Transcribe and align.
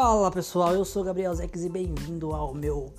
Fala 0.00 0.30
pessoal, 0.30 0.74
eu 0.74 0.84
sou 0.84 1.02
Gabriel 1.02 1.34
Zex 1.34 1.64
e 1.64 1.68
bem-vindo 1.68 2.32
ao 2.32 2.54
meu 2.54 2.94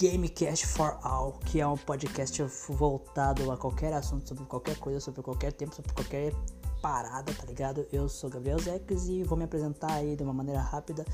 Gamecast 0.00 0.66
for 0.66 0.98
All, 1.02 1.38
que 1.44 1.60
é 1.60 1.66
um 1.66 1.76
podcast 1.76 2.42
voltado 2.70 3.52
a 3.52 3.56
qualquer 3.58 3.92
assunto, 3.92 4.26
sobre 4.26 4.46
qualquer 4.46 4.78
coisa, 4.78 4.98
sobre 4.98 5.20
qualquer 5.20 5.52
tempo, 5.52 5.74
sobre 5.74 5.92
qualquer 5.92 6.32
parada, 6.80 7.34
tá 7.34 7.44
ligado? 7.44 7.86
Eu 7.92 8.08
sou 8.08 8.30
Gabriel 8.30 8.58
Zex 8.58 9.08
e 9.08 9.24
vou 9.24 9.36
me 9.36 9.44
apresentar 9.44 9.92
aí 9.92 10.16
de 10.16 10.22
uma 10.22 10.32
maneira 10.32 10.62
rápida, 10.62 11.04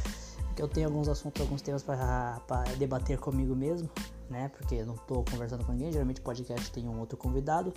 porque 0.47 0.63
eu 0.63 0.69
tenho 0.69 0.87
alguns 0.87 1.09
assuntos, 1.09 1.43
alguns 1.43 1.63
temas 1.63 1.83
para 1.83 2.39
debater 2.79 3.19
comigo 3.19 3.57
mesmo, 3.57 3.91
né? 4.31 4.53
Porque 4.57 4.77
eu 4.77 4.87
não 4.87 4.95
tô 4.95 5.25
conversando 5.29 5.65
com 5.65 5.73
ninguém, 5.73 5.91
geralmente 5.91 6.21
podcast 6.21 6.71
tem 6.71 6.89
um 6.89 7.01
outro 7.01 7.19
convidado. 7.19 7.75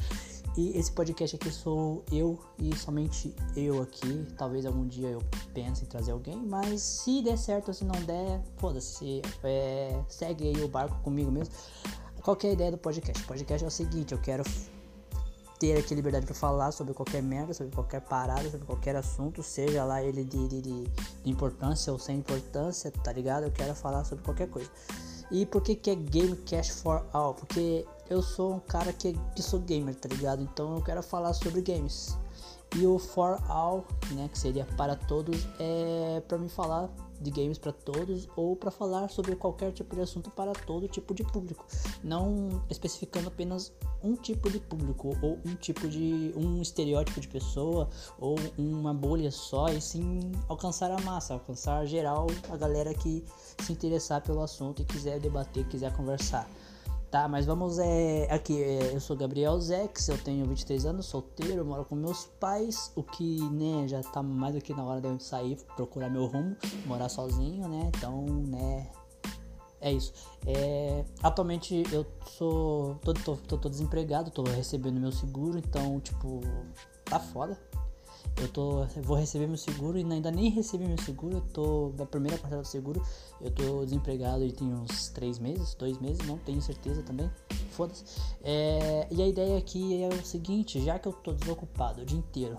E 0.57 0.77
esse 0.77 0.89
podcast 0.91 1.35
aqui 1.35 1.51
sou 1.51 2.03
eu 2.11 2.39
e 2.57 2.73
somente 2.77 3.35
eu 3.57 3.81
aqui. 3.81 4.25
Talvez 4.37 4.65
algum 4.65 4.87
dia 4.87 5.09
eu 5.09 5.21
pense 5.53 5.83
em 5.83 5.87
trazer 5.87 6.11
alguém, 6.11 6.37
mas 6.37 6.81
se 6.81 7.21
der 7.21 7.37
certo, 7.37 7.73
se 7.73 7.83
não 7.83 7.99
der, 8.03 8.41
foda-se. 8.55 9.21
É, 9.43 10.01
segue 10.07 10.47
aí 10.47 10.63
o 10.63 10.67
barco 10.69 10.97
comigo 11.01 11.29
mesmo. 11.29 11.53
Qual 12.21 12.37
é 12.41 12.47
a 12.47 12.51
ideia 12.53 12.71
do 12.71 12.77
podcast? 12.77 13.21
O 13.21 13.27
podcast 13.27 13.65
é 13.65 13.67
o 13.67 13.71
seguinte, 13.71 14.13
eu 14.13 14.21
quero 14.21 14.43
ter 15.59 15.77
aqui 15.77 15.93
liberdade 15.93 16.25
para 16.25 16.35
falar 16.35 16.71
sobre 16.71 16.93
qualquer 16.93 17.21
merda, 17.21 17.53
sobre 17.53 17.73
qualquer 17.73 18.01
parada, 18.01 18.49
sobre 18.49 18.65
qualquer 18.65 18.95
assunto, 18.95 19.43
seja 19.43 19.83
lá 19.83 20.01
ele 20.01 20.23
de, 20.23 20.47
de, 20.47 20.61
de, 20.61 20.83
importância 21.25 21.91
ou 21.91 21.99
sem 21.99 22.17
importância, 22.17 22.91
tá 22.91 23.11
ligado? 23.11 23.43
Eu 23.43 23.51
quero 23.51 23.75
falar 23.75 24.03
sobre 24.05 24.23
qualquer 24.23 24.49
coisa. 24.49 24.69
E 25.31 25.45
por 25.45 25.61
que, 25.61 25.75
que 25.75 25.89
é 25.89 25.95
Gamecast 25.95 26.71
for 26.73 27.05
All? 27.11 27.33
Porque 27.33 27.85
eu 28.09 28.21
sou 28.21 28.55
um 28.55 28.59
cara 28.59 28.93
que, 28.93 29.13
que 29.35 29.41
sou 29.41 29.59
gamer, 29.59 29.95
tá 29.95 30.09
ligado? 30.09 30.41
Então 30.41 30.75
eu 30.75 30.81
quero 30.83 31.01
falar 31.01 31.33
sobre 31.33 31.61
games. 31.61 32.17
E 32.75 32.85
o 32.85 32.99
For 32.99 33.41
All, 33.47 33.85
né, 34.11 34.29
que 34.29 34.37
seria 34.37 34.65
para 34.75 34.95
todos, 34.95 35.47
é 35.59 36.21
para 36.27 36.37
me 36.37 36.49
falar 36.49 36.89
de 37.21 37.31
games 37.31 37.57
para 37.57 37.71
todos 37.71 38.27
ou 38.35 38.55
para 38.55 38.69
falar 38.69 39.09
sobre 39.09 39.35
qualquer 39.35 39.71
tipo 39.71 39.95
de 39.95 40.01
assunto 40.01 40.29
para 40.29 40.51
todo 40.51 40.87
tipo 40.87 41.13
de 41.13 41.23
público, 41.23 41.65
não 42.03 42.61
especificando 42.69 43.29
apenas 43.29 43.71
um 44.03 44.15
tipo 44.15 44.49
de 44.49 44.59
público 44.59 45.15
ou 45.21 45.39
um 45.45 45.55
tipo 45.55 45.87
de 45.87 46.33
um 46.35 46.61
estereótipo 46.61 47.21
de 47.21 47.27
pessoa 47.27 47.89
ou 48.19 48.35
uma 48.57 48.93
bolha 48.93 49.31
só 49.31 49.69
e 49.69 49.79
sim 49.79 50.19
alcançar 50.47 50.91
a 50.91 50.99
massa, 51.01 51.33
alcançar 51.33 51.85
geral 51.85 52.27
a 52.49 52.57
galera 52.57 52.93
que 52.93 53.23
se 53.63 53.71
interessar 53.71 54.21
pelo 54.21 54.41
assunto 54.41 54.81
e 54.81 54.85
quiser 54.85 55.19
debater, 55.19 55.65
quiser 55.67 55.95
conversar. 55.95 56.47
Tá, 57.15 57.29
mas 57.29 57.45
vamos 57.45 57.79
é, 57.79 58.27
aqui, 58.29 58.61
é, 58.61 58.93
eu 58.93 58.99
sou 58.99 59.15
Gabriel 59.15 59.57
Zex, 59.57 60.09
eu 60.09 60.17
tenho 60.17 60.45
23 60.47 60.85
anos, 60.85 61.05
solteiro, 61.05 61.63
moro 61.63 61.85
com 61.85 61.95
meus 61.95 62.25
pais, 62.25 62.91
o 62.93 63.01
que, 63.01 63.41
né, 63.51 63.87
já 63.87 64.01
tá 64.03 64.21
mais 64.21 64.53
do 64.53 64.59
que 64.59 64.73
na 64.73 64.83
hora 64.83 64.99
de 64.99 65.07
eu 65.07 65.17
sair, 65.17 65.55
procurar 65.77 66.09
meu 66.09 66.25
rumo, 66.25 66.57
morar 66.85 67.07
sozinho, 67.07 67.69
né, 67.69 67.89
então, 67.95 68.25
né, 68.25 68.91
é 69.79 69.93
isso. 69.93 70.11
É, 70.45 71.05
atualmente 71.23 71.83
eu 71.89 72.05
sou, 72.31 72.95
tô, 72.95 73.13
tô, 73.13 73.37
tô, 73.37 73.57
tô 73.59 73.69
desempregado, 73.69 74.29
tô 74.29 74.43
recebendo 74.43 74.99
meu 74.99 75.13
seguro, 75.13 75.57
então, 75.57 76.01
tipo, 76.01 76.41
tá 77.05 77.17
foda, 77.17 77.57
eu 78.37 78.47
tô 78.47 78.85
vou 79.01 79.17
receber 79.17 79.47
meu 79.47 79.57
seguro 79.57 79.97
e 79.97 80.03
ainda 80.03 80.31
nem 80.31 80.49
recebi 80.49 80.85
meu 80.85 80.99
seguro, 81.01 81.37
eu 81.37 81.41
tô 81.41 81.89
da 81.95 82.05
primeira 82.05 82.37
parcela 82.37 82.61
do 82.61 82.67
seguro, 82.67 83.01
eu 83.41 83.51
tô 83.51 83.83
desempregado 83.85 84.43
e 84.43 84.51
tem 84.51 84.67
uns 84.67 85.09
três 85.09 85.39
meses, 85.39 85.73
dois 85.75 85.99
meses, 85.99 86.25
não 86.27 86.37
tenho 86.37 86.61
certeza 86.61 87.01
também, 87.03 87.29
foda-se. 87.71 88.03
É, 88.43 89.07
e 89.11 89.21
a 89.21 89.27
ideia 89.27 89.57
aqui 89.57 90.01
é 90.01 90.09
o 90.09 90.25
seguinte, 90.25 90.83
já 90.83 90.99
que 90.99 91.07
eu 91.07 91.13
tô 91.13 91.33
desocupado 91.33 92.01
o 92.01 92.05
dia 92.05 92.17
inteiro, 92.17 92.57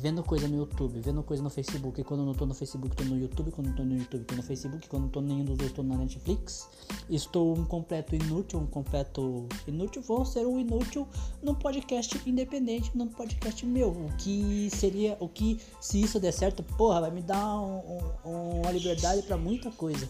vendo 0.00 0.22
coisa 0.24 0.48
no 0.48 0.56
YouTube, 0.56 0.98
vendo 0.98 1.22
coisa 1.22 1.42
no 1.42 1.50
Facebook. 1.50 2.00
E 2.00 2.04
quando 2.04 2.20
eu 2.20 2.26
não 2.26 2.34
tô 2.34 2.46
no 2.46 2.54
Facebook, 2.54 2.96
tô 2.96 3.04
no 3.04 3.18
YouTube. 3.18 3.50
Quando 3.50 3.68
eu 3.68 3.76
tô 3.76 3.84
no 3.84 3.96
YouTube, 3.96 4.24
tô 4.24 4.34
no 4.34 4.42
Facebook. 4.42 4.88
Quando 4.88 5.04
eu 5.04 5.10
tô 5.10 5.20
nenhum 5.20 5.44
dos 5.44 5.58
dois, 5.58 5.72
tô 5.72 5.82
na 5.82 5.96
Netflix. 5.96 6.68
Estou 7.08 7.56
um 7.56 7.64
completo 7.64 8.14
inútil, 8.14 8.60
um 8.60 8.66
completo 8.66 9.46
inútil. 9.68 10.00
Vou 10.00 10.24
ser 10.24 10.46
um 10.46 10.58
inútil 10.58 11.06
num 11.42 11.54
podcast 11.54 12.18
independente, 12.26 12.90
num 12.96 13.08
podcast 13.08 13.64
meu. 13.66 13.90
O 13.90 14.08
que 14.16 14.70
seria, 14.70 15.18
o 15.20 15.28
que 15.28 15.60
se 15.80 16.00
isso 16.00 16.18
der 16.18 16.32
certo, 16.32 16.62
porra, 16.62 17.02
vai 17.02 17.10
me 17.10 17.20
dar 17.20 17.60
um, 17.60 17.98
um, 18.24 18.60
uma 18.62 18.72
liberdade 18.72 19.22
para 19.22 19.36
muita 19.36 19.70
coisa. 19.70 20.08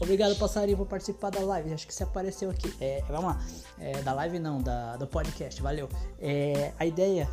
Obrigado, 0.00 0.36
passarinho, 0.36 0.76
por 0.76 0.86
participar 0.86 1.30
da 1.30 1.40
live. 1.40 1.72
Acho 1.72 1.84
que 1.84 1.92
você 1.92 2.04
apareceu 2.04 2.48
aqui. 2.48 2.72
É, 2.80 3.02
vamos 3.08 3.24
lá. 3.24 3.44
É, 3.80 4.00
da 4.02 4.12
live 4.12 4.38
não, 4.38 4.62
da, 4.62 4.96
do 4.96 5.08
podcast. 5.08 5.60
Valeu. 5.60 5.88
É, 6.20 6.72
a 6.78 6.86
ideia 6.86 7.28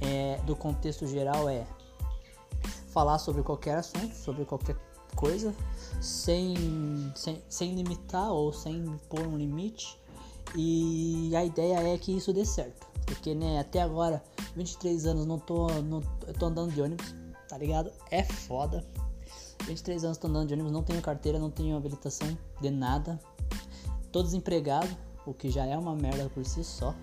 é, 0.00 0.38
do 0.44 0.54
contexto 0.54 1.06
geral 1.06 1.48
é 1.48 1.66
falar 2.88 3.18
sobre 3.18 3.42
qualquer 3.42 3.76
assunto, 3.76 4.14
sobre 4.14 4.44
qualquer 4.44 4.76
coisa, 5.14 5.54
sem, 6.00 7.12
sem, 7.14 7.42
sem 7.48 7.74
limitar 7.74 8.30
ou 8.30 8.52
sem 8.52 8.84
pôr 9.08 9.26
um 9.26 9.36
limite. 9.36 9.98
E 10.54 11.34
a 11.34 11.44
ideia 11.44 11.94
é 11.94 11.98
que 11.98 12.16
isso 12.16 12.32
dê 12.32 12.44
certo. 12.44 12.86
Porque, 13.04 13.34
né, 13.34 13.58
até 13.60 13.80
agora, 13.80 14.22
23 14.54 15.06
anos, 15.06 15.26
não 15.26 15.38
tô, 15.38 15.68
não, 15.82 16.02
eu 16.26 16.34
tô 16.34 16.46
andando 16.46 16.72
de 16.72 16.80
ônibus, 16.80 17.14
tá 17.48 17.58
ligado? 17.58 17.92
É 18.10 18.22
foda. 18.22 18.84
23 19.66 20.04
anos 20.04 20.18
tô 20.18 20.28
andando 20.28 20.48
de 20.48 20.54
ônibus, 20.54 20.72
não 20.72 20.82
tenho 20.82 21.00
carteira, 21.02 21.38
não 21.38 21.50
tenho 21.50 21.76
habilitação 21.76 22.36
de 22.60 22.70
nada. 22.70 23.20
Tô 24.10 24.22
desempregado, 24.22 24.88
o 25.26 25.34
que 25.34 25.50
já 25.50 25.66
é 25.66 25.76
uma 25.76 25.94
merda 25.94 26.30
por 26.30 26.44
si 26.44 26.64
só. 26.64 26.94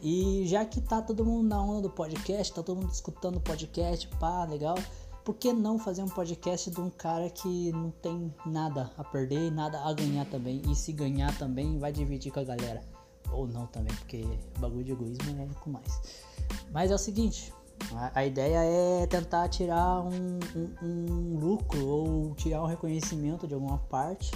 E 0.00 0.46
já 0.46 0.64
que 0.64 0.80
tá 0.80 1.02
todo 1.02 1.24
mundo 1.24 1.48
na 1.48 1.60
onda 1.60 1.82
do 1.82 1.90
podcast, 1.90 2.52
tá 2.52 2.62
todo 2.62 2.80
mundo 2.80 2.92
escutando 2.92 3.36
o 3.36 3.40
podcast, 3.40 4.06
pá, 4.18 4.44
legal. 4.44 4.76
Por 5.24 5.34
que 5.34 5.52
não 5.52 5.78
fazer 5.78 6.02
um 6.02 6.08
podcast 6.08 6.70
de 6.70 6.80
um 6.80 6.88
cara 6.88 7.28
que 7.28 7.70
não 7.72 7.90
tem 7.90 8.32
nada 8.46 8.90
a 8.96 9.04
perder 9.04 9.48
e 9.48 9.50
nada 9.50 9.80
a 9.80 9.92
ganhar 9.92 10.24
também? 10.26 10.62
E 10.70 10.74
se 10.74 10.92
ganhar 10.92 11.36
também, 11.36 11.78
vai 11.78 11.92
dividir 11.92 12.32
com 12.32 12.40
a 12.40 12.44
galera. 12.44 12.82
Ou 13.30 13.46
não 13.46 13.66
também, 13.66 13.94
porque 13.96 14.24
bagulho 14.58 14.84
de 14.84 14.92
egoísmo 14.92 15.42
é 15.42 15.46
com 15.60 15.70
mais. 15.70 16.00
Mas 16.72 16.90
é 16.90 16.94
o 16.94 16.98
seguinte, 16.98 17.52
a, 17.94 18.20
a 18.20 18.24
ideia 18.24 18.58
é 18.58 19.06
tentar 19.06 19.48
tirar 19.48 20.00
um, 20.00 20.38
um, 20.56 20.86
um 20.86 21.38
lucro 21.38 21.86
ou 21.86 22.34
tirar 22.34 22.62
um 22.62 22.66
reconhecimento 22.66 23.46
de 23.46 23.52
alguma 23.52 23.78
parte 23.78 24.30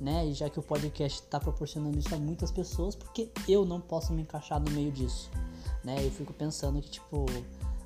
né? 0.00 0.26
E 0.26 0.32
já 0.32 0.48
que 0.48 0.58
o 0.58 0.62
podcast 0.62 1.20
está 1.20 1.38
proporcionando 1.38 1.98
isso 1.98 2.14
a 2.14 2.18
muitas 2.18 2.50
pessoas, 2.50 2.94
porque 2.94 3.30
eu 3.46 3.64
não 3.64 3.80
posso 3.80 4.12
me 4.12 4.22
encaixar 4.22 4.58
no 4.58 4.70
meio 4.70 4.90
disso, 4.90 5.30
né? 5.84 6.04
Eu 6.04 6.10
fico 6.10 6.32
pensando 6.32 6.80
que, 6.80 6.90
tipo, 6.90 7.26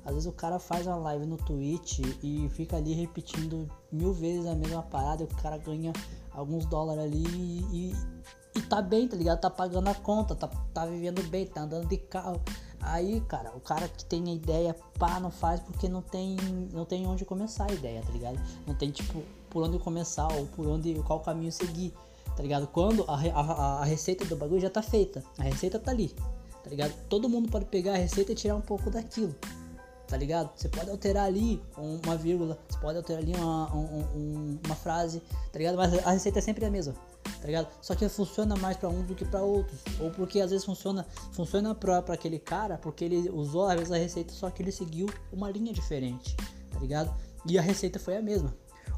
às 0.05 0.13
vezes 0.13 0.27
o 0.27 0.31
cara 0.31 0.59
faz 0.59 0.87
uma 0.87 0.95
live 0.97 1.25
no 1.25 1.35
Twitch 1.35 1.99
e 2.23 2.47
fica 2.49 2.77
ali 2.77 2.93
repetindo 2.93 3.67
mil 3.91 4.13
vezes 4.13 4.45
a 4.45 4.55
mesma 4.55 4.83
parada 4.83 5.23
e 5.23 5.25
o 5.25 5.41
cara 5.41 5.57
ganha 5.57 5.91
alguns 6.31 6.65
dólares 6.65 7.03
ali 7.03 7.23
e, 7.71 7.95
e, 8.55 8.61
tá 8.61 8.81
bem, 8.81 9.07
tá 9.07 9.17
ligado? 9.17 9.41
Tá 9.41 9.49
pagando 9.49 9.89
a 9.89 9.95
conta, 9.95 10.35
tá, 10.35 10.47
tá 10.47 10.85
vivendo 10.85 11.21
bem, 11.29 11.45
tá 11.45 11.61
andando 11.61 11.87
de 11.87 11.97
carro. 11.97 12.39
Aí, 12.81 13.19
cara, 13.21 13.51
o 13.55 13.59
cara 13.59 13.87
que 13.87 14.05
tem 14.05 14.29
a 14.29 14.33
ideia, 14.33 14.75
pá, 14.99 15.19
não 15.19 15.31
faz 15.31 15.59
porque 15.59 15.89
não 15.89 16.03
tem, 16.03 16.37
não 16.71 16.85
tem 16.85 17.07
onde 17.07 17.25
começar 17.25 17.69
a 17.69 17.73
ideia, 17.73 18.01
tá 18.03 18.11
ligado? 18.11 18.39
Não 18.67 18.75
tem, 18.75 18.91
tipo, 18.91 19.23
por 19.55 19.63
onde 19.63 19.79
começar 19.79 20.27
ou 20.33 20.45
por 20.47 20.67
onde, 20.67 20.93
qual 21.03 21.21
caminho 21.21 21.49
seguir 21.49 21.93
tá 22.35 22.43
ligado? 22.43 22.67
Quando 22.67 23.05
a, 23.07 23.15
a, 23.15 23.81
a 23.81 23.85
receita 23.85 24.25
do 24.25 24.35
bagulho 24.35 24.59
já 24.59 24.69
tá 24.69 24.81
feita, 24.81 25.23
a 25.37 25.43
receita 25.43 25.79
tá 25.79 25.91
ali, 25.91 26.13
tá 26.61 26.69
ligado? 26.69 26.93
Todo 27.07 27.29
mundo 27.29 27.49
pode 27.49 27.63
pegar 27.65 27.93
a 27.93 27.97
receita 27.97 28.33
e 28.33 28.35
tirar 28.35 28.55
um 28.55 28.61
pouco 28.61 28.91
daquilo, 28.91 29.33
tá 30.05 30.17
ligado? 30.17 30.51
Você 30.55 30.67
pode 30.67 30.89
alterar 30.89 31.25
ali 31.25 31.61
uma 31.77 32.17
vírgula, 32.17 32.59
você 32.67 32.77
pode 32.79 32.97
alterar 32.97 33.21
ali 33.23 33.33
uma, 33.35 33.73
um, 33.73 34.59
uma 34.65 34.75
frase, 34.75 35.21
tá 35.51 35.57
ligado? 35.57 35.77
Mas 35.77 36.05
a 36.05 36.11
receita 36.11 36.39
é 36.39 36.41
sempre 36.41 36.65
a 36.65 36.69
mesma, 36.69 36.93
tá 37.23 37.45
ligado? 37.45 37.69
Só 37.81 37.95
que 37.95 38.07
funciona 38.09 38.55
mais 38.57 38.75
para 38.75 38.89
uns 38.89 39.07
do 39.07 39.15
que 39.15 39.23
para 39.23 39.41
outros, 39.41 39.79
ou 39.99 40.11
porque 40.11 40.41
às 40.41 40.51
vezes 40.51 40.65
funciona, 40.65 41.07
funciona 41.31 41.73
para 41.73 41.99
aquele 42.13 42.39
cara, 42.39 42.77
porque 42.77 43.05
ele 43.05 43.29
usou 43.29 43.65
às 43.65 43.75
vezes 43.75 43.91
a 43.93 43.97
receita, 43.97 44.33
só 44.33 44.49
que 44.49 44.61
ele 44.61 44.73
seguiu 44.73 45.07
uma 45.31 45.49
linha 45.49 45.71
diferente, 45.71 46.35
tá 46.69 46.79
ligado? 46.79 47.15
E 47.47 47.57
a 47.57 47.61
receita 47.61 47.97
foi 47.97 48.17
a 48.17 48.21
mesma. 48.21 48.53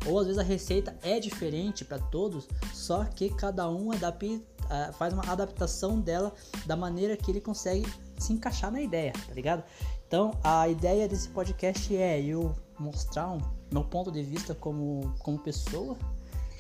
Ou 0.06 0.20
às 0.20 0.26
vezes 0.28 0.40
a 0.40 0.44
receita 0.44 0.98
é 1.02 1.20
diferente 1.20 1.84
para 1.84 2.00
todos, 2.00 2.48
só 2.74 3.04
que 3.04 3.30
cada 3.30 3.70
um 3.70 3.92
adapta, 3.92 4.26
uh, 4.26 4.94
faz 4.94 5.14
uma 5.14 5.24
adaptação 5.30 6.00
dela 6.00 6.34
da 6.66 6.76
maneira 6.76 7.18
que 7.18 7.32
ele 7.32 7.42
consegue 7.42 7.86
se 8.18 8.34
encaixar 8.34 8.72
na 8.72 8.82
ideia, 8.82 9.14
tá 9.14 9.34
ligado? 9.34 9.64
Então 10.08 10.38
a 10.44 10.68
ideia 10.68 11.08
desse 11.08 11.30
podcast 11.30 11.96
é 11.96 12.22
eu 12.22 12.56
mostrar 12.80 13.30
um, 13.30 13.40
meu 13.72 13.84
ponto 13.84 14.12
de 14.12 14.24
vista 14.24 14.56
como, 14.56 15.14
como 15.20 15.40
pessoa, 15.40 15.98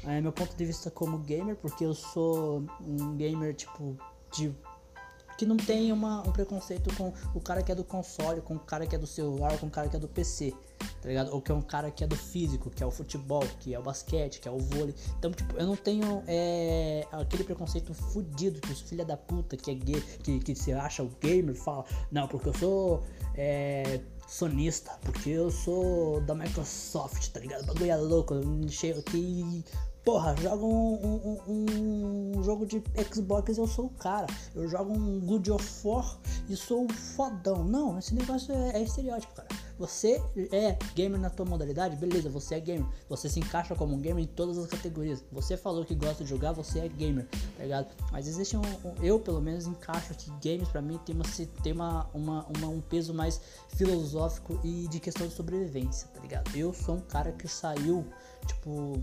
é, 0.03 0.21
meu 0.21 0.31
ponto 0.31 0.55
de 0.55 0.65
vista 0.65 0.89
como 0.89 1.17
gamer, 1.19 1.55
porque 1.55 1.85
eu 1.85 1.93
sou 1.93 2.63
um 2.81 3.15
gamer 3.15 3.53
tipo 3.55 3.97
de 4.31 4.53
que 5.37 5.45
não 5.45 5.55
tem 5.55 5.91
uma, 5.91 6.27
um 6.27 6.31
preconceito 6.31 6.93
com 6.95 7.13
o 7.35 7.39
cara 7.39 7.61
que 7.61 7.71
é 7.71 7.75
do 7.75 7.83
console, 7.83 8.41
com 8.41 8.55
o 8.55 8.59
cara 8.59 8.87
que 8.87 8.95
é 8.95 8.97
do 8.97 9.05
celular, 9.05 9.57
com 9.59 9.67
o 9.67 9.69
cara 9.69 9.87
que 9.87 9.95
é 9.95 9.99
do 9.99 10.07
PC, 10.07 10.53
tá 11.01 11.07
ligado? 11.07 11.33
Ou 11.33 11.41
que 11.41 11.51
é 11.51 11.55
um 11.55 11.61
cara 11.61 11.91
que 11.91 12.03
é 12.03 12.07
do 12.07 12.15
físico, 12.15 12.69
que 12.69 12.83
é 12.83 12.85
o 12.85 12.91
futebol, 12.91 13.43
que 13.59 13.73
é 13.73 13.79
o 13.79 13.83
basquete, 13.83 14.39
que 14.39 14.47
é 14.47 14.51
o 14.51 14.59
vôlei. 14.59 14.95
Então, 15.17 15.31
tipo, 15.31 15.57
eu 15.57 15.65
não 15.65 15.75
tenho 15.75 16.23
é, 16.27 17.05
aquele 17.11 17.43
preconceito 17.43 17.93
fudido 17.93 18.59
que 18.61 18.71
os 18.71 18.81
filha 18.81 19.05
da 19.05 19.17
puta 19.17 19.55
que 19.57 19.71
é 19.71 19.73
gay, 19.73 20.01
que, 20.23 20.39
que 20.39 20.55
se 20.55 20.71
acha 20.73 21.03
o 21.03 21.11
gamer, 21.21 21.55
fala, 21.55 21.85
não, 22.11 22.27
porque 22.27 22.49
eu 22.49 22.53
sou. 22.53 23.03
É, 23.35 23.99
sonista, 24.27 24.91
porque 25.03 25.29
eu 25.29 25.49
sou 25.49 26.19
da 26.21 26.35
Microsoft, 26.35 27.29
tá 27.29 27.39
ligado? 27.39 27.63
O 27.63 27.67
bagulho 27.67 27.91
é 27.91 27.95
louco, 27.95 28.33
eu 28.33 28.67
chego 28.67 28.99
aqui 28.99 29.63
Porra, 30.07 30.33
joga 30.41 30.63
um, 30.63 31.37
um, 31.45 32.37
um, 32.37 32.41
jogo 32.41 32.65
de 32.65 32.81
Xbox 33.13 33.57
eu 33.57 33.67
sou 33.67 33.87
o 33.87 33.89
cara. 33.89 34.25
Eu 34.55 34.65
jogo 34.65 34.93
um 34.93 35.19
Good 35.19 35.51
of 35.51 35.85
War 35.85 36.17
e 36.47 36.55
sou 36.55 36.85
o 36.85 36.93
fodão. 36.93 37.65
Não, 37.65 37.99
esse 37.99 38.15
negócio 38.15 38.53
é, 38.53 38.77
é 38.77 38.83
estereótipo, 38.83 39.33
cara. 39.33 39.49
Você 39.77 40.21
é 40.51 40.77
gamer 40.95 41.19
na 41.19 41.29
tua 41.29 41.45
modalidade, 41.45 41.95
beleza, 41.95 42.29
você 42.29 42.55
é 42.55 42.59
gamer. 42.59 42.85
Você 43.07 43.29
se 43.29 43.39
encaixa 43.39 43.75
como 43.75 43.95
um 43.95 43.99
gamer 43.99 44.23
em 44.23 44.27
todas 44.27 44.57
as 44.57 44.67
categorias. 44.67 45.23
Você 45.31 45.55
falou 45.55 45.85
que 45.85 45.93
gosta 45.93 46.23
de 46.23 46.29
jogar, 46.29 46.51
você 46.51 46.79
é 46.79 46.87
gamer, 46.87 47.27
tá 47.55 47.63
ligado? 47.63 47.87
Mas 48.11 48.27
existe 48.27 48.57
um. 48.57 48.61
um 48.61 48.95
eu, 49.01 49.19
pelo 49.19 49.41
menos, 49.41 49.67
encaixo 49.67 50.13
que 50.15 50.31
games 50.41 50.67
pra 50.69 50.81
mim 50.81 50.99
tem, 51.05 51.15
uma, 51.15 51.25
tem 51.63 51.73
uma, 51.73 52.07
uma, 52.13 52.45
uma, 52.57 52.67
um 52.67 52.81
peso 52.81 53.13
mais 53.13 53.39
filosófico 53.69 54.59
e 54.63 54.87
de 54.87 54.99
questão 54.99 55.27
de 55.27 55.33
sobrevivência, 55.33 56.07
tá 56.13 56.19
ligado? 56.21 56.55
Eu 56.55 56.73
sou 56.73 56.95
um 56.95 57.01
cara 57.01 57.31
que 57.31 57.47
saiu, 57.47 58.05
tipo 58.45 58.99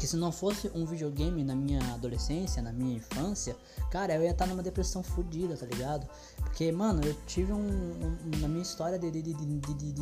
que 0.00 0.06
se 0.06 0.16
não 0.16 0.32
fosse 0.32 0.70
um 0.74 0.86
videogame 0.86 1.44
na 1.44 1.54
minha 1.54 1.78
adolescência, 1.92 2.62
na 2.62 2.72
minha 2.72 2.96
infância, 2.96 3.54
cara, 3.90 4.14
eu 4.14 4.22
ia 4.22 4.30
estar 4.30 4.46
numa 4.46 4.62
depressão 4.62 5.02
fodida, 5.02 5.54
tá 5.58 5.66
ligado? 5.66 6.08
Porque, 6.36 6.72
mano, 6.72 7.02
eu 7.04 7.14
tive 7.26 7.52
um. 7.52 7.58
um 7.58 8.16
na 8.40 8.48
minha 8.48 8.62
história 8.62 8.98
de, 8.98 9.10
de, 9.10 9.22
de, 9.22 9.34
de, 9.34 9.92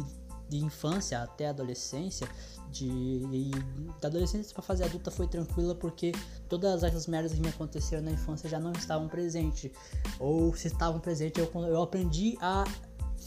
de, 0.48 0.64
infância 0.64 1.20
até 1.20 1.48
adolescência, 1.48 2.28
de, 2.70 3.50
da 4.00 4.06
adolescência 4.06 4.54
pra 4.54 4.62
fase 4.62 4.84
adulta 4.84 5.10
foi 5.10 5.26
tranquila 5.26 5.74
porque 5.74 6.12
todas 6.48 6.84
essas 6.84 7.08
merdas 7.08 7.32
que 7.32 7.40
me 7.40 7.48
aconteceram 7.48 8.04
na 8.04 8.12
infância 8.12 8.48
já 8.48 8.60
não 8.60 8.70
estavam 8.70 9.08
presentes. 9.08 9.72
Ou 10.20 10.54
se 10.54 10.68
estavam 10.68 11.00
presentes, 11.00 11.42
eu, 11.42 11.62
eu 11.64 11.82
aprendi 11.82 12.38
a 12.40 12.64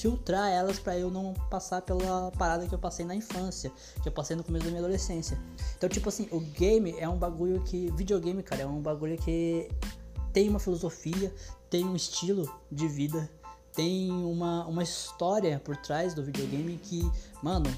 filtrar 0.02 0.50
elas 0.50 0.80
para 0.80 0.98
eu 0.98 1.12
não 1.12 1.34
passar 1.50 1.82
pela 1.84 2.32
parada 2.32 2.68
que 2.68 2.74
eu 2.74 2.80
passei 2.80 3.06
na 3.06 3.14
infância, 3.14 3.72
que 4.02 4.08
eu 4.10 4.12
passei 4.12 4.36
no 4.36 4.44
começo 4.44 4.66
da 4.66 4.72
minha 4.72 4.82
adolescência. 4.82 5.38
Então, 5.78 5.88
tipo 5.88 6.10
assim, 6.10 6.28
o 6.32 6.40
game 6.40 6.96
é 6.98 7.08
um 7.08 7.18
bagulho 7.18 7.62
que. 7.62 7.92
Videogame, 7.92 8.42
cara, 8.42 8.64
é 8.64 8.66
um 8.66 8.82
bagulho 8.82 9.16
que 9.18 9.70
tem 10.34 10.50
uma 10.50 10.60
filosofia, 10.60 11.34
tem 11.70 11.86
um 11.86 11.96
estilo 11.96 12.52
de 12.72 12.88
vida, 12.88 13.30
tem 13.74 14.12
uma, 14.12 14.66
uma 14.66 14.82
história 14.82 15.62
por 15.64 15.78
trás 15.78 16.16
do 16.16 16.24
videogame 16.24 16.78
que, 16.78 17.10
mano, 17.44 17.70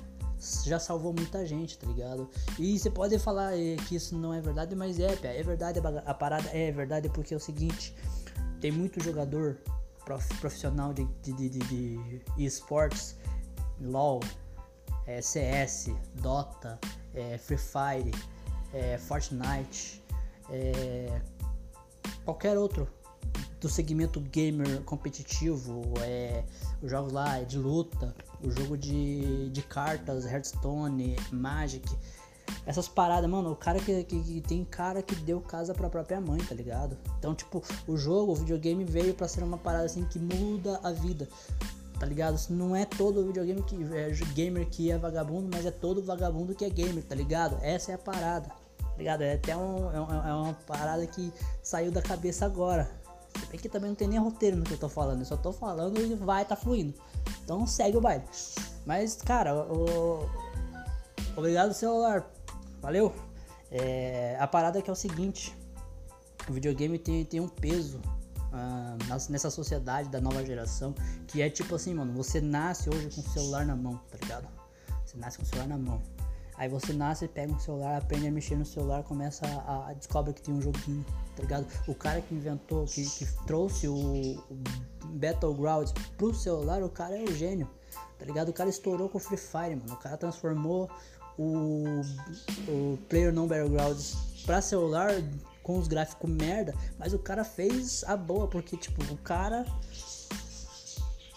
já 0.65 0.79
salvou 0.79 1.11
muita 1.13 1.45
gente, 1.45 1.77
tá 1.77 1.87
ligado? 1.87 2.29
E 2.57 2.79
você 2.79 2.89
pode 2.89 3.17
falar 3.19 3.57
eh, 3.57 3.75
que 3.87 3.95
isso 3.95 4.17
não 4.17 4.33
é 4.33 4.39
verdade, 4.39 4.75
mas 4.75 4.99
é, 4.99 5.17
é 5.23 5.43
verdade, 5.43 5.79
a 6.05 6.13
parada 6.13 6.49
é 6.49 6.71
verdade 6.71 7.09
porque 7.09 7.33
é 7.33 7.37
o 7.37 7.39
seguinte, 7.39 7.93
tem 8.61 8.71
muito 8.71 9.03
jogador 9.03 9.57
profissional 10.03 10.93
de, 10.93 11.05
de, 11.21 11.49
de, 11.49 11.59
de 11.59 12.21
esportes, 12.37 13.17
LOL, 13.79 14.19
é, 15.05 15.21
CS, 15.21 15.91
Dota, 16.15 16.79
é, 17.13 17.37
Free 17.37 17.57
Fire, 17.57 18.11
é, 18.73 18.97
Fortnite, 18.97 20.03
é, 20.49 21.21
qualquer 22.25 22.57
outro 22.57 22.87
do 23.59 23.69
segmento 23.69 24.19
gamer 24.19 24.81
competitivo, 24.83 25.81
é, 26.01 26.43
os 26.81 26.91
jogos 26.91 27.13
lá 27.13 27.41
de 27.43 27.57
luta, 27.57 28.13
o 28.41 28.51
jogo 28.51 28.77
de, 28.77 29.49
de 29.49 29.61
cartas, 29.61 30.25
Hearthstone, 30.25 31.15
Magic, 31.31 31.87
essas 32.65 32.87
paradas, 32.87 33.29
mano, 33.29 33.51
o 33.51 33.55
cara 33.55 33.79
que, 33.79 34.03
que, 34.03 34.21
que, 34.21 34.41
tem 34.41 34.63
cara 34.63 35.01
que 35.01 35.15
deu 35.15 35.41
casa 35.41 35.73
pra 35.73 35.89
própria 35.89 36.21
mãe, 36.21 36.39
tá 36.39 36.55
ligado? 36.55 36.97
Então, 37.19 37.35
tipo, 37.35 37.61
o 37.87 37.97
jogo, 37.97 38.31
o 38.31 38.35
videogame 38.35 38.85
veio 38.85 39.13
para 39.13 39.27
ser 39.27 39.43
uma 39.43 39.57
parada 39.57 39.85
assim 39.85 40.05
que 40.05 40.17
muda 40.17 40.79
a 40.81 40.91
vida. 40.91 41.27
Tá 41.99 42.05
ligado? 42.05 42.39
Não 42.49 42.75
é 42.75 42.85
todo 42.85 43.25
videogame 43.25 43.61
que 43.63 43.75
é 43.93 44.09
gamer 44.33 44.67
que 44.69 44.91
é 44.91 44.97
vagabundo, 44.97 45.49
mas 45.53 45.65
é 45.65 45.71
todo 45.71 46.03
vagabundo 46.03 46.55
que 46.55 46.65
é 46.65 46.69
gamer, 46.69 47.03
tá 47.03 47.15
ligado? 47.15 47.57
Essa 47.61 47.91
é 47.91 47.95
a 47.95 47.97
parada. 47.97 48.47
Tá 48.47 48.97
ligado? 48.97 49.21
É 49.21 49.33
até 49.33 49.55
um, 49.55 49.89
é, 49.91 49.95
é 50.29 50.33
uma 50.33 50.53
parada 50.67 51.05
que 51.07 51.33
saiu 51.61 51.91
da 51.91 52.01
cabeça 52.01 52.45
agora. 52.45 52.89
Se 53.39 53.45
bem 53.47 53.59
que 53.59 53.69
também 53.69 53.89
não 53.89 53.95
tem 53.95 54.07
nem 54.07 54.19
roteiro 54.19 54.57
no 54.57 54.63
que 54.63 54.73
eu 54.73 54.77
tô 54.77 54.87
falando, 54.89 55.19
eu 55.19 55.25
só 55.25 55.35
tô 55.35 55.51
falando 55.51 55.99
e 55.99 56.13
vai 56.13 56.45
tá 56.45 56.55
fluindo. 56.55 56.93
Então 57.43 57.65
segue 57.65 57.97
o 57.97 58.01
baile. 58.01 58.23
Mas, 58.85 59.15
cara, 59.15 59.55
o... 59.55 60.29
obrigado 61.35 61.73
celular 61.73 62.32
Valeu? 62.83 63.15
É, 63.71 64.35
a 64.37 64.45
parada 64.45 64.77
é 64.77 64.81
que 64.81 64.89
é 64.89 64.93
o 64.93 64.95
seguinte: 64.95 65.57
o 66.49 66.51
videogame 66.51 66.99
tem, 66.99 67.23
tem 67.23 67.39
um 67.39 67.47
peso 67.47 68.01
uh, 68.51 69.31
nessa 69.31 69.49
sociedade 69.49 70.09
da 70.09 70.19
nova 70.19 70.45
geração 70.45 70.93
que 71.25 71.41
é 71.41 71.49
tipo 71.49 71.73
assim, 71.75 71.93
mano, 71.93 72.11
você 72.11 72.41
nasce 72.41 72.89
hoje 72.89 73.09
com 73.09 73.21
o 73.21 73.23
celular 73.23 73.65
na 73.65 73.73
mão, 73.73 74.01
tá 74.11 74.17
ligado? 74.21 74.49
Você 75.05 75.17
nasce 75.17 75.37
com 75.37 75.43
o 75.43 75.47
celular 75.47 75.67
na 75.69 75.77
mão. 75.77 76.01
Aí 76.55 76.67
você 76.67 76.91
nasce, 76.91 77.25
pega 77.25 77.53
um 77.53 77.59
celular, 77.59 77.97
aprende 77.97 78.27
a 78.27 78.31
mexer 78.31 78.57
no 78.57 78.65
celular, 78.65 79.01
começa 79.03 79.47
a, 79.65 79.89
a 79.89 79.93
descobre 79.93 80.33
que 80.33 80.41
tem 80.41 80.53
um 80.53 80.61
joguinho, 80.61 81.05
tá 81.37 81.41
ligado? 81.41 81.65
O 81.87 81.95
cara 81.95 82.21
que 82.21 82.35
inventou, 82.35 82.85
que, 82.85 83.09
que 83.09 83.25
trouxe 83.47 83.87
o, 83.87 83.95
o 83.95 84.63
Battlegrounds 85.05 85.93
pro 86.17 86.33
celular, 86.33 86.83
o 86.83 86.89
cara 86.89 87.17
é 87.17 87.23
o 87.23 87.33
gênio, 87.33 87.67
tá 88.19 88.25
ligado? 88.25 88.49
O 88.49 88.53
cara 88.53 88.69
estourou 88.69 89.07
com 89.07 89.17
o 89.17 89.21
Free 89.21 89.37
Fire, 89.37 89.75
mano. 89.75 89.93
O 89.93 89.97
cara 89.97 90.17
transformou 90.17 90.91
o, 91.37 92.01
o 92.67 92.97
Player 93.09 93.33
No 93.33 93.47
Battlegrounds 93.47 94.15
pra 94.45 94.61
celular 94.61 95.11
com 95.61 95.77
os 95.77 95.87
gráficos 95.87 96.29
merda, 96.29 96.75
mas 96.99 97.13
o 97.13 97.19
cara 97.19 97.43
fez 97.43 98.03
a 98.05 98.17
boa, 98.17 98.47
porque 98.47 98.75
tipo, 98.75 99.01
o 99.13 99.17
cara 99.17 99.65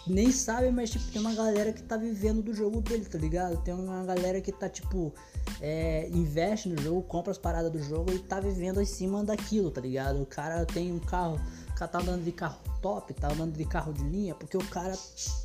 nem 0.05 0.31
sabe, 0.31 0.71
mas 0.71 0.89
tipo, 0.89 1.05
tem 1.11 1.21
uma 1.21 1.33
galera 1.33 1.71
que 1.73 1.81
tá 1.81 1.97
vivendo 1.97 2.41
do 2.41 2.53
jogo 2.53 2.81
dele, 2.81 3.05
tá 3.05 3.17
ligado? 3.17 3.57
Tem 3.63 3.73
uma 3.73 4.03
galera 4.03 4.39
que 4.41 4.51
tá 4.51 4.69
tipo, 4.69 5.13
é, 5.61 6.07
investe 6.09 6.69
no 6.69 6.81
jogo, 6.81 7.01
compra 7.03 7.31
as 7.31 7.37
paradas 7.37 7.71
do 7.71 7.81
jogo 7.81 8.11
e 8.13 8.19
tá 8.19 8.39
vivendo 8.39 8.81
em 8.81 8.85
cima 8.85 9.23
daquilo, 9.23 9.71
tá 9.71 9.81
ligado? 9.81 10.21
O 10.21 10.25
cara 10.25 10.65
tem 10.65 10.91
um 10.91 10.99
carro, 10.99 11.39
cara 11.77 11.91
tá 11.91 11.99
andando 11.99 12.23
de 12.23 12.31
carro 12.31 12.57
top, 12.81 13.13
tá 13.13 13.31
andando 13.31 13.53
de 13.53 13.65
carro 13.65 13.93
de 13.93 14.03
linha, 14.03 14.33
porque 14.33 14.57
o 14.57 14.65
cara 14.65 14.97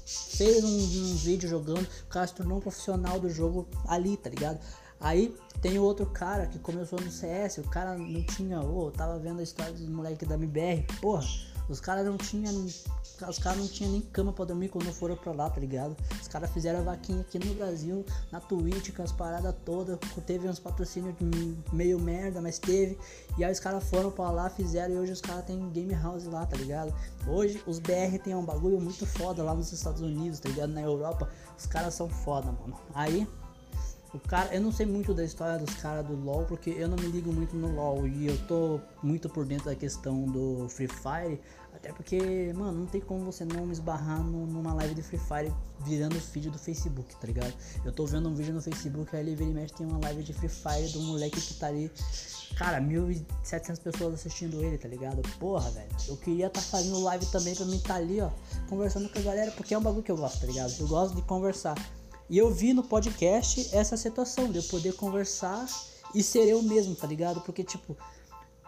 fez 0.06 0.64
um, 0.64 0.68
um 0.68 1.16
vídeo 1.16 1.48
jogando, 1.48 1.86
o 2.04 2.08
cara 2.08 2.26
se 2.26 2.34
tornou 2.34 2.58
um 2.58 2.60
profissional 2.60 3.20
do 3.20 3.28
jogo 3.28 3.68
ali, 3.86 4.16
tá 4.16 4.30
ligado? 4.30 4.58
Aí 4.98 5.36
tem 5.60 5.78
outro 5.78 6.06
cara 6.06 6.46
que 6.46 6.58
começou 6.58 7.00
no 7.00 7.10
CS, 7.10 7.58
o 7.58 7.64
cara 7.64 7.98
não 7.98 8.24
tinha, 8.24 8.60
ô, 8.60 8.86
oh, 8.86 8.90
tava 8.90 9.18
vendo 9.18 9.40
a 9.40 9.42
história 9.42 9.72
dos 9.72 9.86
moleques 9.88 10.26
da 10.26 10.36
MBR, 10.36 10.86
porra, 11.00 11.26
os 11.68 11.80
caras 11.80 12.04
não 12.06 12.16
tinham 12.16 12.66
os 13.28 13.38
caras 13.38 13.58
não 13.58 13.68
tinham 13.68 13.92
nem 13.92 14.00
cama 14.00 14.32
pra 14.32 14.44
dormir 14.44 14.68
quando 14.68 14.92
foram 14.92 15.16
pra 15.16 15.32
lá, 15.32 15.48
tá 15.48 15.60
ligado? 15.60 15.96
Os 16.20 16.26
caras 16.26 16.50
fizeram 16.50 16.80
a 16.80 16.82
vaquinha 16.82 17.20
aqui 17.20 17.38
no 17.38 17.54
Brasil, 17.54 18.04
na 18.32 18.40
Twitch, 18.40 18.92
com 18.94 19.02
as 19.02 19.12
paradas 19.12 19.54
todas. 19.64 19.98
Teve 20.26 20.48
uns 20.48 20.58
patrocínios 20.58 21.14
meio 21.72 22.00
merda, 22.00 22.40
mas 22.40 22.58
teve. 22.58 22.98
E 23.38 23.44
aí 23.44 23.52
os 23.52 23.60
caras 23.60 23.84
foram 23.84 24.10
pra 24.10 24.30
lá, 24.30 24.50
fizeram 24.50 24.94
e 24.94 24.98
hoje 24.98 25.12
os 25.12 25.20
caras 25.20 25.44
têm 25.44 25.70
game 25.70 25.94
house 25.94 26.24
lá, 26.24 26.44
tá 26.46 26.56
ligado? 26.56 26.92
Hoje 27.26 27.62
os 27.66 27.78
BR 27.78 28.18
tem 28.22 28.34
um 28.34 28.44
bagulho 28.44 28.80
muito 28.80 29.06
foda 29.06 29.42
lá 29.42 29.54
nos 29.54 29.72
Estados 29.72 30.00
Unidos, 30.00 30.40
tá 30.40 30.48
ligado? 30.48 30.72
Na 30.72 30.82
Europa, 30.82 31.30
os 31.56 31.66
caras 31.66 31.94
são 31.94 32.08
foda, 32.08 32.50
mano. 32.50 32.76
Aí 32.94 33.28
o 34.14 34.18
cara, 34.20 34.54
eu 34.54 34.60
não 34.60 34.70
sei 34.70 34.84
muito 34.84 35.14
da 35.14 35.24
história 35.24 35.58
dos 35.58 35.74
caras 35.76 36.06
do 36.06 36.14
LoL, 36.14 36.44
porque 36.44 36.70
eu 36.70 36.86
não 36.86 36.96
me 36.96 37.06
ligo 37.06 37.32
muito 37.32 37.56
no 37.56 37.74
LoL 37.74 38.06
e 38.06 38.26
eu 38.26 38.38
tô 38.46 38.78
muito 39.02 39.28
por 39.28 39.46
dentro 39.46 39.66
da 39.66 39.74
questão 39.74 40.24
do 40.26 40.68
Free 40.68 40.88
Fire, 40.88 41.40
até 41.72 41.90
porque, 41.92 42.52
mano, 42.54 42.80
não 42.80 42.86
tem 42.86 43.00
como 43.00 43.24
você 43.24 43.42
não 43.42 43.72
esbarrar 43.72 44.22
no, 44.22 44.46
numa 44.46 44.74
live 44.74 44.94
de 44.94 45.02
Free 45.02 45.18
Fire 45.18 45.52
virando 45.80 46.16
o 46.16 46.20
feed 46.20 46.50
do 46.50 46.58
Facebook, 46.58 47.16
tá 47.16 47.26
ligado? 47.26 47.54
Eu 47.86 47.90
tô 47.90 48.04
vendo 48.04 48.28
um 48.28 48.34
vídeo 48.34 48.52
no 48.52 48.60
Facebook, 48.60 49.16
aí 49.16 49.22
ele 49.22 49.34
vira 49.34 49.50
e 49.50 49.54
mexe, 49.54 49.72
tem 49.72 49.86
uma 49.86 49.98
live 49.98 50.22
de 50.22 50.34
Free 50.34 50.48
Fire 50.50 50.92
do 50.92 51.00
moleque 51.00 51.40
que 51.40 51.54
tá 51.54 51.68
ali, 51.68 51.90
cara, 52.58 52.82
1.700 52.82 53.80
pessoas 53.80 54.14
assistindo 54.14 54.62
ele, 54.62 54.76
tá 54.76 54.88
ligado? 54.88 55.22
Porra, 55.38 55.70
velho, 55.70 55.88
eu 56.06 56.18
queria 56.18 56.50
tá 56.50 56.60
fazendo 56.60 57.00
live 57.00 57.24
também 57.26 57.54
pra 57.54 57.64
mim 57.64 57.78
tá 57.78 57.94
ali, 57.94 58.20
ó, 58.20 58.30
conversando 58.68 59.08
com 59.08 59.18
a 59.18 59.22
galera, 59.22 59.50
porque 59.52 59.72
é 59.72 59.78
um 59.78 59.82
bagulho 59.82 60.02
que 60.02 60.12
eu 60.12 60.18
gosto, 60.18 60.40
tá 60.40 60.46
ligado? 60.46 60.74
Eu 60.78 60.86
gosto 60.86 61.16
de 61.16 61.22
conversar. 61.22 61.74
E 62.32 62.38
eu 62.38 62.50
vi 62.50 62.72
no 62.72 62.82
podcast 62.82 63.68
essa 63.76 63.94
situação 63.94 64.50
de 64.50 64.56
eu 64.56 64.62
poder 64.62 64.94
conversar 64.94 65.68
e 66.14 66.22
ser 66.22 66.48
eu 66.48 66.62
mesmo, 66.62 66.94
tá 66.94 67.06
ligado? 67.06 67.42
Porque, 67.42 67.62
tipo, 67.62 67.94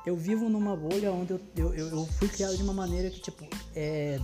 eu 0.04 0.14
vivo 0.14 0.50
numa 0.50 0.76
bolha 0.76 1.10
onde 1.10 1.32
eu, 1.32 1.40
eu, 1.56 1.74
eu 1.74 2.06
fui 2.18 2.28
criado 2.28 2.58
de 2.58 2.62
uma 2.62 2.74
maneira 2.74 3.08
que, 3.08 3.22
tipo, 3.22 3.42
é, 3.74 4.20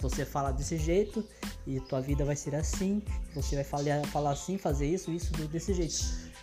você 0.00 0.24
fala 0.24 0.52
desse 0.52 0.78
jeito 0.78 1.26
e 1.66 1.80
tua 1.80 2.00
vida 2.00 2.24
vai 2.24 2.36
ser 2.36 2.54
assim, 2.54 3.02
você 3.34 3.56
vai 3.56 3.64
falar, 3.64 4.06
falar 4.12 4.30
assim, 4.30 4.56
fazer 4.56 4.86
isso, 4.86 5.10
isso 5.10 5.32
desse 5.48 5.74
jeito. 5.74 5.96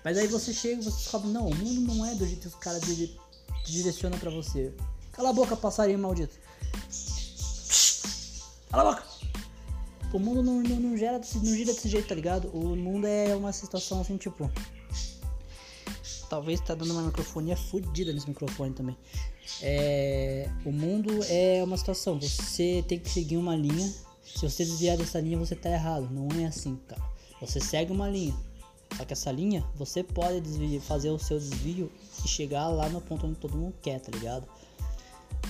Mas 0.04 0.18
aí 0.18 0.28
você 0.28 0.54
chega 0.54 0.82
e 0.82 0.84
você 0.84 0.98
descobre, 0.98 1.30
não, 1.30 1.48
o 1.48 1.56
mundo 1.56 1.96
não 1.96 2.06
é 2.06 2.14
do 2.16 2.26
jeito 2.26 2.42
que 2.42 2.48
os 2.48 2.56
caras 2.56 2.82
dire, 2.82 3.18
direcionam 3.64 4.20
pra 4.20 4.30
você. 4.30 4.74
Cala 5.14 5.30
a 5.30 5.34
boca, 5.34 5.56
passarinho 5.56 6.00
maldito. 6.00 6.36
Cala 8.70 8.84
a 8.84 8.94
boca! 8.94 9.11
O 10.14 10.20
mundo 10.20 10.44
não, 10.44 10.62
não, 10.62 10.76
não, 10.78 10.98
gera, 10.98 11.22
não 11.36 11.56
gira 11.56 11.74
desse 11.74 11.88
jeito, 11.88 12.08
tá 12.08 12.16
ligado? 12.16 12.50
O 12.50 12.76
mundo 12.76 13.08
é 13.08 13.36
uma 13.36 13.54
situação 13.54 14.02
assim, 14.02 14.18
tipo. 14.18 14.50
Talvez 16.30 16.62
tá 16.62 16.74
dando 16.74 16.92
uma 16.92 17.04
microfonia 17.04 17.58
fodida 17.58 18.14
nesse 18.14 18.28
microfone 18.28 18.74
também. 18.74 18.98
É, 19.62 20.50
o 20.66 20.72
mundo 20.72 21.20
é 21.26 21.62
uma 21.64 21.78
situação. 21.78 22.20
Você 22.20 22.84
tem 22.88 23.00
que 23.00 23.10
seguir 23.10 23.38
uma 23.38 23.56
linha 23.56 23.92
Se 24.24 24.50
você 24.50 24.64
desviar 24.64 24.98
dessa 24.98 25.20
linha, 25.20 25.38
você 25.38 25.56
tá 25.56 25.70
errado. 25.70 26.10
Não 26.10 26.28
é 26.40 26.46
assim, 26.46 26.78
cara. 26.88 27.02
Você 27.42 27.60
segue 27.60 27.92
uma 27.92 28.10
linha. 28.10 28.34
Só 28.96 29.06
que 29.06 29.14
essa 29.14 29.32
linha, 29.32 29.66
você 29.76 30.04
pode 30.04 30.42
desviar, 30.42 30.82
fazer 30.82 31.10
o 31.10 31.20
seu 31.20 31.40
desvio 31.40 31.92
e 32.24 32.28
chegar 32.28 32.68
lá 32.68 32.90
no 32.90 33.02
ponto 33.02 33.26
onde 33.26 33.36
todo 33.36 33.58
mundo 33.58 33.74
quer, 33.82 34.00
tá 34.00 34.12
ligado? 34.12 34.48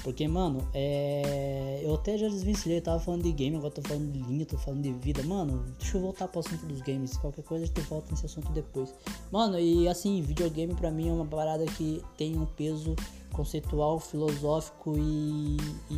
Porque, 0.04 0.28
mano, 0.28 0.68
é... 0.74 1.82
eu 1.84 1.94
até 1.94 2.18
já 2.18 2.28
desvencilhei, 2.28 2.82
tava 2.82 3.00
falando 3.00 3.24
de 3.24 3.32
game, 3.32 3.56
agora 3.56 3.72
tô 3.72 3.82
falando 3.84 4.12
de 4.12 4.20
linha, 4.20 4.46
tô 4.46 4.58
falando 4.58 4.82
de 4.82 4.92
vida. 4.94 5.22
Mano, 5.24 5.64
deixa 5.78 5.98
eu 5.98 6.02
voltar 6.02 6.28
pro 6.28 6.40
assunto 6.40 6.66
dos 6.66 6.82
games. 6.82 7.16
Qualquer 7.18 7.44
coisa 7.44 7.66
a 7.66 7.68
gente 7.68 7.82
volta 7.82 8.08
nesse 8.10 8.26
assunto 8.26 8.52
depois. 8.52 8.94
Mano, 9.32 9.60
e 9.60 9.88
assim, 9.88 10.22
videogame 10.22 10.74
pra 10.74 10.90
mim 10.90 11.10
é 11.10 11.12
uma 11.12 11.26
parada 11.26 11.66
que 11.66 12.04
tem 12.18 12.36
um 12.38 12.46
peso 12.46 12.96
conceitual, 13.32 14.00
filosófico 14.00 14.96
e, 14.98 15.58
e, 15.90 15.96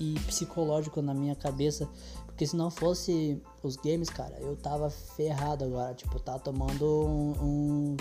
e, 0.00 0.14
e 0.14 0.20
psicológico 0.20 1.02
na 1.02 1.12
minha 1.12 1.36
cabeça. 1.36 1.88
Porque 2.26 2.46
se 2.46 2.56
não 2.56 2.70
fosse 2.70 3.42
os 3.62 3.76
games, 3.76 4.08
cara, 4.08 4.36
eu 4.40 4.56
tava 4.56 4.88
ferrado 4.88 5.64
agora. 5.64 5.92
Tipo, 5.92 6.16
eu 6.16 6.20
tava 6.20 6.38
tomando 6.38 6.84
um, 6.86 7.32
um 7.42 7.96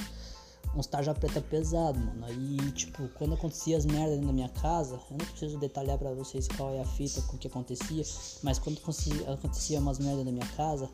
uns 0.79 0.87
tarja 0.87 1.13
preta 1.13 1.41
pesado, 1.41 1.99
mano. 1.99 2.25
Aí, 2.25 2.71
tipo, 2.71 3.07
quando 3.09 3.33
acontecia 3.33 3.77
as 3.77 3.85
merdas 3.85 4.19
na 4.21 4.31
minha 4.31 4.49
casa, 4.49 4.95
eu 5.09 5.17
não 5.17 5.25
preciso 5.25 5.57
detalhar 5.57 5.97
para 5.97 6.11
vocês 6.13 6.47
qual 6.47 6.73
é 6.73 6.81
a 6.81 6.85
fita, 6.85 7.21
com 7.23 7.35
o 7.35 7.39
que 7.39 7.47
acontecia, 7.47 8.03
mas 8.43 8.59
quando 8.59 8.79
acontecia, 9.27 9.79
umas 9.79 9.99
merdas 9.99 10.25
na 10.25 10.31
minha 10.31 10.47
casa, 10.55 10.89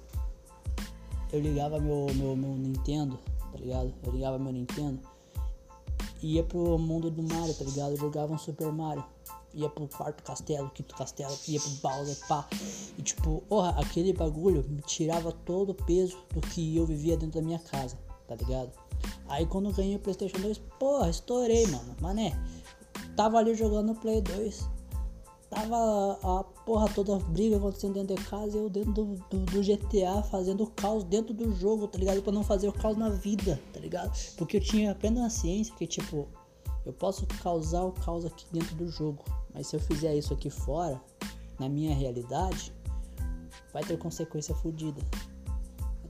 eu 1.32 1.40
ligava 1.40 1.80
meu, 1.80 2.08
meu, 2.16 2.36
meu 2.36 2.56
Nintendo, 2.56 3.20
tá 3.52 3.58
ligado? 3.58 3.94
Eu 4.04 4.12
ligava 4.12 4.40
meu 4.40 4.52
Nintendo 4.52 5.00
e 6.24 6.36
ia 6.36 6.44
pro 6.44 6.78
mundo 6.80 7.12
do 7.12 7.22
Mario, 7.22 7.54
tá 7.54 7.66
ligado? 7.66 7.92
Eu 7.92 7.98
jogava 7.98 8.34
um 8.34 8.38
Super 8.38 8.72
Mario. 8.72 9.04
Ia 9.54 9.70
pro 9.70 9.88
quarto 9.88 10.24
castelo, 10.24 10.70
quinto 10.72 10.96
castelo, 10.96 11.38
ia 11.48 11.60
pro 11.60 11.70
Bowser, 11.70 12.18
pá. 12.28 12.48
E 12.98 13.02
tipo, 13.04 13.44
porra, 13.48 13.70
aquele 13.80 14.12
bagulho 14.14 14.66
me 14.68 14.82
tirava 14.82 15.32
todo 15.32 15.72
o 15.72 15.76
peso 15.76 16.18
do 16.34 16.42
que 16.42 16.76
eu 16.76 16.88
vivia 16.88 17.16
dentro 17.18 17.40
da 17.40 17.46
minha 17.46 17.60
casa, 17.60 18.00
tá 18.28 18.34
ligado? 18.36 18.72
Aí 19.28 19.46
quando 19.46 19.72
ganhei 19.72 19.96
o 19.96 20.00
Playstation 20.00 20.40
2, 20.40 20.60
porra, 20.80 21.10
estourei, 21.10 21.66
mano. 21.68 21.96
Mané, 22.00 22.38
tava 23.16 23.38
ali 23.38 23.56
jogando 23.56 23.88
no 23.88 23.96
Play 23.96 24.22
2. 24.22 24.70
Tava 25.50 26.20
a 26.24 26.44
porra 26.66 26.90
toda 26.90 27.20
briga 27.20 27.58
acontecendo 27.58 27.94
dentro 27.94 28.16
de 28.16 28.24
casa 28.24 28.58
e 28.58 28.60
eu 28.60 28.70
dentro 28.70 28.92
do, 28.92 29.06
do, 29.30 29.40
do, 29.46 29.62
GTA 29.62 30.24
fazendo 30.24 30.66
caos 30.66 31.04
dentro 31.04 31.32
do 31.32 31.54
jogo, 31.54 31.88
tá 31.88 32.00
ligado? 32.00 32.24
Pra 32.24 32.32
não 32.32 32.44
fazer 32.44 32.68
o 32.68 32.74
caos 32.74 32.98
na 32.98 33.10
vida, 33.10 33.62
tá 33.72 33.80
ligado? 33.80 34.12
Porque 34.36 34.58
eu 34.58 34.62
tinha 34.62 34.92
apenas 34.92 35.24
a 35.24 35.30
ciência 35.30 35.74
que, 35.76 35.86
tipo, 35.86 36.28
eu 36.84 36.92
posso 36.92 37.28
causar 37.42 37.84
o 37.84 37.92
caos 37.92 38.26
aqui 38.26 38.46
dentro 38.52 38.76
do 38.76 38.88
jogo. 38.88 39.24
Mas 39.54 39.68
se 39.68 39.76
eu 39.76 39.80
fizer 39.80 40.16
isso 40.16 40.34
aqui 40.34 40.50
fora, 40.50 41.00
na 41.60 41.70
minha 41.70 41.96
realidade, 41.96 42.74
vai 43.72 43.84
ter 43.84 43.98
consequência 43.98 44.56
fodida. 44.56 45.02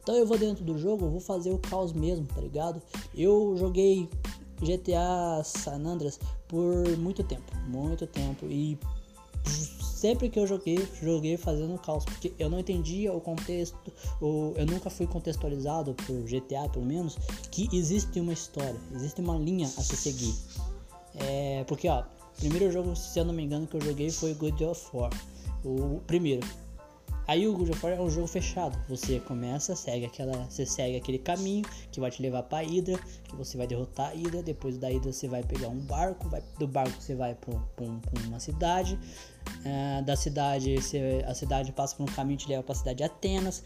Então 0.03 0.15
eu 0.15 0.27
vou 0.27 0.37
dentro 0.37 0.63
do 0.63 0.77
jogo, 0.77 1.09
vou 1.09 1.21
fazer 1.21 1.51
o 1.51 1.57
caos 1.57 1.93
mesmo, 1.93 2.27
tá 2.27 2.41
ligado? 2.41 2.81
Eu 3.15 3.55
joguei 3.57 4.09
GTA 4.61 5.41
San 5.43 5.85
Andreas 5.85 6.19
por 6.47 6.97
muito 6.97 7.23
tempo, 7.23 7.55
muito 7.67 8.05
tempo 8.05 8.45
e 8.45 8.77
sempre 10.03 10.29
que 10.29 10.37
eu 10.37 10.45
joguei, 10.45 10.85
joguei 11.01 11.37
fazendo 11.37 11.79
caos, 11.79 12.03
porque 12.03 12.33
eu 12.37 12.49
não 12.49 12.59
entendia 12.59 13.13
o 13.13 13.21
contexto, 13.21 13.77
ou 14.19 14.53
eu 14.57 14.65
nunca 14.65 14.89
fui 14.89 15.07
contextualizado 15.07 15.93
por 15.93 16.23
GTA, 16.23 16.67
pelo 16.67 16.85
menos, 16.85 17.17
que 17.49 17.69
existe 17.71 18.19
uma 18.19 18.33
história, 18.33 18.75
existe 18.93 19.21
uma 19.21 19.37
linha 19.37 19.65
a 19.65 19.81
se 19.81 19.95
seguir. 19.95 20.35
É, 21.15 21.63
porque 21.69 21.87
ó, 21.87 22.01
o 22.01 22.37
primeiro 22.37 22.69
jogo, 22.69 22.93
se 22.97 23.17
eu 23.17 23.23
não 23.23 23.33
me 23.33 23.43
engano, 23.43 23.65
que 23.65 23.77
eu 23.77 23.81
joguei 23.81 24.09
foi 24.09 24.33
God 24.33 24.59
of 24.61 24.85
War, 24.93 25.11
o 25.63 26.01
primeiro. 26.05 26.45
Aí 27.27 27.47
o 27.47 27.53
God 27.53 27.69
of 27.69 27.85
War 27.85 27.95
é 27.95 28.01
um 28.01 28.09
jogo 28.09 28.27
fechado. 28.27 28.77
Você 28.89 29.19
começa, 29.19 29.75
segue 29.75 30.05
aquela, 30.05 30.33
você 30.49 30.65
segue 30.65 30.97
aquele 30.97 31.19
caminho 31.19 31.63
que 31.91 31.99
vai 31.99 32.11
te 32.11 32.21
levar 32.21 32.43
para 32.43 32.65
Hydra, 32.65 32.99
que 33.23 33.35
você 33.35 33.57
vai 33.57 33.67
derrotar 33.67 34.11
a 34.11 34.13
Hydra. 34.13 34.43
Depois 34.43 34.77
da 34.77 34.89
Hydra 34.89 35.11
você 35.11 35.27
vai 35.27 35.43
pegar 35.43 35.69
um 35.69 35.79
barco, 35.79 36.27
vai, 36.29 36.41
do 36.59 36.67
barco 36.67 37.01
você 37.01 37.15
vai 37.15 37.35
para 37.35 37.53
um, 37.85 38.01
uma 38.27 38.39
cidade. 38.39 38.99
Uh, 39.65 40.03
da 40.03 40.15
cidade, 40.15 40.75
você, 40.75 41.23
a 41.27 41.33
cidade 41.33 41.71
passa 41.73 41.95
por 41.95 42.03
um 42.03 42.13
caminho 42.13 42.37
que 42.37 42.45
te 42.45 42.49
leva 42.49 42.63
para 42.63 42.73
a 42.73 42.75
cidade 42.75 42.97
de 42.97 43.03
Atenas. 43.03 43.63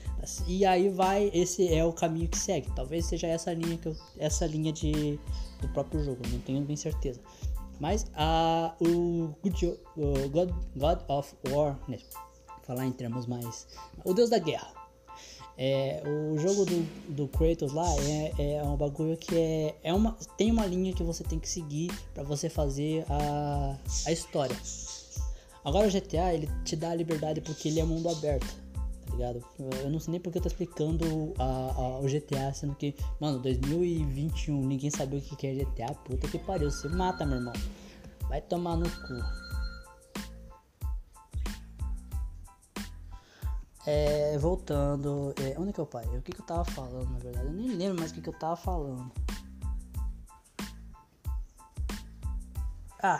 E 0.47 0.65
aí 0.65 0.89
vai, 0.89 1.29
esse 1.33 1.71
é 1.71 1.83
o 1.83 1.93
caminho 1.93 2.27
que 2.27 2.37
segue. 2.37 2.69
Talvez 2.75 3.05
seja 3.05 3.27
essa 3.27 3.53
linha 3.53 3.77
que 3.77 3.87
eu, 3.87 3.95
essa 4.17 4.45
linha 4.45 4.71
de 4.71 5.19
do 5.61 5.67
próprio 5.69 6.03
jogo, 6.03 6.21
não 6.29 6.39
tenho 6.39 6.61
bem 6.63 6.75
certeza. 6.75 7.19
Mas 7.79 8.03
uh, 8.03 8.73
o, 8.83 9.35
God, 10.29 10.51
God 10.75 10.99
of 11.07 11.35
War, 11.49 11.79
né? 11.87 11.97
Falar 12.67 12.86
em 12.86 12.91
termos 12.91 13.25
mais. 13.25 13.65
O 14.03 14.13
Deus 14.13 14.29
da 14.29 14.38
Guerra. 14.38 14.75
É, 15.59 16.03
o 16.05 16.38
jogo 16.38 16.65
do, 16.65 16.83
do 17.15 17.27
Kratos 17.29 17.74
lá 17.74 17.88
é, 18.38 18.57
é 18.57 18.63
um 18.63 18.77
bagulho 18.77 19.17
que 19.17 19.36
é, 19.36 19.75
é 19.86 19.91
uma, 19.91 20.15
tem 20.38 20.51
uma 20.51 20.67
linha 20.67 20.93
que 20.93 21.01
você 21.01 21.24
tem 21.24 21.39
que 21.39 21.50
seguir 21.50 21.91
para 22.13 22.21
você 22.21 22.47
fazer 22.47 23.03
a, 23.09 23.75
a 24.05 24.12
história. 24.12 24.55
Agora 25.65 25.88
o 25.88 25.91
GTA 25.91 26.33
ele 26.33 26.47
te 26.63 26.75
dá 26.75 26.91
a 26.91 26.95
liberdade 26.95 27.41
porque 27.41 27.69
ele 27.69 27.79
é 27.79 27.83
mundo 27.83 28.07
aberto, 28.07 28.45
tá 29.05 29.12
ligado? 29.13 29.43
Eu 29.83 29.89
não 29.89 30.00
sei 30.00 30.12
nem 30.12 30.21
porque 30.21 30.38
eu 30.38 30.41
tô 30.43 30.47
explicando 30.47 31.33
a, 31.39 31.43
a, 31.43 32.00
o 32.00 32.03
GTA, 32.03 32.53
sendo 32.53 32.75
que, 32.75 32.95
mano, 33.19 33.39
2021 33.39 34.62
ninguém 34.62 34.91
sabia 34.91 35.17
o 35.17 35.21
que 35.21 35.47
é 35.47 35.55
GTA, 35.55 35.93
puta 36.05 36.27
que 36.27 36.38
pariu, 36.38 36.69
você 36.69 36.88
mata, 36.88 37.25
meu 37.25 37.38
irmão. 37.38 37.53
Vai 38.29 38.41
tomar 38.41 38.77
no 38.77 38.88
cu. 38.88 39.47
É, 43.89 44.38
voltando. 44.38 45.34
É, 45.41 45.58
onde 45.58 45.72
que 45.72 45.79
é 45.79 45.84
o 45.84 45.86
pai? 45.86 46.06
O 46.08 46.22
que, 46.22 46.34
que 46.34 46.41
eu 46.41 46.46
tava 46.46 46.65
falando, 46.65 47.10
na 47.10 47.20
verdade? 47.20 47.46
Eu 47.46 47.53
nem 47.53 47.70
lembro 47.70 47.98
mais 47.98 48.12
o 48.12 48.13
que, 48.13 48.22
que 48.22 48.27
eu 48.27 48.38
tava 48.38 48.58
falando. 48.58 49.10
Ah, 53.01 53.17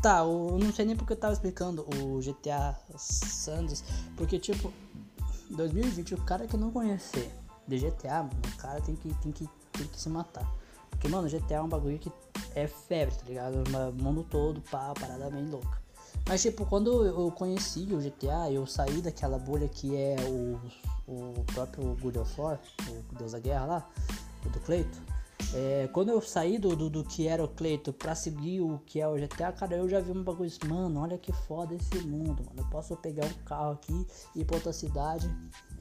tá. 0.00 0.20
Eu 0.20 0.56
não 0.62 0.72
sei 0.72 0.84
nem 0.84 0.94
porque 0.94 1.14
eu 1.14 1.16
tava 1.16 1.32
explicando 1.32 1.84
o 1.96 2.20
GTA 2.20 2.78
Sanders. 2.96 3.82
Porque, 4.16 4.38
tipo, 4.38 4.72
2020, 5.50 6.14
o 6.14 6.22
cara 6.22 6.46
que 6.46 6.56
não 6.56 6.70
conhecer 6.70 7.34
de 7.66 7.80
GTA, 7.80 8.22
mano, 8.22 8.40
o 8.54 8.56
cara 8.56 8.80
tem 8.80 8.94
que, 8.94 9.12
tem 9.14 9.32
que, 9.32 9.48
tem 9.72 9.86
que 9.88 10.00
se 10.00 10.08
matar. 10.08 10.48
Porque, 10.90 11.08
mano, 11.08 11.28
GTA 11.28 11.56
é 11.56 11.62
um 11.62 11.68
bagulho 11.68 11.98
que 11.98 12.12
é 12.54 12.68
febre, 12.68 13.16
tá 13.16 13.24
ligado? 13.24 13.64
O 13.64 13.92
mundo 14.00 14.22
todo, 14.22 14.60
pá, 14.60 14.94
parada 14.94 15.28
bem 15.28 15.44
louca. 15.50 15.87
Mas 16.26 16.42
tipo, 16.42 16.66
quando 16.66 17.04
eu 17.04 17.30
conheci 17.32 17.88
o 17.92 17.98
GTA, 17.98 18.50
eu 18.50 18.66
saí 18.66 19.00
daquela 19.00 19.38
bolha 19.38 19.68
que 19.68 19.96
é 19.96 20.16
o, 20.28 20.60
o 21.06 21.44
próprio 21.54 21.96
God 22.00 22.16
of 22.16 22.40
War, 22.40 22.60
o 22.88 23.14
Deus 23.16 23.32
da 23.32 23.38
Guerra 23.38 23.64
lá, 23.64 23.90
o 24.44 24.48
do 24.50 24.60
Cleito. 24.60 24.98
É, 25.54 25.88
quando 25.92 26.10
eu 26.10 26.20
saí 26.20 26.58
do, 26.58 26.76
do, 26.76 26.90
do, 26.90 27.04
que 27.04 27.26
era 27.26 27.42
o 27.42 27.48
Cleito 27.48 27.92
pra 27.92 28.14
seguir 28.14 28.60
o 28.60 28.78
que 28.84 29.00
é 29.00 29.08
o 29.08 29.14
GTA, 29.14 29.50
cara, 29.52 29.76
eu 29.76 29.88
já 29.88 29.98
vi 29.98 30.10
um 30.10 30.22
bagulho 30.22 30.48
assim, 30.48 30.68
mano, 30.68 31.00
olha 31.00 31.16
que 31.16 31.32
foda 31.32 31.74
esse 31.74 31.98
mundo, 32.06 32.44
mano. 32.44 32.58
Eu 32.58 32.66
posso 32.66 32.94
pegar 32.96 33.24
um 33.24 33.44
carro 33.44 33.72
aqui 33.72 34.06
e 34.34 34.40
ir 34.40 34.44
pra 34.44 34.56
outra 34.56 34.72
cidade. 34.72 35.26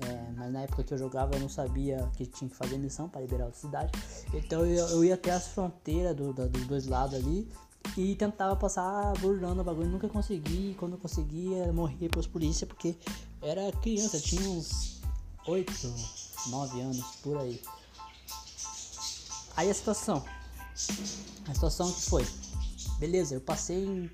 É, 0.08 0.32
mas 0.38 0.54
na 0.54 0.62
época 0.62 0.84
que 0.84 0.94
eu 0.94 0.98
jogava 0.98 1.36
eu 1.36 1.40
não 1.42 1.50
sabia 1.50 2.10
que 2.16 2.26
tinha 2.26 2.50
que 2.50 2.56
fazer 2.56 2.78
missão 2.78 3.10
para 3.10 3.20
liberar 3.22 3.48
a 3.48 3.52
cidade. 3.52 3.92
Então 4.34 4.66
eu, 4.66 4.88
eu 4.88 5.04
ia 5.04 5.16
até 5.16 5.32
as 5.32 5.48
fronteiras 5.48 6.16
do, 6.16 6.32
do, 6.32 6.48
dos 6.48 6.66
dois 6.66 6.88
lados 6.88 7.16
ali 7.16 7.50
e 7.98 8.16
tentava 8.16 8.56
passar 8.56 9.14
burlando 9.20 9.62
o 9.62 9.64
bagulho, 9.64 9.90
nunca 9.90 10.08
consegui. 10.08 10.76
Quando 10.78 10.98
conseguia, 10.98 11.74
morria 11.74 12.08
pelos 12.08 12.28
polícia 12.28 12.68
porque 12.68 12.96
era 13.42 13.72
criança, 13.72 14.20
tinha 14.20 14.48
uns 14.50 15.02
8, 15.48 15.72
9 16.48 16.82
anos 16.82 17.06
por 17.24 17.38
aí. 17.38 17.60
Aí 19.56 19.70
a 19.70 19.74
situação. 19.74 20.24
A 21.50 21.54
situação 21.54 21.92
que 21.92 22.02
foi. 22.02 22.28
Beleza, 23.00 23.34
eu 23.34 23.42
passei 23.42 24.12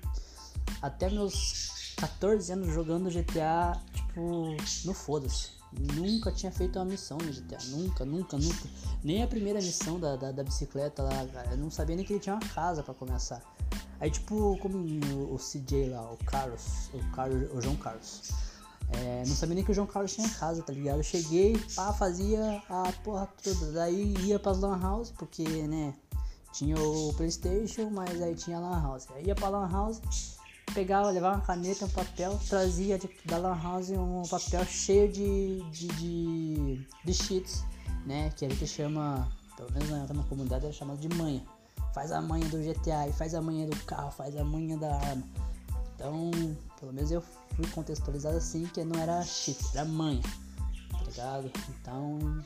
até 0.80 1.10
meus 1.10 1.94
14 1.96 2.52
anos 2.52 2.72
jogando 2.72 3.10
GTA, 3.10 3.78
tipo, 3.94 4.56
no 4.86 4.94
foda-se. 4.94 5.50
Nunca 5.78 6.30
tinha 6.30 6.52
feito 6.52 6.78
uma 6.78 6.84
missão 6.84 7.18
no 7.18 7.32
GTA. 7.32 7.58
Nunca, 7.66 8.04
nunca, 8.04 8.36
nunca. 8.36 8.68
Nem 9.02 9.22
a 9.22 9.26
primeira 9.26 9.60
missão 9.60 9.98
da, 9.98 10.16
da, 10.16 10.32
da 10.32 10.42
bicicleta 10.44 11.02
lá, 11.02 11.26
cara. 11.26 11.50
Eu 11.52 11.58
não 11.58 11.70
sabia 11.70 11.96
nem 11.96 12.04
que 12.04 12.12
ele 12.12 12.20
tinha 12.20 12.34
uma 12.34 12.48
casa 12.48 12.82
para 12.82 12.94
começar. 12.94 13.42
Aí 14.00 14.10
tipo, 14.10 14.58
como 14.58 14.78
o 14.78 15.38
CJ 15.38 15.90
lá, 15.90 16.12
o 16.12 16.16
Carlos, 16.24 16.90
o 16.92 16.98
Carlos, 17.12 17.50
o 17.52 17.60
João 17.60 17.76
Carlos. 17.76 18.30
É, 18.92 19.24
não 19.26 19.34
sabia 19.34 19.54
nem 19.54 19.64
que 19.64 19.70
o 19.70 19.74
João 19.74 19.86
Carlos 19.86 20.14
tinha 20.14 20.28
casa, 20.28 20.62
tá 20.62 20.72
ligado? 20.72 20.98
Eu 20.98 21.02
cheguei, 21.02 21.58
pá, 21.74 21.92
fazia 21.92 22.62
a 22.68 22.92
porra 23.02 23.28
toda. 23.42 23.72
Daí 23.72 24.14
ia 24.24 24.38
pras 24.38 24.60
Lan 24.60 24.78
House, 24.78 25.10
porque, 25.10 25.42
né, 25.44 25.94
tinha 26.52 26.78
o 26.78 27.12
Playstation, 27.14 27.90
mas 27.90 28.20
aí 28.20 28.34
tinha 28.34 28.58
a 28.58 28.60
Lan 28.60 28.82
House. 28.82 29.06
Aí 29.14 29.26
ia 29.26 29.34
pra 29.34 29.48
Lan 29.48 29.68
House, 29.70 30.00
pegava, 30.72 31.10
levava 31.10 31.36
uma 31.36 31.44
caneta, 31.44 31.84
um 31.84 31.90
papel, 31.90 32.38
trazia 32.48 32.98
de, 32.98 33.10
da 33.24 33.38
Lan 33.38 33.60
House 33.60 33.90
um 33.90 34.22
papel 34.22 34.64
cheio 34.64 35.10
de, 35.10 35.60
de, 35.70 35.88
de, 35.88 36.86
de 37.04 37.14
cheats, 37.14 37.64
né? 38.06 38.30
Que 38.36 38.46
a 38.46 38.48
gente 38.48 38.66
chama, 38.66 39.28
pelo 39.56 39.72
menos 39.72 39.90
na, 39.90 40.22
comunidade 40.24 40.64
era 40.64 40.72
chamado 40.72 40.98
de 40.98 41.08
manha 41.16 41.42
faz 41.94 42.10
a 42.10 42.20
manha 42.20 42.46
do 42.48 42.58
GTA, 42.58 43.10
faz 43.12 43.34
a 43.34 43.40
manha 43.40 43.68
do 43.68 43.76
carro, 43.84 44.10
faz 44.10 44.36
a 44.36 44.44
manha 44.44 44.76
da 44.76 44.96
arma. 44.96 45.22
Então, 45.94 46.30
pelo 46.80 46.92
menos 46.92 47.12
eu 47.12 47.22
fui 47.54 47.66
contextualizado 47.68 48.36
assim, 48.36 48.66
que 48.66 48.82
não 48.84 49.00
era 49.00 49.22
cheat, 49.22 49.58
era 49.72 49.84
manha, 49.84 50.20
tá 50.90 51.04
ligado? 51.06 51.50
Então, 51.68 52.44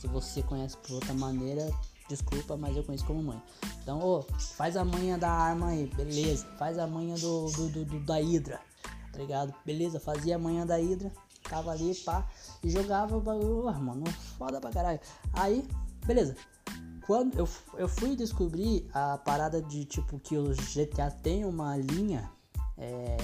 se 0.00 0.06
você 0.06 0.42
conhece 0.42 0.78
por 0.78 0.94
outra 0.94 1.12
maneira, 1.12 1.70
desculpa, 2.08 2.56
mas 2.56 2.74
eu 2.74 2.82
conheço 2.82 3.04
como 3.04 3.22
mãe. 3.22 3.42
Então, 3.82 4.00
ô, 4.00 4.22
faz 4.56 4.76
a 4.76 4.84
manha 4.84 5.16
da 5.18 5.30
arma 5.30 5.68
aí, 5.68 5.86
beleza. 5.86 6.46
Faz 6.58 6.78
a 6.78 6.86
manha 6.86 7.16
do, 7.16 7.46
do, 7.50 7.68
do, 7.68 7.84
do 7.84 8.00
da 8.00 8.16
Hydra, 8.16 8.60
tá 9.12 9.18
ligado? 9.18 9.54
Beleza, 9.64 9.98
fazia 9.98 10.36
a 10.36 10.38
manha 10.38 10.66
da 10.66 10.76
Hydra, 10.76 11.10
tava 11.48 11.70
ali, 11.70 11.94
pá, 11.94 12.26
e 12.62 12.70
jogava 12.70 13.16
o 13.16 13.20
bagulho, 13.20 13.64
mano, 13.80 14.04
foda 14.38 14.60
pra 14.60 14.70
caralho. 14.70 15.00
Aí, 15.32 15.66
beleza. 16.04 16.36
Quando 17.06 17.36
eu, 17.36 17.48
eu 17.74 17.88
fui 17.88 18.14
descobrir 18.14 18.88
a 18.94 19.18
parada 19.18 19.60
de 19.60 19.84
tipo 19.84 20.18
que 20.20 20.36
o 20.36 20.54
GTA 20.54 21.10
tem 21.10 21.44
uma 21.44 21.76
linha, 21.76 22.30
é, 22.78 23.16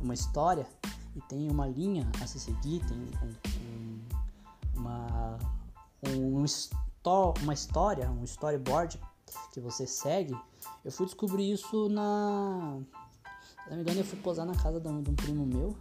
uma 0.00 0.14
história, 0.14 0.66
e 1.14 1.20
tem 1.22 1.50
uma 1.50 1.66
linha 1.66 2.10
a 2.22 2.26
se 2.26 2.40
seguir, 2.40 2.80
tem 2.86 2.96
um, 2.96 3.28
um, 3.60 4.80
uma 4.80 5.38
um, 6.08 6.44
uma 7.42 7.54
história, 7.54 8.10
um 8.10 8.24
storyboard 8.24 8.98
que 9.52 9.60
você 9.60 9.86
segue, 9.86 10.36
eu 10.84 10.92
fui 10.92 11.06
descobrir 11.06 11.52
isso 11.52 11.88
na. 11.88 12.80
Se 13.64 13.70
não 13.70 13.76
me 13.76 13.82
engano, 13.82 14.00
eu 14.00 14.04
fui 14.04 14.18
posar 14.18 14.44
na 14.44 14.54
casa 14.54 14.80
de 14.80 14.88
um, 14.88 15.02
de 15.02 15.10
um 15.10 15.14
primo 15.14 15.46
meu. 15.46 15.76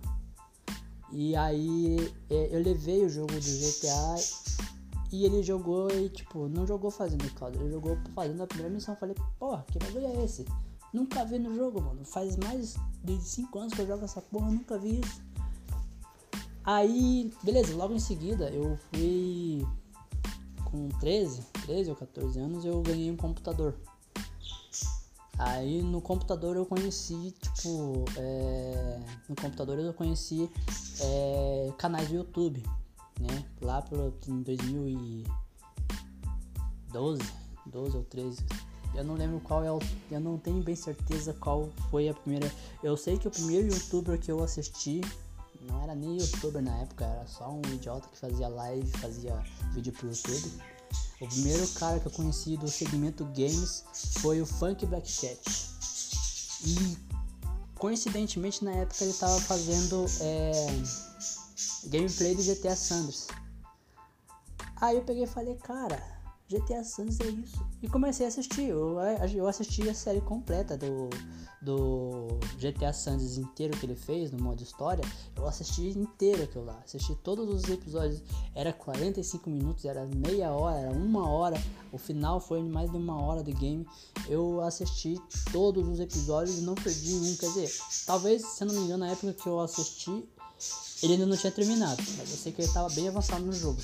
E 1.11 1.35
aí 1.35 2.13
é, 2.29 2.55
eu 2.55 2.61
levei 2.61 3.05
o 3.05 3.09
jogo 3.09 3.33
do 3.33 3.39
GTA 3.39 4.15
e 5.11 5.25
ele 5.25 5.43
jogou 5.43 5.91
e 5.91 6.09
tipo, 6.09 6.47
não 6.47 6.65
jogou 6.65 6.89
fazendo 6.89 7.31
caldo, 7.35 7.59
ele 7.59 7.69
jogou 7.69 7.97
fazendo 8.15 8.41
a 8.41 8.47
primeira 8.47 8.73
missão. 8.73 8.95
Eu 8.95 8.99
falei, 8.99 9.15
porra, 9.37 9.63
que 9.71 9.77
bagulho 9.77 10.07
é 10.07 10.25
esse? 10.25 10.45
Nunca 10.91 11.23
vi 11.25 11.37
no 11.37 11.55
jogo, 11.55 11.81
mano. 11.81 12.03
Faz 12.05 12.35
mais 12.37 12.75
de 13.03 13.21
5 13.21 13.59
anos 13.59 13.73
que 13.73 13.81
eu 13.81 13.87
jogo 13.87 14.05
essa 14.05 14.21
porra, 14.21 14.49
nunca 14.49 14.77
vi 14.77 14.99
isso. 14.99 15.21
Aí, 16.63 17.31
beleza, 17.43 17.75
logo 17.75 17.93
em 17.93 17.99
seguida 17.99 18.49
eu 18.49 18.77
fui 18.89 19.67
com 20.73 20.89
13, 20.89 21.41
13 21.67 21.91
ou 21.91 21.95
14 21.95 22.39
anos, 22.39 22.65
eu 22.65 22.81
ganhei 22.81 23.11
um 23.11 23.15
computador. 23.15 23.75
Aí 25.37 25.83
no 25.83 26.01
computador 26.01 26.55
eu 26.55 26.65
conheci, 26.65 27.35
tipo, 27.39 28.05
é, 28.17 28.99
no 29.29 29.35
computador 29.35 29.77
eu 29.77 29.93
conheci 29.93 30.49
é, 30.99 31.71
canais 31.77 32.09
do 32.09 32.15
YouTube, 32.15 32.63
né? 33.19 33.45
Lá 33.61 33.83
pro, 33.83 34.11
em 34.27 34.41
2012, 34.41 37.21
12 37.67 37.97
ou 37.97 38.03
13. 38.05 38.43
Eu 38.95 39.03
não 39.03 39.13
lembro 39.13 39.39
qual 39.41 39.63
é 39.63 39.71
o. 39.71 39.77
Eu 40.09 40.19
não 40.19 40.39
tenho 40.39 40.63
bem 40.63 40.75
certeza 40.75 41.33
qual 41.33 41.69
foi 41.91 42.09
a 42.09 42.15
primeira. 42.15 42.51
Eu 42.83 42.97
sei 42.97 43.15
que 43.17 43.27
o 43.27 43.31
primeiro 43.31 43.71
youtuber 43.73 44.19
que 44.19 44.31
eu 44.31 44.43
assisti 44.43 45.01
não 45.67 45.81
era 45.83 45.95
nem 45.95 46.17
youtuber 46.19 46.61
na 46.61 46.75
época, 46.79 47.05
era 47.05 47.25
só 47.27 47.51
um 47.51 47.61
idiota 47.73 48.07
que 48.09 48.17
fazia 48.17 48.47
live, 48.47 48.89
fazia 48.97 49.43
vídeo 49.73 49.93
pro 49.93 50.09
YouTube. 50.09 50.61
O 51.21 51.27
primeiro 51.27 51.67
cara 51.69 51.99
que 51.99 52.07
eu 52.07 52.11
conheci 52.11 52.57
do 52.57 52.67
segmento 52.67 53.23
games 53.25 53.83
foi 54.19 54.41
o 54.41 54.45
Funk 54.45 54.85
Black 54.85 55.11
Cat. 55.21 55.39
E 56.65 56.97
coincidentemente 57.75 58.63
na 58.63 58.71
época 58.71 59.03
ele 59.03 59.13
tava 59.13 59.39
fazendo 59.39 60.05
é, 60.21 60.67
gameplay 61.87 62.35
do 62.35 62.43
GTA 62.43 62.75
Sanders. 62.75 63.27
Aí 64.77 64.97
eu 64.97 65.03
peguei 65.03 65.23
e 65.23 65.27
falei, 65.27 65.55
cara, 65.55 66.12
GTA 66.53 66.83
Sanders 66.83 67.19
é 67.19 67.27
isso. 67.27 67.65
E 67.81 67.87
comecei 67.87 68.25
a 68.25 68.29
assistir. 68.29 68.69
Eu, 68.69 68.97
eu 69.33 69.47
assisti 69.47 69.89
a 69.89 69.93
série 69.93 70.21
completa 70.21 70.77
do, 70.77 71.09
do 71.63 72.39
GTA 72.59 72.93
Sanders 72.93 73.37
inteiro 73.37 73.77
que 73.77 73.85
ele 73.85 73.95
fez 73.95 74.31
no 74.31 74.43
modo 74.43 74.61
história, 74.61 75.03
eu 75.35 75.47
assisti 75.47 75.89
inteiro 75.89 76.43
aquilo 76.43 76.65
lá. 76.65 76.79
Assisti 76.85 77.15
todos 77.15 77.49
os 77.49 77.69
episódios. 77.69 78.21
Era 78.53 78.71
45 78.71 79.49
minutos, 79.49 79.85
era 79.85 80.05
meia 80.05 80.51
hora, 80.51 80.77
era 80.77 80.91
uma 80.91 81.27
hora. 81.27 81.61
O 81.91 81.97
final 81.97 82.39
foi 82.39 82.61
mais 82.61 82.91
de 82.91 82.97
uma 82.97 83.19
hora 83.21 83.43
de 83.43 83.53
game. 83.53 83.87
Eu 84.27 84.61
assisti 84.61 85.19
todos 85.51 85.87
os 85.87 85.99
episódios 85.99 86.59
e 86.59 86.61
não 86.61 86.75
perdi 86.75 87.15
um. 87.15 87.35
Quer 87.35 87.47
dizer, 87.47 87.71
talvez, 88.05 88.45
se 88.45 88.65
não 88.65 88.73
me 88.73 88.81
engano, 88.81 89.05
na 89.05 89.11
época 89.11 89.33
que 89.33 89.47
eu 89.47 89.59
assisti, 89.59 90.23
ele 91.01 91.13
ainda 91.13 91.25
não 91.25 91.37
tinha 91.37 91.51
terminado. 91.51 92.01
Mas 92.17 92.31
eu 92.31 92.37
sei 92.37 92.51
que 92.51 92.61
ele 92.61 92.67
estava 92.67 92.89
bem 92.89 93.07
avançado 93.07 93.43
no 93.43 93.53
jogo. 93.53 93.81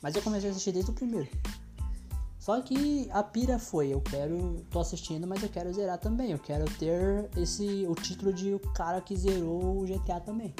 Mas 0.00 0.14
eu 0.14 0.22
comecei 0.22 0.48
a 0.48 0.52
assistir 0.52 0.72
desde 0.72 0.90
o 0.90 0.94
primeiro. 0.94 1.28
Só 2.48 2.62
que 2.62 3.06
a 3.12 3.22
pira 3.22 3.58
foi, 3.58 3.92
eu 3.92 4.00
quero, 4.00 4.64
tô 4.70 4.80
assistindo, 4.80 5.26
mas 5.26 5.42
eu 5.42 5.50
quero 5.50 5.70
zerar 5.70 5.98
também. 5.98 6.30
Eu 6.30 6.38
quero 6.38 6.64
ter 6.78 7.28
esse 7.36 7.84
o 7.86 7.94
título 7.94 8.32
de 8.32 8.54
o 8.54 8.58
cara 8.72 9.02
que 9.02 9.14
zerou 9.14 9.82
o 9.82 9.84
GTA 9.84 10.18
também. 10.18 10.54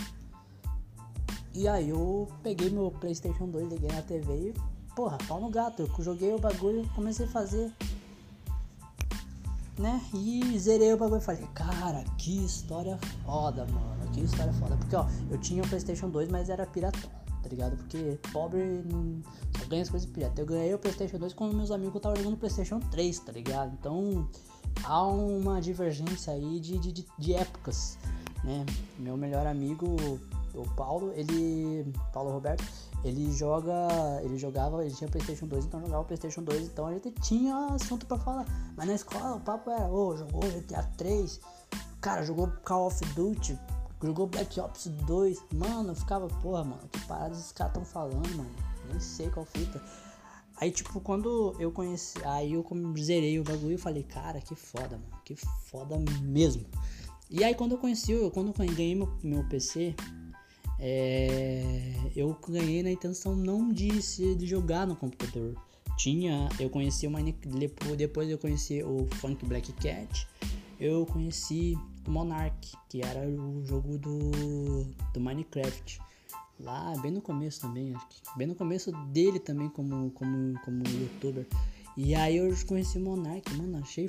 E 1.55 1.67
aí 1.67 1.89
eu 1.89 2.29
peguei 2.43 2.69
meu 2.69 2.91
PlayStation 2.91 3.49
2, 3.49 3.69
liguei 3.69 3.91
na 3.91 4.03
TV 4.03 4.51
e, 4.51 4.55
porra, 4.95 5.17
pau 5.27 5.41
no 5.41 5.49
gato. 5.49 5.81
Eu 5.81 6.05
joguei 6.05 6.31
o 6.35 6.39
bagulho, 6.39 6.87
comecei 6.95 7.25
a 7.25 7.31
fazer, 7.31 7.73
né? 9.79 9.99
E 10.13 10.59
zerei 10.59 10.93
o 10.93 10.99
bagulho 10.99 11.23
e 11.23 11.25
falei, 11.25 11.49
cara, 11.55 12.05
que 12.19 12.45
história 12.45 12.99
foda, 13.25 13.65
mano. 13.65 14.13
Que 14.13 14.21
história 14.21 14.53
foda. 14.53 14.77
Porque, 14.77 14.95
ó, 14.95 15.07
eu 15.31 15.39
tinha 15.39 15.63
o 15.63 15.67
PlayStation 15.67 16.11
2, 16.11 16.29
mas 16.29 16.51
era 16.51 16.67
piratão 16.67 17.18
tá 17.43 17.49
ligado? 17.49 17.77
Porque 17.77 18.19
pobre 18.33 18.83
não 18.91 19.21
só 19.59 19.67
ganha 19.67 19.83
as 19.83 19.91
coisas 19.91 20.09
pirata. 20.09 20.41
Eu 20.41 20.47
ganhei 20.47 20.75
o 20.75 20.79
PlayStation 20.79 21.19
2 21.19 21.35
quando 21.35 21.55
meus 21.55 21.71
amigos 21.71 21.97
estavam 21.97 22.17
jogando 22.17 22.35
o 22.35 22.39
PlayStation 22.39 22.81
3, 22.81 23.19
tá 23.21 23.33
ligado? 23.33 23.77
Então 23.79 24.29
há 24.85 25.07
uma 25.07 25.61
divergência 25.61 26.33
aí 26.33 26.61
de, 26.61 26.79
de, 26.79 27.07
de, 27.19 27.35
épocas, 27.35 27.99
né? 28.45 28.65
Meu 28.99 29.17
melhor 29.17 29.47
amigo, 29.47 29.97
o 30.55 30.69
Paulo, 30.75 31.13
ele. 31.15 31.93
Paulo 32.13 32.31
Roberto, 32.31 32.65
ele 33.05 33.31
joga. 33.33 33.73
Ele 34.23 34.39
jogava, 34.39 34.85
ele 34.85 34.95
tinha 34.95 35.09
PlayStation 35.09 35.47
2, 35.47 35.65
então 35.67 35.81
jogava 35.81 36.05
PlayStation 36.05 36.43
2, 36.43 36.67
então 36.67 36.87
a 36.87 36.93
gente 36.93 37.11
tinha 37.23 37.57
assunto 37.75 38.07
pra 38.07 38.19
falar. 38.19 38.47
Mas 38.77 38.87
na 38.87 38.95
escola 38.95 39.37
o 39.37 39.41
papo 39.41 39.71
era, 39.71 39.89
ô, 39.89 40.09
oh, 40.09 40.17
jogou 40.17 40.41
GTA 40.43 40.83
3, 40.97 41.41
cara, 42.01 42.23
jogou 42.23 42.49
Call 42.65 42.87
of 42.87 43.05
Duty 43.15 43.59
Jogou 44.03 44.27
Black 44.27 44.59
Ops 44.61 44.87
2. 44.87 45.39
Mano, 45.55 45.91
eu 45.91 45.95
ficava, 45.95 46.29
porra, 46.29 46.65
mano, 46.65 46.89
que 46.91 47.01
parada 47.07 47.35
esses 47.35 47.53
caras 47.53 47.75
tão 47.75 47.85
falando, 47.85 48.29
mano. 48.37 48.51
Nem 48.91 49.01
sei 49.01 49.29
qual 49.31 49.45
fita. 49.45 49.83
Aí, 50.57 50.71
tipo, 50.71 51.01
quando 51.01 51.55
eu 51.59 51.71
conheci. 51.71 52.19
Aí 52.25 52.53
eu 52.53 52.67
zerei 52.99 53.39
o 53.39 53.45
bagulho 53.45 53.75
e 53.75 53.79
falei, 53.79 54.03
cara, 54.03 54.41
que 54.41 54.55
foda, 54.55 54.97
mano. 54.97 55.23
Que 55.25 55.35
foda 55.37 55.97
mesmo. 56.23 56.65
E 57.31 57.45
aí, 57.45 57.55
quando 57.55 57.73
eu 57.73 57.79
conheci, 57.79 58.13
eu, 58.13 58.31
quando 58.31 58.49
eu 58.49 58.75
ganhei 58.75 58.95
meu, 58.95 59.09
meu 59.23 59.45
PC, 59.49 59.95
é, 60.79 61.95
eu 62.15 62.37
ganhei 62.49 62.83
na 62.83 62.91
intenção 62.91 63.35
não 63.35 63.73
de, 63.73 63.91
de 64.37 64.47
jogar 64.47 64.87
no 64.87 64.97
computador. 64.97 65.55
Tinha, 65.97 66.49
eu 66.61 66.71
conheci 66.71 67.07
o 67.07 67.11
Minecraft, 67.11 67.97
depois 67.97 68.31
eu 68.31 68.39
conheci 68.39 68.83
o 68.85 69.09
Funk 69.17 69.45
Black 69.45 69.73
Cat, 69.73 70.29
eu 70.79 71.05
conheci 71.07 71.77
Monarch, 72.09 72.77
que 72.89 73.05
era 73.05 73.29
o 73.29 73.65
jogo 73.65 73.99
do, 73.99 74.85
do 75.13 75.21
Minecraft. 75.21 76.01
Lá, 76.61 76.93
bem 77.01 77.13
no 77.13 77.23
começo 77.23 77.61
também, 77.61 77.95
bem 78.37 78.47
no 78.47 78.55
começo 78.55 78.91
dele 79.13 79.39
também 79.39 79.69
como, 79.69 80.11
como, 80.11 80.59
como 80.65 80.83
youtuber. 80.89 81.47
E 81.97 82.15
aí 82.15 82.37
eu 82.37 82.53
conheci 82.67 82.99
o 82.99 83.01
Monarch, 83.01 83.53
mano, 83.55 83.79
achei 83.79 84.09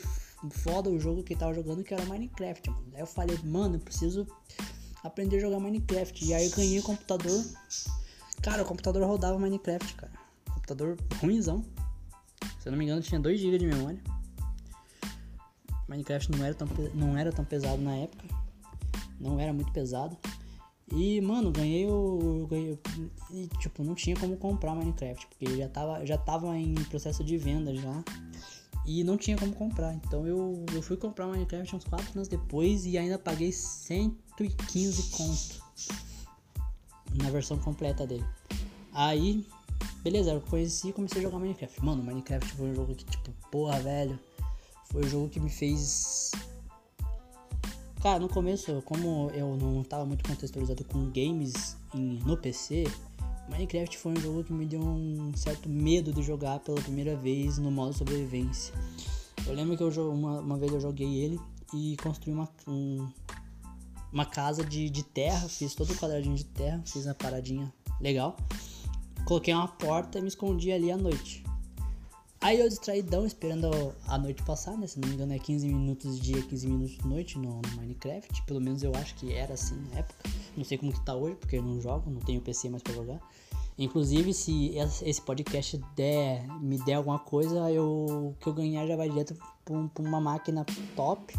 foda 0.51 0.89
o 0.89 0.99
jogo 0.99 1.23
que 1.23 1.35
tava 1.35 1.53
jogando, 1.53 1.83
que 1.83 1.93
era 1.93 2.05
Minecraft, 2.05 2.69
mano. 2.69 2.91
Aí 2.93 3.01
eu 3.01 3.07
falei, 3.07 3.37
mano, 3.43 3.75
eu 3.75 3.79
preciso 3.79 4.27
aprender 5.03 5.37
a 5.37 5.41
jogar 5.41 5.59
Minecraft. 5.59 6.25
E 6.25 6.33
aí 6.33 6.45
eu 6.45 6.55
ganhei 6.55 6.79
o 6.79 6.83
computador. 6.83 7.43
Cara, 8.41 8.63
o 8.63 8.65
computador 8.65 9.03
rodava 9.05 9.37
Minecraft, 9.37 9.95
cara. 9.95 10.13
Computador 10.53 10.97
ruimzão. 11.21 11.63
Se 12.59 12.67
eu 12.67 12.71
não 12.71 12.79
me 12.79 12.85
engano, 12.85 13.01
tinha 13.01 13.19
2 13.19 13.39
GB 13.39 13.57
de 13.57 13.67
memória. 13.67 14.01
Minecraft 15.89 16.31
não 16.31 16.45
era, 16.45 16.53
tão, 16.53 16.67
não 16.93 17.17
era 17.17 17.31
tão 17.31 17.43
pesado 17.43 17.81
na 17.81 17.95
época. 17.95 18.23
Não 19.19 19.39
era 19.39 19.51
muito 19.51 19.71
pesado. 19.71 20.15
E, 20.93 21.19
mano, 21.19 21.51
ganhei 21.51 21.87
o. 21.87 22.47
Ganhei, 22.49 22.79
e, 23.31 23.47
tipo, 23.59 23.83
não 23.83 23.95
tinha 23.95 24.15
como 24.15 24.37
comprar 24.37 24.75
Minecraft. 24.75 25.27
Porque 25.27 25.57
já 25.57 25.67
tava, 25.67 26.05
já 26.05 26.17
tava 26.17 26.55
em 26.57 26.75
processo 26.75 27.23
de 27.23 27.37
venda 27.37 27.75
já. 27.75 28.03
E 28.85 29.03
não 29.03 29.17
tinha 29.17 29.35
como 29.35 29.51
comprar. 29.53 29.93
Então 29.95 30.25
eu, 30.27 30.63
eu 30.73 30.81
fui 30.81 30.95
comprar 30.95 31.27
Minecraft 31.27 31.75
uns 31.75 31.83
4 31.83 32.11
anos 32.15 32.27
depois 32.27 32.85
e 32.85 32.97
ainda 32.97 33.17
paguei 33.17 33.51
115 33.51 35.09
conto. 35.11 35.63
Na 37.15 37.31
versão 37.31 37.57
completa 37.57 38.05
dele. 38.05 38.25
Aí, 38.93 39.45
beleza, 40.03 40.31
eu 40.31 40.41
conheci 40.41 40.89
e 40.89 40.93
comecei 40.93 41.19
a 41.19 41.23
jogar 41.23 41.39
Minecraft. 41.39 41.83
Mano, 41.83 42.03
Minecraft 42.03 42.51
foi 42.53 42.69
um 42.69 42.75
jogo 42.75 42.95
que, 42.95 43.05
tipo, 43.05 43.31
porra, 43.51 43.79
velho 43.79 44.19
foi 44.91 45.03
o 45.03 45.07
jogo 45.07 45.29
que 45.29 45.39
me 45.39 45.49
fez. 45.49 46.31
Cara, 48.01 48.19
no 48.19 48.29
começo, 48.29 48.81
como 48.85 49.29
eu 49.33 49.57
não 49.57 49.81
estava 49.81 50.05
muito 50.05 50.23
contextualizado 50.27 50.83
com 50.85 51.09
games 51.11 51.75
em, 51.93 52.19
no 52.25 52.37
PC, 52.37 52.85
Minecraft 53.49 53.97
foi 53.97 54.13
um 54.13 54.19
jogo 54.21 54.43
que 54.43 54.53
me 54.53 54.65
deu 54.65 54.79
um 54.79 55.31
certo 55.35 55.67
medo 55.67 56.13
de 56.13 56.21
jogar 56.21 56.59
pela 56.59 56.79
primeira 56.81 57.15
vez 57.15 57.57
no 57.57 57.69
modo 57.69 57.93
sobrevivência. 57.93 58.73
Eu 59.45 59.53
lembro 59.53 59.75
que 59.75 59.83
eu, 59.83 60.11
uma, 60.11 60.39
uma 60.39 60.57
vez 60.57 60.71
eu 60.71 60.79
joguei 60.79 61.15
ele 61.15 61.39
e 61.73 61.97
construí 61.97 62.33
uma, 62.33 62.47
um, 62.67 63.09
uma 64.13 64.25
casa 64.25 64.63
de, 64.63 64.89
de 64.89 65.03
terra, 65.03 65.49
fiz 65.49 65.75
todo 65.75 65.91
o 65.91 65.95
quadradinho 65.95 66.35
de 66.35 66.45
terra, 66.45 66.81
fiz 66.85 67.05
uma 67.05 67.15
paradinha 67.15 67.71
legal. 67.99 68.37
Coloquei 69.25 69.53
uma 69.53 69.67
porta 69.67 70.19
e 70.19 70.21
me 70.21 70.27
escondi 70.27 70.71
ali 70.71 70.91
à 70.91 70.97
noite. 70.97 71.43
Aí 72.41 72.57
eu 72.61 72.69
distraidão, 72.69 73.25
esperando 73.25 73.93
a 74.07 74.17
noite 74.17 74.41
passar, 74.43 74.77
né? 74.77 74.87
Se 74.87 74.97
não 74.97 75.09
me 75.09 75.15
engano 75.15 75.33
é 75.33 75.39
15 75.39 75.67
minutos 75.67 76.17
dia, 76.17 76.41
15 76.41 76.67
minutos 76.67 76.97
noite 76.99 77.37
no, 77.37 77.61
no, 77.61 77.75
Minecraft. 77.75 78.43
Pelo 78.43 78.61
menos 78.61 78.81
eu 78.81 78.95
acho 78.95 79.13
que 79.15 79.33
era 79.33 79.55
assim 79.55 79.75
na 79.91 79.99
época. 79.99 80.29
Não 80.55 80.63
sei 80.63 80.77
como 80.77 80.93
que 80.93 81.03
tá 81.03 81.13
hoje, 81.13 81.35
porque 81.35 81.57
eu 81.57 81.61
não 81.61 81.81
jogo, 81.81 82.09
não 82.09 82.21
tenho 82.21 82.39
PC 82.39 82.69
mais 82.69 82.81
pra 82.81 82.93
jogar. 82.93 83.19
Inclusive, 83.77 84.33
se 84.33 84.73
esse 85.03 85.21
podcast 85.21 85.77
der, 85.97 86.47
me 86.61 86.77
der 86.77 86.95
alguma 86.95 87.19
coisa, 87.19 87.69
eu 87.71 88.33
que 88.39 88.47
eu 88.47 88.53
ganhar 88.53 88.87
já 88.87 88.95
vai 88.95 89.09
direto 89.09 89.35
pra 89.65 90.03
uma 90.03 90.21
máquina 90.21 90.65
top. 90.95 91.33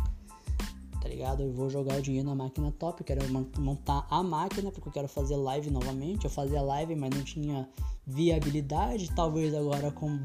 Tá 1.01 1.09
ligado? 1.09 1.43
Eu 1.43 1.53
vou 1.53 1.71
jogar 1.71 1.99
o 1.99 2.03
dinheiro 2.03 2.29
na 2.29 2.35
máquina 2.35 2.71
top. 2.73 3.01
Eu 3.01 3.07
quero 3.07 3.21
montar 3.59 4.07
a 4.11 4.23
máquina, 4.23 4.71
porque 4.71 4.89
eu 4.89 4.93
quero 4.93 5.09
fazer 5.09 5.37
live 5.37 5.71
novamente. 5.71 6.27
Eu 6.27 6.31
fazia 6.31 6.61
live, 6.61 6.95
mas 6.95 7.11
não 7.11 7.25
tinha 7.25 7.67
viabilidade. 8.07 9.11
Talvez 9.15 9.55
agora 9.55 9.91
com 9.91 10.19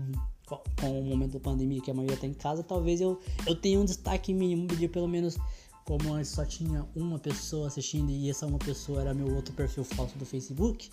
com 0.46 1.00
o 1.00 1.04
momento 1.04 1.34
da 1.34 1.40
pandemia 1.40 1.82
que 1.82 1.92
a 1.92 1.94
maioria 1.94 2.18
tá 2.18 2.28
em 2.28 2.34
casa, 2.34 2.64
talvez 2.64 3.02
eu, 3.02 3.20
eu 3.48 3.56
tenha 3.56 3.80
um 3.80 3.86
destaque 3.86 4.34
mínimo 4.34 4.68
de 4.68 4.88
pelo 4.88 5.08
menos 5.08 5.38
como 5.86 6.14
antes 6.14 6.32
só 6.32 6.44
tinha 6.44 6.86
uma 6.96 7.20
pessoa 7.20 7.68
assistindo 7.68 8.10
e 8.10 8.30
essa 8.30 8.46
uma 8.46 8.58
pessoa 8.58 9.02
era 9.02 9.14
meu 9.14 9.34
outro 9.36 9.54
perfil 9.54 9.84
falso 9.84 10.18
do 10.18 10.26
Facebook, 10.26 10.90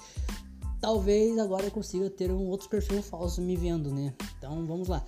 talvez 0.81 1.38
agora 1.38 1.65
eu 1.65 1.71
consiga 1.71 2.11
ter 2.11 2.31
um 2.31 2.49
outro 2.49 2.69
perfil 2.69 3.03
falso 3.03 3.41
me 3.41 3.57
vendo, 3.57 3.91
né? 3.91 4.12
Então 4.37 4.67
vamos 4.67 4.88
lá. 4.88 5.03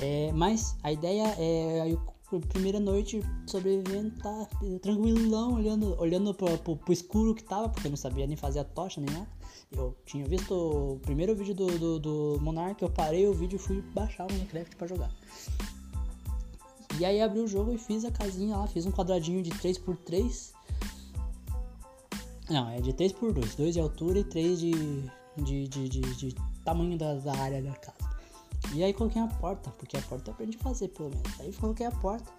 É, 0.00 0.32
mas 0.32 0.76
a 0.82 0.90
ideia 0.90 1.34
é 1.38 1.92
eu, 1.92 2.00
primeira 2.48 2.80
noite 2.80 3.20
sobrevivendo, 3.46 4.10
tá 4.22 4.48
tranquilão, 4.80 5.54
olhando, 5.54 6.00
olhando 6.00 6.34
pro, 6.34 6.56
pro, 6.58 6.76
pro 6.76 6.92
escuro 6.92 7.34
que 7.34 7.44
tava, 7.44 7.68
porque 7.68 7.86
eu 7.86 7.90
não 7.90 7.96
sabia 7.96 8.26
nem 8.26 8.36
fazer 8.36 8.60
a 8.60 8.64
tocha 8.64 9.00
nem 9.00 9.14
nada. 9.14 9.28
Eu 9.72 9.96
tinha 10.06 10.24
visto 10.24 10.52
o 10.54 11.00
primeiro 11.00 11.34
vídeo 11.34 11.54
do, 11.54 11.78
do, 11.78 11.98
do 11.98 12.38
Monarch, 12.40 12.82
eu 12.82 12.90
parei 12.90 13.26
o 13.26 13.34
vídeo 13.34 13.56
e 13.56 13.58
fui 13.58 13.82
baixar 13.82 14.26
o 14.26 14.32
Minecraft 14.32 14.76
pra 14.76 14.86
jogar. 14.86 15.10
E 16.98 17.04
aí 17.04 17.20
abri 17.20 17.40
o 17.40 17.48
jogo 17.48 17.72
e 17.72 17.78
fiz 17.78 18.04
a 18.04 18.10
casinha 18.10 18.56
lá, 18.56 18.66
fiz 18.66 18.86
um 18.86 18.92
quadradinho 18.92 19.42
de 19.42 19.50
3x3. 19.50 20.52
Não, 22.48 22.70
é 22.70 22.80
de 22.80 22.92
3x2, 22.92 23.56
2 23.56 23.74
de 23.74 23.80
altura 23.80 24.20
e 24.20 24.24
3 24.24 24.60
de, 24.60 24.72
de, 25.36 25.68
de, 25.68 25.88
de, 25.88 26.00
de 26.00 26.34
tamanho 26.64 26.96
da, 26.96 27.14
da 27.14 27.36
área 27.36 27.60
da 27.60 27.72
casa. 27.72 28.08
E 28.72 28.82
aí 28.82 28.92
coloquei 28.92 29.20
a 29.20 29.26
porta, 29.26 29.70
porque 29.78 29.96
a 29.96 30.02
porta 30.02 30.30
eu 30.30 30.34
aprendi 30.34 30.56
a 30.56 30.62
fazer 30.62 30.88
pelo 30.88 31.10
menos. 31.10 31.40
Aí 31.40 31.52
coloquei 31.52 31.86
a 31.86 31.90
porta. 31.90 32.30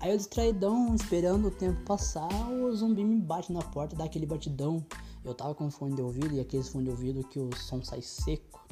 Aí 0.00 0.10
eu 0.10 0.16
distraidão, 0.16 0.94
esperando 0.94 1.48
o 1.48 1.50
tempo 1.50 1.80
passar, 1.84 2.28
o 2.50 2.74
zumbi 2.74 3.04
me 3.04 3.20
bate 3.20 3.52
na 3.52 3.60
porta, 3.60 3.94
dá 3.94 4.04
aquele 4.04 4.24
batidão. 4.24 4.84
Eu 5.24 5.34
tava 5.34 5.54
com 5.54 5.70
fone 5.70 5.94
de 5.94 6.02
ouvido 6.02 6.34
e 6.34 6.40
aqueles 6.40 6.68
fone 6.68 6.84
de 6.84 6.90
ouvido 6.90 7.24
que 7.24 7.38
o 7.38 7.54
som 7.56 7.82
sai 7.82 8.02
seco. 8.02 8.64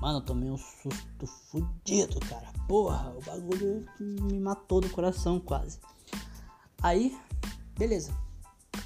Mano, 0.00 0.18
eu 0.18 0.24
tomei 0.24 0.50
um 0.50 0.56
susto 0.56 1.26
fudido, 1.26 2.20
cara. 2.20 2.46
Porra, 2.68 3.12
o 3.16 3.22
bagulho 3.22 3.84
me 3.98 4.38
matou 4.38 4.80
do 4.80 4.88
coração 4.90 5.40
quase. 5.40 5.80
Aí, 6.80 7.18
beleza. 7.76 8.12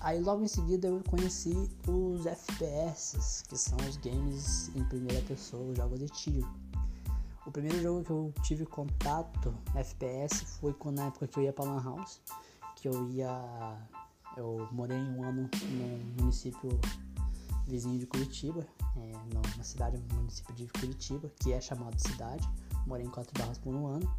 Aí 0.01 0.21
logo 0.21 0.43
em 0.43 0.49
seguida 0.49 0.89
eu 0.89 1.03
conheci 1.09 1.71
os 1.87 2.27
FPS, 2.27 3.45
que 3.49 3.57
são 3.57 3.77
os 3.89 3.97
games 3.99 4.71
em 4.75 4.83
primeira 4.85 5.23
pessoa, 5.27 5.71
os 5.71 5.77
jogos 5.77 5.99
de 5.99 6.07
tiro. 6.07 6.49
O 7.47 7.51
primeiro 7.51 7.81
jogo 7.83 8.05
que 8.05 8.11
eu 8.11 8.33
tive 8.43 8.65
contato 8.65 9.55
FPS 9.75 10.45
foi 10.61 10.73
quando, 10.73 10.97
na 10.97 11.07
época 11.07 11.27
que 11.27 11.39
eu 11.39 11.43
ia 11.43 11.53
pra 11.53 11.65
Lan 11.65 11.83
House, 11.83 12.21
que 12.77 12.89
eu 12.89 13.09
ia. 13.11 13.77
Eu 14.37 14.69
morei 14.73 14.99
um 14.99 15.23
ano 15.23 15.49
no 15.71 16.23
município 16.23 16.81
vizinho 17.67 17.99
de 17.99 18.07
Curitiba, 18.07 18.67
é, 18.97 19.13
na 19.57 19.65
cidade, 19.65 20.03
município 20.13 20.55
de 20.55 20.67
Curitiba, 20.69 21.31
que 21.41 21.53
é 21.53 21.61
chamado 21.61 21.95
de 21.97 22.03
cidade. 22.03 22.49
Morei 22.87 23.07
em 23.07 23.11
Quatro 23.11 23.33
Barras 23.39 23.59
por 23.59 23.75
um 23.75 23.87
ano. 23.87 24.11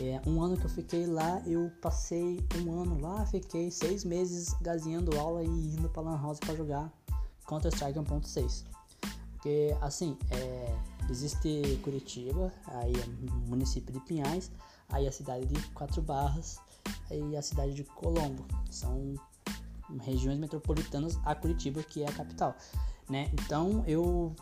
É, 0.00 0.20
um 0.28 0.40
ano 0.40 0.56
que 0.56 0.64
eu 0.64 0.70
fiquei 0.70 1.06
lá, 1.06 1.42
eu 1.46 1.70
passei 1.82 2.44
um 2.64 2.80
ano 2.80 3.00
lá, 3.00 3.26
fiquei 3.26 3.70
seis 3.70 4.04
meses 4.04 4.54
gazeando 4.60 5.18
aula 5.18 5.42
e 5.42 5.48
indo 5.48 5.88
pra 5.88 6.02
Lan 6.02 6.20
House 6.20 6.38
pra 6.38 6.54
jogar 6.54 6.92
Counter-Strike 7.46 7.98
1.6. 7.98 8.64
Porque, 9.32 9.76
assim, 9.80 10.16
é, 10.30 10.78
existe 11.10 11.80
Curitiba, 11.82 12.52
aí 12.66 12.92
é 12.92 13.06
município 13.48 13.92
de 13.92 14.00
Pinhais, 14.00 14.50
aí 14.88 15.06
a 15.06 15.12
cidade 15.12 15.46
de 15.46 15.60
Quatro 15.70 16.00
Barras, 16.00 16.58
aí 17.10 17.36
a 17.36 17.42
cidade 17.42 17.74
de 17.74 17.84
Colombo. 17.84 18.44
São 18.70 19.14
regiões 20.00 20.38
metropolitanas 20.38 21.18
a 21.24 21.34
Curitiba, 21.34 21.82
que 21.82 22.02
é 22.02 22.08
a 22.08 22.12
capital, 22.12 22.54
né? 23.08 23.30
Então 23.32 23.84
eu 23.86 24.34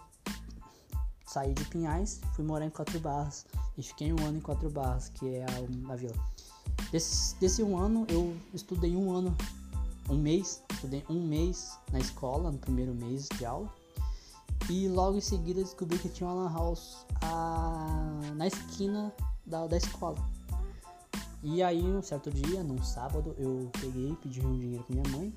saí 1.26 1.52
de 1.52 1.64
Pinhais, 1.64 2.20
fui 2.34 2.44
morar 2.44 2.64
em 2.64 2.70
Quatro 2.70 2.98
Barras 3.00 3.46
e 3.76 3.82
fiquei 3.82 4.12
um 4.12 4.24
ano 4.24 4.38
em 4.38 4.40
Quatro 4.40 4.70
Barras, 4.70 5.08
que 5.08 5.34
é 5.34 5.44
a, 5.44 5.92
a 5.92 5.96
vila. 5.96 6.14
Desse, 6.90 7.36
desse 7.36 7.62
um 7.62 7.76
ano 7.76 8.06
eu 8.08 8.36
estudei 8.52 8.94
um 8.94 9.12
ano, 9.12 9.36
um 10.08 10.16
mês, 10.16 10.62
estudei 10.72 11.04
um 11.08 11.20
mês 11.20 11.78
na 11.90 11.98
escola, 11.98 12.50
no 12.50 12.58
primeiro 12.58 12.94
mês 12.94 13.28
de 13.36 13.44
aula. 13.44 13.68
E 14.70 14.88
logo 14.88 15.18
em 15.18 15.20
seguida 15.20 15.62
descobri 15.62 15.98
que 15.98 16.08
tinha 16.08 16.28
uma 16.28 16.44
lan 16.44 16.52
house 16.52 17.04
a, 17.20 18.20
na 18.34 18.46
esquina 18.46 19.12
da, 19.44 19.66
da 19.66 19.76
escola. 19.76 20.16
E 21.44 21.62
aí, 21.62 21.82
um 21.82 22.02
certo 22.02 22.30
dia, 22.30 22.64
num 22.64 22.82
sábado, 22.82 23.34
eu 23.38 23.70
peguei, 23.78 24.16
pedi 24.22 24.44
um 24.44 24.58
dinheiro 24.58 24.82
com 24.84 24.94
minha 24.94 25.08
mãe 25.10 25.34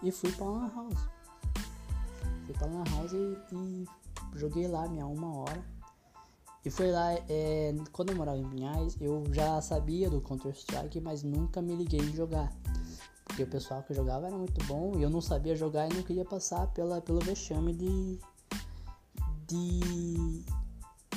e 0.00 0.12
fui 0.12 0.30
pra 0.30 0.46
Lan 0.46 0.70
House. 0.72 1.08
Fui 2.46 2.54
pra 2.54 2.68
Lan 2.68 2.84
House 2.94 3.12
e, 3.12 3.36
e 3.52 3.84
joguei 4.36 4.68
lá 4.68 4.86
minha 4.86 5.04
uma 5.06 5.34
hora. 5.34 5.60
E 6.64 6.70
foi 6.70 6.92
lá, 6.92 7.12
é, 7.28 7.74
quando 7.90 8.10
eu 8.10 8.16
morava 8.16 8.38
em 8.38 8.48
Pinhais, 8.48 8.96
eu 9.00 9.24
já 9.32 9.60
sabia 9.60 10.08
do 10.08 10.20
Counter-Strike, 10.20 11.00
mas 11.00 11.24
nunca 11.24 11.60
me 11.60 11.74
liguei 11.74 12.00
em 12.00 12.14
jogar. 12.14 12.52
Porque 13.24 13.42
o 13.42 13.46
pessoal 13.48 13.82
que 13.82 13.92
jogava 13.92 14.28
era 14.28 14.36
muito 14.36 14.64
bom 14.66 14.92
e 14.96 15.02
eu 15.02 15.10
não 15.10 15.20
sabia 15.20 15.56
jogar 15.56 15.90
e 15.90 15.94
não 15.94 16.02
queria 16.04 16.24
passar 16.24 16.68
pela, 16.68 17.00
pelo 17.00 17.18
vexame 17.18 17.74
de, 17.74 18.18
de, 19.48 20.44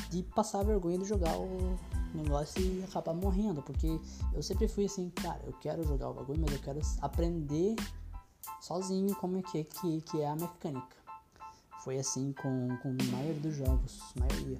de 0.10 0.24
passar 0.24 0.64
vergonha 0.64 0.98
de 0.98 1.06
jogar 1.06 1.38
o, 1.38 1.78
negócio 2.14 2.62
e 2.62 2.84
acabar 2.84 3.14
morrendo, 3.14 3.62
porque 3.62 4.00
eu 4.34 4.42
sempre 4.42 4.68
fui 4.68 4.86
assim, 4.86 5.10
cara, 5.10 5.40
eu 5.46 5.54
quero 5.54 5.84
jogar 5.84 6.10
o 6.10 6.14
bagulho, 6.14 6.40
mas 6.42 6.54
eu 6.54 6.60
quero 6.60 6.80
aprender 7.02 7.76
sozinho 8.62 9.16
como 9.16 9.38
é 9.38 9.42
que, 9.42 9.64
que, 9.64 10.02
que 10.02 10.22
é 10.22 10.28
a 10.28 10.36
mecânica. 10.36 10.96
Foi 11.84 11.98
assim 11.98 12.34
com, 12.34 12.78
com 12.82 12.90
a 12.90 13.12
maioria 13.12 13.40
dos 13.42 13.56
jogos, 13.56 14.00
maioria. 14.20 14.60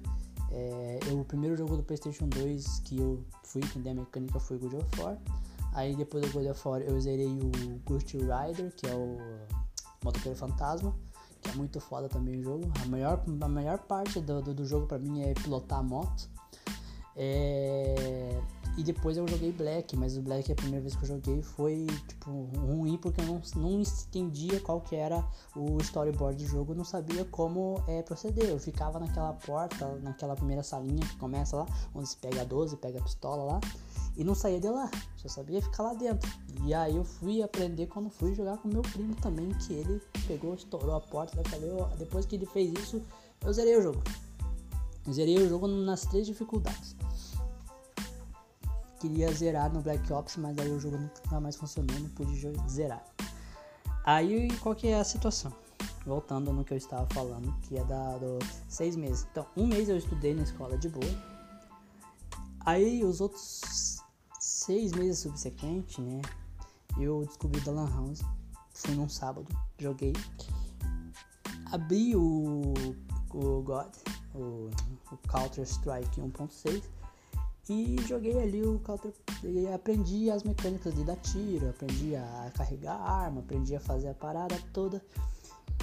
É, 0.50 1.00
eu, 1.08 1.20
o 1.20 1.24
primeiro 1.24 1.56
jogo 1.56 1.76
do 1.76 1.82
Playstation 1.82 2.28
2 2.28 2.80
que 2.80 2.98
eu 2.98 3.22
fui 3.44 3.62
entender 3.62 3.90
a 3.90 3.94
mecânica 3.94 4.40
foi 4.40 4.58
God 4.58 4.74
of 4.74 5.00
War. 5.00 5.18
Aí 5.74 5.94
depois 5.94 6.24
do 6.26 6.32
God 6.32 6.50
of 6.50 6.68
War 6.68 6.80
eu 6.80 6.98
zerei 7.00 7.26
o 7.26 7.80
Ghost 7.84 8.16
Rider, 8.16 8.74
que 8.74 8.86
é 8.86 8.94
o 8.94 9.18
motoqueiro 10.02 10.38
fantasma, 10.38 10.94
que 11.40 11.50
é 11.50 11.54
muito 11.54 11.80
foda 11.80 12.08
também 12.08 12.38
o 12.38 12.42
jogo. 12.42 12.70
A 12.82 12.86
maior, 12.86 13.22
a 13.40 13.48
maior 13.48 13.78
parte 13.78 14.20
do, 14.20 14.42
do, 14.42 14.54
do 14.54 14.64
jogo 14.64 14.86
pra 14.86 14.98
mim 14.98 15.22
é 15.22 15.34
pilotar 15.34 15.78
a 15.78 15.82
moto. 15.82 16.28
É... 17.16 18.40
E 18.78 18.82
depois 18.84 19.16
eu 19.16 19.26
joguei 19.26 19.50
Black, 19.50 19.96
mas 19.96 20.16
o 20.16 20.22
Black 20.22 20.52
a 20.52 20.54
primeira 20.54 20.80
vez 20.80 20.94
que 20.94 21.02
eu 21.02 21.08
joguei 21.08 21.42
foi 21.42 21.84
tipo 22.06 22.44
ruim 22.56 22.96
porque 22.96 23.20
eu 23.20 23.24
não, 23.24 23.42
não 23.56 23.80
entendia 23.80 24.60
qual 24.60 24.80
que 24.80 24.94
era 24.94 25.24
o 25.56 25.78
storyboard 25.80 26.44
do 26.44 26.48
jogo, 26.48 26.72
eu 26.72 26.76
não 26.76 26.84
sabia 26.84 27.24
como 27.24 27.82
é, 27.88 28.02
proceder. 28.02 28.48
Eu 28.48 28.58
ficava 28.60 29.00
naquela 29.00 29.32
porta, 29.32 29.84
naquela 30.00 30.36
primeira 30.36 30.62
salinha 30.62 31.04
que 31.04 31.16
começa 31.16 31.56
lá, 31.56 31.66
onde 31.92 32.08
se 32.08 32.16
pega 32.18 32.42
a 32.42 32.44
12, 32.44 32.76
pega 32.76 33.00
a 33.00 33.02
pistola 33.02 33.42
lá, 33.42 33.60
e 34.18 34.24
não 34.24 34.34
saía 34.34 34.60
de 34.60 34.68
lá, 34.68 34.90
só 35.16 35.28
sabia 35.28 35.62
ficar 35.62 35.84
lá 35.84 35.94
dentro. 35.94 36.30
E 36.64 36.74
aí 36.74 36.96
eu 36.96 37.04
fui 37.04 37.42
aprender 37.42 37.86
quando 37.86 38.10
fui 38.10 38.34
jogar 38.34 38.58
com 38.58 38.68
meu 38.68 38.82
primo 38.82 39.14
também, 39.16 39.48
que 39.50 39.72
ele 39.72 40.02
pegou, 40.26 40.54
estourou 40.54 40.96
a 40.96 41.00
porta, 41.00 41.38
eu 41.38 41.44
falei, 41.44 41.70
depois 41.96 42.26
que 42.26 42.36
ele 42.36 42.44
fez 42.44 42.72
isso, 42.78 43.00
eu 43.42 43.52
zerei 43.52 43.76
o 43.76 43.82
jogo. 43.82 44.02
zerei 45.10 45.38
o 45.38 45.48
jogo 45.48 45.66
nas 45.66 46.02
três 46.02 46.26
dificuldades 46.26 46.94
queria 48.98 49.32
zerar 49.32 49.72
no 49.72 49.80
Black 49.80 50.12
Ops, 50.12 50.36
mas 50.36 50.58
aí 50.58 50.70
o 50.70 50.80
jogo 50.80 50.98
nunca 50.98 51.40
mais 51.40 51.56
funcionou, 51.56 51.98
não 51.98 52.08
pude 52.10 52.34
zerar. 52.68 53.04
Aí 54.04 54.48
qual 54.58 54.74
que 54.74 54.88
é 54.88 54.98
a 54.98 55.04
situação? 55.04 55.52
Voltando 56.04 56.52
no 56.52 56.64
que 56.64 56.72
eu 56.72 56.78
estava 56.78 57.06
falando, 57.12 57.52
que 57.62 57.76
é 57.76 57.84
da 57.84 58.16
do 58.18 58.38
seis 58.68 58.96
meses. 58.96 59.26
Então, 59.30 59.46
um 59.56 59.66
mês 59.66 59.88
eu 59.88 59.96
estudei 59.96 60.34
na 60.34 60.42
escola 60.42 60.76
de 60.78 60.88
boa. 60.88 61.38
Aí 62.60 63.04
os 63.04 63.20
outros 63.20 63.97
seis 64.68 64.92
meses 64.92 65.20
subsequentes, 65.20 65.96
né? 65.96 66.20
Eu 67.00 67.24
descobri 67.24 67.58
da 67.62 67.72
Lan 67.72 67.88
House. 67.88 68.20
Fui 68.74 68.94
num 68.94 69.08
sábado, 69.08 69.48
joguei. 69.78 70.12
Abri 71.72 72.14
o, 72.14 72.74
o 73.32 73.62
God, 73.62 73.88
o, 74.34 74.68
o 75.10 75.16
Counter 75.26 75.64
Strike 75.64 76.20
1.6 76.20 76.82
e 77.70 77.96
joguei 78.06 78.38
ali 78.42 78.62
o 78.62 78.78
Counter 78.80 79.12
aprendi 79.74 80.30
as 80.30 80.42
mecânicas 80.42 80.94
de 80.94 81.02
dar 81.02 81.16
tiro, 81.16 81.70
aprendi 81.70 82.14
a 82.14 82.52
carregar 82.54 82.96
a 82.96 83.10
arma, 83.10 83.40
aprendi 83.40 83.74
a 83.74 83.80
fazer 83.80 84.08
a 84.08 84.14
parada 84.14 84.58
toda. 84.74 85.02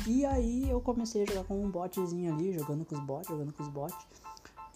E 0.05 0.23
aí 0.25 0.69
eu 0.69 0.79
comecei 0.79 1.23
a 1.23 1.25
jogar 1.25 1.43
com 1.45 1.59
um 1.59 1.71
botzinho 1.71 2.31
ali, 2.31 2.53
jogando 2.53 2.85
com 2.85 2.93
os 2.93 3.01
bots, 3.01 3.29
jogando 3.29 3.51
com 3.51 3.63
os 3.63 3.69
bots. 3.69 3.97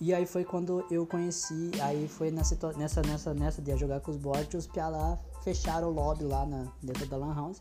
E 0.02 0.14
aí 0.14 0.26
foi 0.26 0.46
quando 0.46 0.86
eu 0.90 1.06
conheci, 1.06 1.72
aí 1.82 2.08
foi 2.08 2.32
nessa, 2.32 2.56
nessa, 2.78 3.02
nessa, 3.02 3.34
nessa 3.34 3.62
de 3.62 3.76
jogar 3.76 4.00
com 4.00 4.12
os 4.12 4.18
bots, 4.18 4.54
os 4.54 4.66
pia 4.66 4.88
lá 4.88 5.20
fecharam 5.44 5.90
o 5.90 5.92
lobby 5.92 6.24
lá 6.24 6.46
na, 6.46 6.72
dentro 6.82 7.06
da 7.06 7.18
Lan 7.18 7.36
House. 7.36 7.60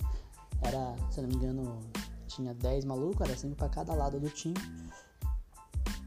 Era, 0.62 0.94
se 1.10 1.20
não 1.20 1.28
me 1.28 1.34
engano, 1.34 1.80
tinha 2.28 2.54
10 2.54 2.84
malucos, 2.84 3.20
era 3.28 3.36
5 3.36 3.56
pra 3.56 3.68
cada 3.68 3.92
lado 3.92 4.20
do 4.20 4.30
time. 4.30 4.54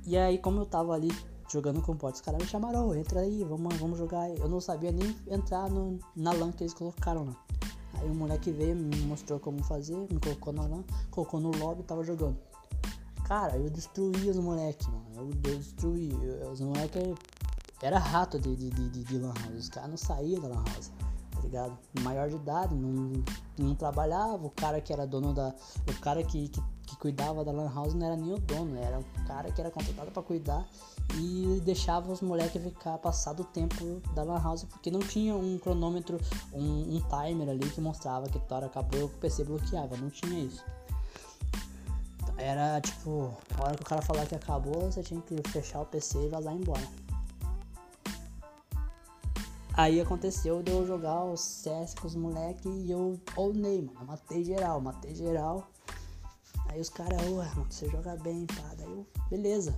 E 0.05 0.17
aí 0.17 0.37
como 0.37 0.61
eu 0.61 0.65
tava 0.65 0.93
ali 0.93 1.09
jogando 1.51 1.81
com 1.81 1.95
bots, 1.95 2.21
os 2.21 2.25
caras 2.25 2.41
me 2.41 2.47
chamaram, 2.47 2.87
oh, 2.87 2.95
entra 2.95 3.19
aí, 3.19 3.43
vamos, 3.43 3.75
vamos 3.75 3.99
jogar. 3.99 4.29
Eu 4.29 4.47
não 4.47 4.61
sabia 4.61 4.93
nem 4.93 5.13
entrar 5.27 5.69
no, 5.69 5.99
na 6.15 6.31
LAN 6.31 6.53
que 6.53 6.63
eles 6.63 6.73
colocaram 6.73 7.25
lá. 7.25 7.35
Aí 7.95 8.09
o 8.09 8.15
moleque 8.15 8.51
veio, 8.51 8.73
me 8.73 8.95
mostrou 9.01 9.37
como 9.37 9.61
fazer, 9.65 9.97
me 10.09 10.19
colocou 10.19 10.53
na 10.53 10.65
LAN, 10.65 10.83
colocou 11.09 11.41
no 11.41 11.51
lobby 11.51 11.81
e 11.81 11.83
tava 11.83 12.05
jogando. 12.05 12.37
Cara, 13.31 13.55
eu 13.55 13.69
destruí 13.69 14.29
os 14.29 14.35
moleques, 14.35 14.85
mano. 14.87 15.05
Eu, 15.15 15.29
eu 15.51 15.57
destruí. 15.57 16.11
Eu, 16.21 16.51
os 16.51 16.59
moleques 16.59 17.01
era 17.81 17.97
rato 17.97 18.37
de, 18.37 18.53
de, 18.57 18.69
de, 18.69 19.03
de 19.05 19.17
Lan 19.17 19.33
House. 19.33 19.57
Os 19.57 19.69
caras 19.69 19.89
não 19.89 19.95
saíam 19.95 20.41
da 20.41 20.49
Lan 20.49 20.65
House, 20.65 20.91
tá 21.31 21.39
ligado? 21.39 21.77
Maior 22.01 22.27
de 22.27 22.35
idade, 22.35 22.75
não, 22.75 23.23
não 23.57 23.73
trabalhava. 23.73 24.45
O 24.45 24.49
cara 24.49 24.81
que 24.81 24.91
era 24.91 25.07
dono 25.07 25.33
da. 25.33 25.55
O 25.87 26.01
cara 26.01 26.21
que, 26.25 26.49
que, 26.49 26.61
que 26.87 26.97
cuidava 26.97 27.45
da 27.45 27.53
Lan 27.53 27.73
House 27.73 27.93
não 27.93 28.05
era 28.05 28.17
nem 28.17 28.33
o 28.33 28.37
dono, 28.37 28.77
era 28.77 28.99
o 28.99 29.05
cara 29.25 29.49
que 29.49 29.61
era 29.61 29.71
contratado 29.71 30.11
para 30.11 30.23
cuidar 30.23 30.67
e 31.15 31.61
deixava 31.63 32.11
os 32.11 32.19
moleques 32.19 32.61
ficar 32.61 32.97
passado 32.97 33.43
o 33.43 33.45
tempo 33.45 34.01
da 34.13 34.23
Lan 34.23 34.43
House 34.43 34.65
porque 34.65 34.91
não 34.91 34.99
tinha 34.99 35.33
um 35.37 35.57
cronômetro, 35.57 36.19
um, 36.51 36.97
um 36.97 36.99
timer 36.99 37.47
ali 37.47 37.69
que 37.69 37.79
mostrava 37.79 38.27
que 38.27 38.37
a 38.37 38.55
hora 38.55 38.65
acabou 38.65 38.99
e 38.99 39.03
o 39.03 39.09
PC 39.09 39.45
bloqueava, 39.45 39.95
não 39.95 40.09
tinha 40.09 40.37
isso. 40.37 40.65
Era 42.41 42.81
tipo, 42.81 43.31
a 43.55 43.63
hora 43.63 43.75
que 43.75 43.83
o 43.83 43.85
cara 43.85 44.01
falar 44.01 44.25
que 44.25 44.33
acabou, 44.33 44.91
você 44.91 45.03
tinha 45.03 45.21
que 45.21 45.35
fechar 45.51 45.81
o 45.81 45.85
PC 45.85 46.25
e 46.25 46.29
vazar 46.29 46.55
embora. 46.55 46.81
Aí 49.73 50.01
aconteceu 50.01 50.63
de 50.63 50.71
eu 50.71 50.85
jogar 50.85 51.23
o 51.23 51.37
CS 51.37 51.93
com 51.93 52.07
os 52.07 52.15
moleques 52.15 52.65
e 52.65 52.89
eu 52.89 53.19
ownei, 53.35 53.83
mano. 53.83 54.05
matei 54.07 54.43
geral, 54.43 54.81
matei 54.81 55.13
geral. 55.13 55.69
Aí 56.67 56.81
os 56.81 56.89
caras, 56.89 57.21
ué, 57.21 57.29
mano, 57.29 57.67
você 57.69 57.87
joga 57.89 58.15
bem, 58.17 58.47
pá. 58.47 58.73
Daí 58.75 58.91
eu, 58.91 59.05
beleza. 59.29 59.75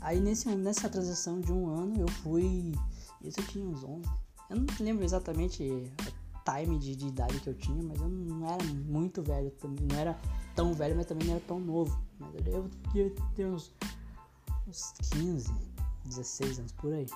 Aí 0.00 0.18
nesse, 0.18 0.48
nessa 0.56 0.88
transição 0.88 1.40
de 1.40 1.52
um 1.52 1.68
ano 1.68 2.00
eu 2.00 2.08
fui. 2.08 2.72
Isso 3.20 3.38
eu 3.38 3.46
tinha 3.46 3.66
uns 3.66 3.84
11. 3.84 4.08
Eu 4.48 4.56
não 4.56 4.66
lembro 4.80 5.04
exatamente 5.04 5.62
o 5.62 6.50
time 6.50 6.78
de, 6.78 6.96
de, 6.96 7.06
idade 7.08 7.38
que 7.40 7.48
eu 7.48 7.54
tinha, 7.54 7.82
mas 7.82 8.00
eu 8.00 8.08
não 8.08 8.46
era 8.50 8.64
muito 8.64 9.22
velho, 9.22 9.52
não 9.90 9.98
era 9.98 10.18
tão 10.58 10.72
velho, 10.72 10.96
mas 10.96 11.06
também 11.06 11.24
não 11.28 11.34
era 11.36 11.44
tão 11.46 11.60
novo. 11.60 11.96
Mas 12.18 12.34
eu 12.48 12.68
devia 12.92 13.14
ter 13.36 13.46
uns, 13.46 13.72
uns 14.66 14.92
15, 15.12 15.52
16 16.04 16.58
anos 16.58 16.72
por 16.72 16.92
aí. 16.92 17.06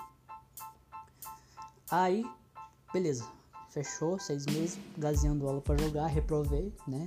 Aí, 1.90 2.24
beleza. 2.92 3.26
Fechou, 3.68 4.16
seis 4.20 4.46
meses, 4.46 4.78
gazeando 4.96 5.48
aula 5.48 5.60
para 5.60 5.76
jogar, 5.82 6.06
reprovei, 6.06 6.72
né? 6.86 7.04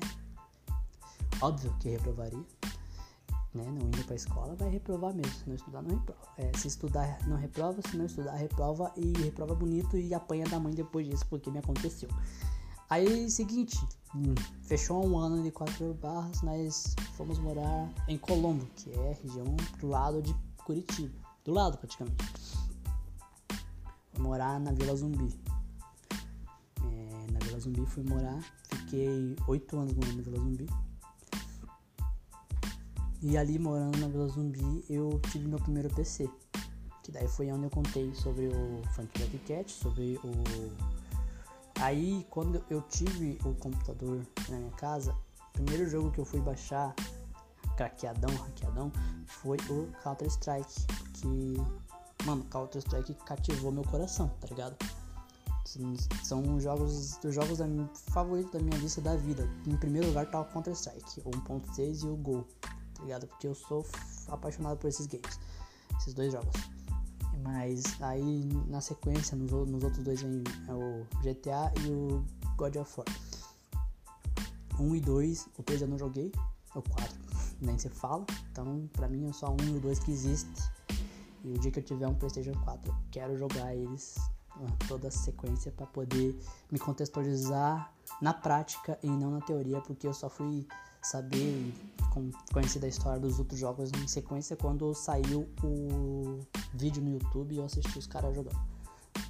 Óbvio 1.39 1.73
que 1.79 1.87
reprovaria 1.89 2.43
né, 3.53 3.63
não 3.67 3.87
indo 3.87 4.03
pra 4.03 4.15
escola, 4.15 4.53
vai 4.55 4.69
reprovar 4.69 5.13
mesmo. 5.13 5.31
Se 5.31 5.47
não 5.47 5.55
estudar, 5.55 5.81
não 5.81 5.95
reprova. 5.95 6.21
É, 6.37 6.57
se 6.57 6.67
estudar, 6.67 7.19
não 7.25 7.37
reprova. 7.37 7.81
Se 7.81 7.95
não 7.95 8.05
estudar, 8.05 8.35
reprova. 8.35 8.91
E 8.97 9.13
reprova 9.21 9.55
bonito 9.55 9.97
e 9.97 10.13
apanha 10.13 10.43
da 10.45 10.59
mãe 10.59 10.73
depois 10.73 11.07
disso, 11.07 11.25
porque 11.29 11.49
me 11.49 11.59
aconteceu. 11.59 12.09
Aí, 12.89 13.29
seguinte, 13.31 13.77
hum, 14.13 14.35
fechou 14.61 15.05
um 15.05 15.17
ano 15.17 15.41
de 15.41 15.51
quatro 15.51 15.93
barras, 15.95 16.41
nós 16.43 16.95
fomos 17.17 17.39
morar 17.39 17.91
em 18.07 18.17
Colombo, 18.17 18.65
que 18.75 18.91
é 18.91 19.17
região 19.23 19.55
do 19.79 19.87
lado 19.87 20.21
de 20.21 20.35
Curitiba. 20.63 21.13
Do 21.43 21.51
lado, 21.51 21.77
praticamente. 21.77 22.23
Fui 24.11 24.21
morar 24.23 24.59
na 24.59 24.71
Vila 24.71 24.95
Zumbi. 24.95 25.33
É, 26.81 27.31
na 27.31 27.39
Vila 27.39 27.59
Zumbi 27.59 27.85
fui 27.87 28.03
morar, 28.03 28.39
fiquei 28.69 29.35
oito 29.47 29.77
anos 29.77 29.93
morando 29.93 30.17
na 30.17 30.23
Vila 30.23 30.37
Zumbi. 30.37 30.67
E 33.21 33.37
ali 33.37 33.57
morando 33.57 33.97
na 33.97 34.07
Vila 34.07 34.27
Zumbi 34.27 34.85
eu 34.87 35.19
tive 35.31 35.47
meu 35.47 35.59
primeiro 35.59 35.89
PC. 35.89 36.29
Que 37.03 37.11
daí 37.11 37.27
foi 37.27 37.51
onde 37.51 37.65
eu 37.65 37.69
contei 37.71 38.13
sobre 38.13 38.47
o 38.47 38.81
Funk 38.93 39.39
Cat, 39.47 39.71
sobre 39.71 40.19
o. 40.23 40.94
Aí 41.81 42.25
quando 42.29 42.63
eu 42.69 42.81
tive 42.83 43.37
o 43.43 43.53
computador 43.55 44.25
na 44.49 44.57
minha 44.57 44.71
casa, 44.71 45.15
o 45.49 45.51
primeiro 45.53 45.89
jogo 45.89 46.11
que 46.11 46.19
eu 46.19 46.25
fui 46.25 46.39
baixar, 46.39 46.93
craqueadão, 47.75 48.33
hackeadão, 48.35 48.91
foi 49.25 49.57
o 49.69 49.87
Counter 50.03 50.27
Strike. 50.27 50.85
Que, 51.13 51.55
mano, 52.25 52.43
Counter 52.45 52.79
Strike 52.79 53.13
cativou 53.25 53.71
meu 53.71 53.83
coração, 53.83 54.29
tá 54.39 54.47
ligado? 54.47 54.75
São 56.23 56.59
jogos, 56.59 57.19
os 57.23 57.33
jogos 57.33 57.57
da 57.57 57.65
favoritos 58.11 58.51
da 58.51 58.59
minha 58.59 58.77
lista 58.77 59.01
da 59.01 59.15
vida. 59.15 59.49
Em 59.67 59.75
primeiro 59.75 60.07
lugar 60.07 60.29
tá 60.29 60.39
o 60.39 60.45
Counter 60.45 60.73
Strike, 60.73 61.21
o 61.25 61.31
1.6 61.31 62.03
e 62.03 62.07
o 62.07 62.15
Gol 62.15 62.47
tá 62.95 63.03
ligado? 63.03 63.27
Porque 63.27 63.47
eu 63.47 63.53
sou 63.53 63.85
apaixonado 64.27 64.77
por 64.77 64.87
esses 64.87 65.05
games, 65.05 65.39
esses 65.99 66.13
dois 66.13 66.31
jogos. 66.31 66.53
Mas 67.45 68.01
aí 68.01 68.49
na 68.67 68.81
sequência, 68.81 69.37
nos, 69.37 69.51
nos 69.51 69.83
outros 69.83 70.03
dois 70.03 70.19
vem 70.19 70.43
é 70.67 70.73
o 70.73 71.05
GTA 71.21 71.71
e 71.83 71.91
o 71.91 72.25
God 72.57 72.75
of 72.77 72.91
War. 72.97 73.05
1 74.79 74.83
um 74.83 74.95
e 74.95 74.99
2, 74.99 75.49
o 75.59 75.61
3 75.61 75.83
eu 75.83 75.87
não 75.87 75.97
joguei, 75.97 76.31
o 76.73 76.81
4 76.81 77.15
nem 77.61 77.77
se 77.77 77.87
fala, 77.87 78.25
então 78.51 78.89
pra 78.91 79.07
mim 79.07 79.29
é 79.29 79.31
só 79.31 79.51
um 79.51 79.63
e 79.63 79.77
o 79.77 79.79
2 79.79 79.99
que 79.99 80.11
existe. 80.11 80.71
E 81.43 81.51
o 81.51 81.59
dia 81.59 81.69
que 81.69 81.77
eu 81.77 81.83
tiver 81.83 82.07
um 82.07 82.15
PlayStation 82.15 82.59
4, 82.63 82.91
eu 82.91 82.95
quero 83.11 83.37
jogar 83.37 83.75
eles 83.75 84.15
toda 84.87 85.09
a 85.09 85.11
sequência 85.11 85.71
para 85.71 85.85
poder 85.85 86.35
me 86.71 86.79
contextualizar 86.79 87.93
na 88.19 88.33
prática 88.33 88.97
e 89.03 89.07
não 89.07 89.29
na 89.29 89.41
teoria, 89.41 89.79
porque 89.81 90.07
eu 90.07 90.13
só 90.13 90.29
fui 90.29 90.67
saber 91.03 91.73
conhecer 92.53 92.79
da 92.79 92.87
história 92.87 93.19
dos 93.19 93.39
outros 93.39 93.59
jogos 93.59 93.91
em 93.91 94.07
sequência 94.07 94.55
quando 94.55 94.93
saiu 94.93 95.47
o 95.63 96.39
vídeo 96.73 97.01
no 97.01 97.11
YouTube 97.11 97.53
e 97.53 97.57
eu 97.57 97.65
assisti 97.65 97.97
os 97.97 98.07
caras 98.07 98.35
jogando. 98.35 98.59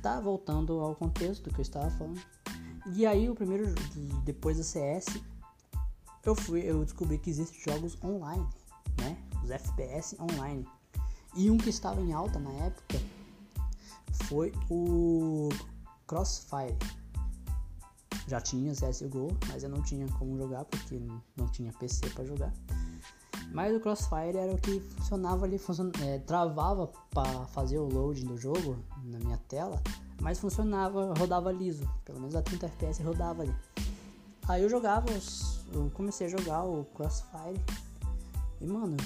Tá 0.02 0.20
voltando 0.20 0.80
ao 0.80 0.96
contexto 0.96 1.50
que 1.50 1.60
eu 1.60 1.64
estava 1.64 1.90
falando. 1.92 2.22
E 2.94 3.06
aí 3.06 3.30
o 3.30 3.36
primeiro 3.36 3.74
depois 4.24 4.58
do 4.58 4.64
CS 4.64 5.06
eu 6.24 6.36
fui 6.36 6.62
eu 6.62 6.84
descobri 6.84 7.18
que 7.18 7.30
existem 7.30 7.60
jogos 7.62 7.98
online, 8.04 8.48
né? 9.00 9.18
Os 9.44 9.50
FPS 9.50 10.16
online. 10.20 10.66
E 11.36 11.50
um 11.50 11.58
que 11.58 11.70
estava 11.70 12.02
em 12.02 12.14
alta 12.14 12.40
na 12.40 12.52
época 12.52 13.00
foi 14.28 14.52
o 14.70 15.50
Crossfire 16.08 16.78
já 18.28 18.42
tinha 18.42 18.74
CSGO, 18.74 19.28
mas 19.48 19.64
eu 19.64 19.70
não 19.70 19.82
tinha 19.82 20.08
como 20.20 20.38
jogar 20.38 20.66
porque 20.66 21.00
não 21.36 21.48
tinha 21.48 21.72
PC 21.74 22.10
para 22.10 22.26
jogar. 22.26 22.54
Mas 23.52 23.76
o 23.76 23.80
Crossfire 23.80 24.38
era 24.38 24.52
o 24.52 24.58
que 24.58 24.80
funcionava 24.80 25.46
ali, 25.46 25.58
funcion... 25.58 25.92
é, 26.04 26.20
travava 26.20 26.92
para 27.12 27.46
fazer 27.48 27.78
o 27.78 27.88
loading 27.88 28.26
do 28.26 28.38
jogo 28.38 28.78
na 29.04 29.20
minha 29.20 29.38
tela, 29.48 29.82
mas 30.22 30.40
funcionava, 30.40 31.14
rodava 31.18 31.52
liso, 31.52 31.88
pelo 32.04 32.20
menos 32.20 32.36
a 32.36 32.42
30 32.42 32.66
FPS 32.66 33.04
rodava 33.04 33.44
ali. 33.44 33.56
Aí 34.48 34.62
eu 34.62 34.70
jogava, 34.70 35.08
eu 35.74 35.90
comecei 35.94 36.28
a 36.28 36.30
jogar 36.30 36.64
o 36.64 36.86
Crossfire 36.96 37.60
e 38.62 38.66
mano, 38.68 38.98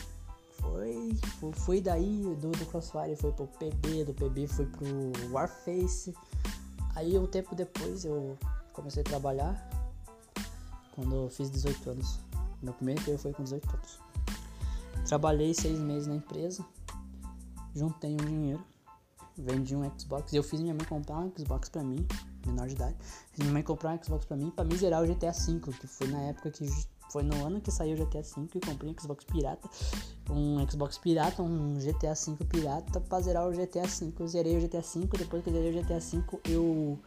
foi, 0.60 1.18
foi 1.54 1.82
daí 1.82 2.22
do, 2.40 2.52
do 2.52 2.66
Crossfire 2.66 3.16
foi 3.16 3.32
pro 3.32 3.48
PB, 3.48 4.06
do 4.06 4.14
PB 4.14 4.48
foi 4.48 4.66
pro 4.66 5.32
Warface. 5.32 6.14
Aí 6.96 7.18
um 7.18 7.26
tempo 7.26 7.56
depois 7.56 8.04
eu 8.04 8.38
comecei 8.74 9.02
a 9.02 9.04
trabalhar 9.04 9.70
quando 10.96 11.16
eu 11.16 11.30
fiz 11.30 11.50
18 11.50 11.92
anos. 11.92 12.20
Meu 12.62 12.74
primeiro 12.74 13.02
emprego 13.02 13.18
foi 13.18 13.34
com 13.34 13.44
18 13.44 13.70
anos. 13.70 14.00
Trabalhei 15.08 15.54
seis 15.54 15.80
meses 15.80 16.08
na 16.08 16.16
empresa, 16.16 16.64
juntei 17.74 18.14
um 18.14 18.18
dinheiro, 18.18 18.64
vendi 19.38 19.76
um 19.76 19.90
Xbox. 19.98 20.34
Eu 20.34 20.44
fiz 20.44 20.60
minha 20.60 20.74
mãe 20.74 20.86
comprar 20.86 21.18
um 21.18 21.32
Xbox 21.36 21.70
pra 21.70 21.84
mim, 21.84 22.06
menor 22.46 22.68
de 22.68 22.76
idade. 22.76 22.96
Fiz 23.32 23.40
minha 23.40 23.54
mãe 23.54 23.64
comprar 23.64 23.94
um 23.94 24.04
Xbox 24.04 24.26
pra 24.26 24.38
mim 24.38 24.52
pra 24.52 24.66
me 24.66 24.76
zerar 24.76 25.02
o 25.02 25.08
GTA 25.08 25.32
V, 25.32 25.60
que 25.80 25.88
foi 25.88 26.08
na 26.08 26.22
época 26.22 26.52
que 26.52 26.66
foi 27.10 27.24
no 27.24 27.44
ano 27.44 27.60
que 27.60 27.72
saiu 27.72 27.96
o 27.96 28.06
GTA 28.06 28.22
V 28.22 28.48
e 28.54 28.60
comprei 28.60 28.92
um 28.92 28.96
Xbox 29.00 29.26
pirata. 29.26 29.68
Um 30.30 30.70
Xbox 30.70 30.98
pirata, 31.00 31.42
um 31.42 31.80
GTA 31.80 32.14
V 32.14 32.46
pirata 32.46 33.02
pra 33.02 33.20
zerar 33.22 33.48
o 33.48 33.52
GTA 33.52 33.88
V. 33.88 34.14
Eu 34.20 34.28
zerei 34.28 34.58
o 34.58 34.62
GTA 34.62 34.82
V, 34.82 35.08
depois 35.18 35.44
que 35.44 35.52
zerei 35.52 35.72
o 35.72 35.84
GTA 35.84 36.00
V 36.00 36.24
eu 36.46 37.00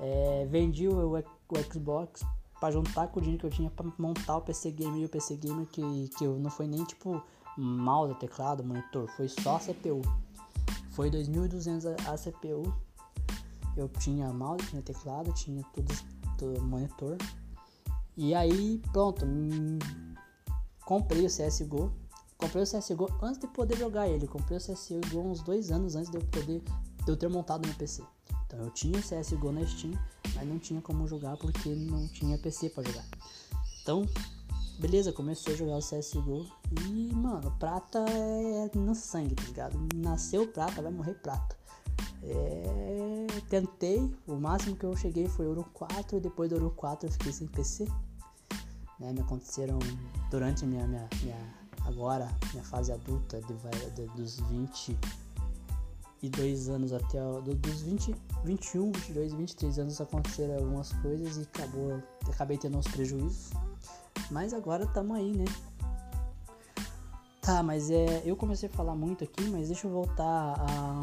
é, 0.00 0.46
vendi 0.48 0.88
o, 0.88 1.16
o, 1.16 1.72
Xbox 1.72 2.24
para 2.60 2.72
juntar 2.72 3.08
com 3.08 3.18
o 3.18 3.22
dinheiro 3.22 3.40
que 3.40 3.46
eu 3.46 3.50
tinha 3.50 3.70
para 3.70 3.86
montar 3.98 4.36
o 4.36 4.40
PC 4.40 4.70
Gamer 4.72 5.02
e 5.02 5.04
o 5.04 5.08
PC 5.08 5.36
Gamer 5.36 5.66
que, 5.66 6.08
que 6.16 6.24
eu 6.24 6.38
não 6.38 6.50
foi 6.50 6.66
nem 6.66 6.84
tipo 6.84 7.22
mouse, 7.56 8.14
teclado, 8.14 8.62
monitor, 8.64 9.08
foi 9.16 9.28
só 9.28 9.56
a 9.56 9.58
CPU. 9.58 10.02
Foi 10.90 11.10
2.200 11.10 11.96
a 12.06 12.16
CPU. 12.16 12.72
Eu 13.76 13.88
tinha 13.88 14.32
mouse, 14.32 14.66
tinha 14.66 14.82
teclado, 14.82 15.32
tinha 15.32 15.62
tudo, 15.72 15.94
tudo 16.36 16.62
monitor. 16.62 17.16
E 18.16 18.34
aí, 18.34 18.82
pronto, 18.92 19.24
hum, 19.24 19.78
comprei 20.84 21.24
o 21.24 21.28
CSGO. 21.28 21.92
Comprei 22.36 22.62
o 22.62 22.66
CSGO 22.66 23.08
antes 23.22 23.38
de 23.38 23.46
poder 23.48 23.76
jogar 23.76 24.08
ele. 24.08 24.26
Comprei 24.26 24.58
o 24.58 24.60
CSGO 24.60 25.20
uns 25.20 25.42
dois 25.42 25.70
anos 25.70 25.96
antes 25.96 26.10
de 26.10 26.16
eu 26.16 26.24
poder 26.24 26.62
de 27.04 27.12
eu 27.12 27.16
ter 27.16 27.28
montado 27.28 27.66
meu 27.66 27.76
PC. 27.76 28.02
Então 28.48 28.60
eu 28.60 28.70
tinha 28.70 28.98
o 28.98 29.02
CSGO 29.02 29.52
na 29.52 29.64
Steam, 29.66 29.92
mas 30.34 30.48
não 30.48 30.58
tinha 30.58 30.80
como 30.80 31.06
jogar 31.06 31.36
porque 31.36 31.68
não 31.68 32.08
tinha 32.08 32.38
PC 32.38 32.70
para 32.70 32.82
jogar. 32.82 33.04
Então, 33.82 34.06
beleza, 34.78 35.12
comecei 35.12 35.52
a 35.52 35.56
jogar 35.56 35.76
o 35.76 35.80
CSGO 35.80 36.46
e, 36.88 37.12
mano, 37.14 37.54
prata 37.58 37.98
é 38.08 38.70
no 38.74 38.94
sangue, 38.94 39.34
tá 39.34 39.42
ligado? 39.44 39.78
Nasceu 39.94 40.48
prata, 40.48 40.80
vai 40.80 40.90
morrer 40.90 41.14
prata. 41.14 41.56
É, 42.22 43.26
tentei, 43.50 44.10
o 44.26 44.36
máximo 44.36 44.76
que 44.76 44.84
eu 44.84 44.96
cheguei 44.96 45.28
foi 45.28 45.46
Ouro 45.46 45.64
4, 45.74 46.18
depois 46.18 46.48
do 46.48 46.56
Ouro 46.56 46.70
4 46.70 47.06
eu 47.06 47.12
fiquei 47.12 47.32
sem 47.32 47.46
PC. 47.46 47.86
Né, 48.98 49.12
me 49.12 49.20
aconteceram 49.20 49.78
durante 50.30 50.66
minha, 50.66 50.86
minha, 50.86 51.08
minha 51.22 51.54
agora, 51.84 52.28
minha 52.52 52.64
fase 52.64 52.92
adulta 52.92 53.40
de, 53.42 53.54
de, 53.94 54.06
dos 54.16 54.40
22 56.22 56.68
anos 56.68 56.92
até 56.92 57.18
do, 57.18 57.54
dos 57.54 57.82
20, 57.82 58.14
21, 58.44 58.92
22, 58.92 59.32
23 59.34 59.78
anos 59.78 60.00
aconteceram 60.00 60.54
algumas 60.54 60.92
coisas 60.94 61.36
e 61.36 61.42
acabou, 61.42 62.02
acabei 62.28 62.58
tendo 62.58 62.78
uns 62.78 62.88
prejuízos. 62.88 63.50
Mas 64.30 64.52
agora 64.52 64.84
estamos 64.84 65.16
aí, 65.16 65.32
né? 65.32 65.44
Tá, 67.40 67.62
mas 67.62 67.90
é, 67.90 68.22
eu 68.24 68.36
comecei 68.36 68.68
a 68.68 68.72
falar 68.72 68.94
muito 68.94 69.24
aqui, 69.24 69.48
mas 69.48 69.68
deixa 69.68 69.86
eu 69.86 69.90
voltar 69.90 70.54
a 70.60 71.00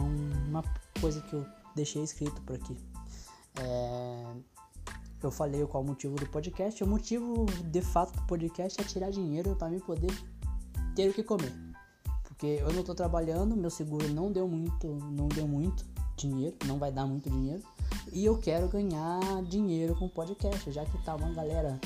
uma 0.48 0.64
coisa 1.02 1.20
que 1.22 1.34
eu 1.34 1.46
deixei 1.76 2.04
escrito 2.04 2.40
por 2.42 2.56
aqui. 2.56 2.78
É, 3.60 4.36
eu 5.24 5.32
falei 5.32 5.66
qual 5.66 5.82
o 5.82 5.88
motivo 5.88 6.16
do 6.16 6.28
podcast. 6.28 6.84
O 6.84 6.88
motivo 6.88 7.46
de 7.64 7.82
fato 7.82 8.14
do 8.14 8.28
podcast 8.28 8.80
é 8.80 8.84
tirar 8.84 9.10
dinheiro 9.10 9.56
para 9.56 9.70
mim 9.70 9.80
poder 9.80 10.12
ter 10.96 11.10
o 11.10 11.14
que 11.14 11.24
comer. 11.24 11.65
Porque 12.36 12.62
eu 12.62 12.74
não 12.74 12.84
tô 12.84 12.94
trabalhando, 12.94 13.56
meu 13.56 13.70
seguro 13.70 14.10
não 14.10 14.30
deu 14.30 14.46
muito, 14.46 14.88
não 14.88 15.30
deu 15.30 15.48
muito 15.48 15.86
dinheiro, 16.18 16.56
não 16.66 16.78
vai 16.78 16.92
dar 16.92 17.06
muito 17.06 17.30
dinheiro. 17.30 17.64
E 18.12 18.26
eu 18.26 18.38
quero 18.38 18.68
ganhar 18.68 19.42
dinheiro 19.44 19.96
com 19.96 20.10
podcast, 20.10 20.70
já 20.70 20.84
que 20.84 20.98
tá 21.06 21.16
uma 21.16 21.32
galera 21.32 21.80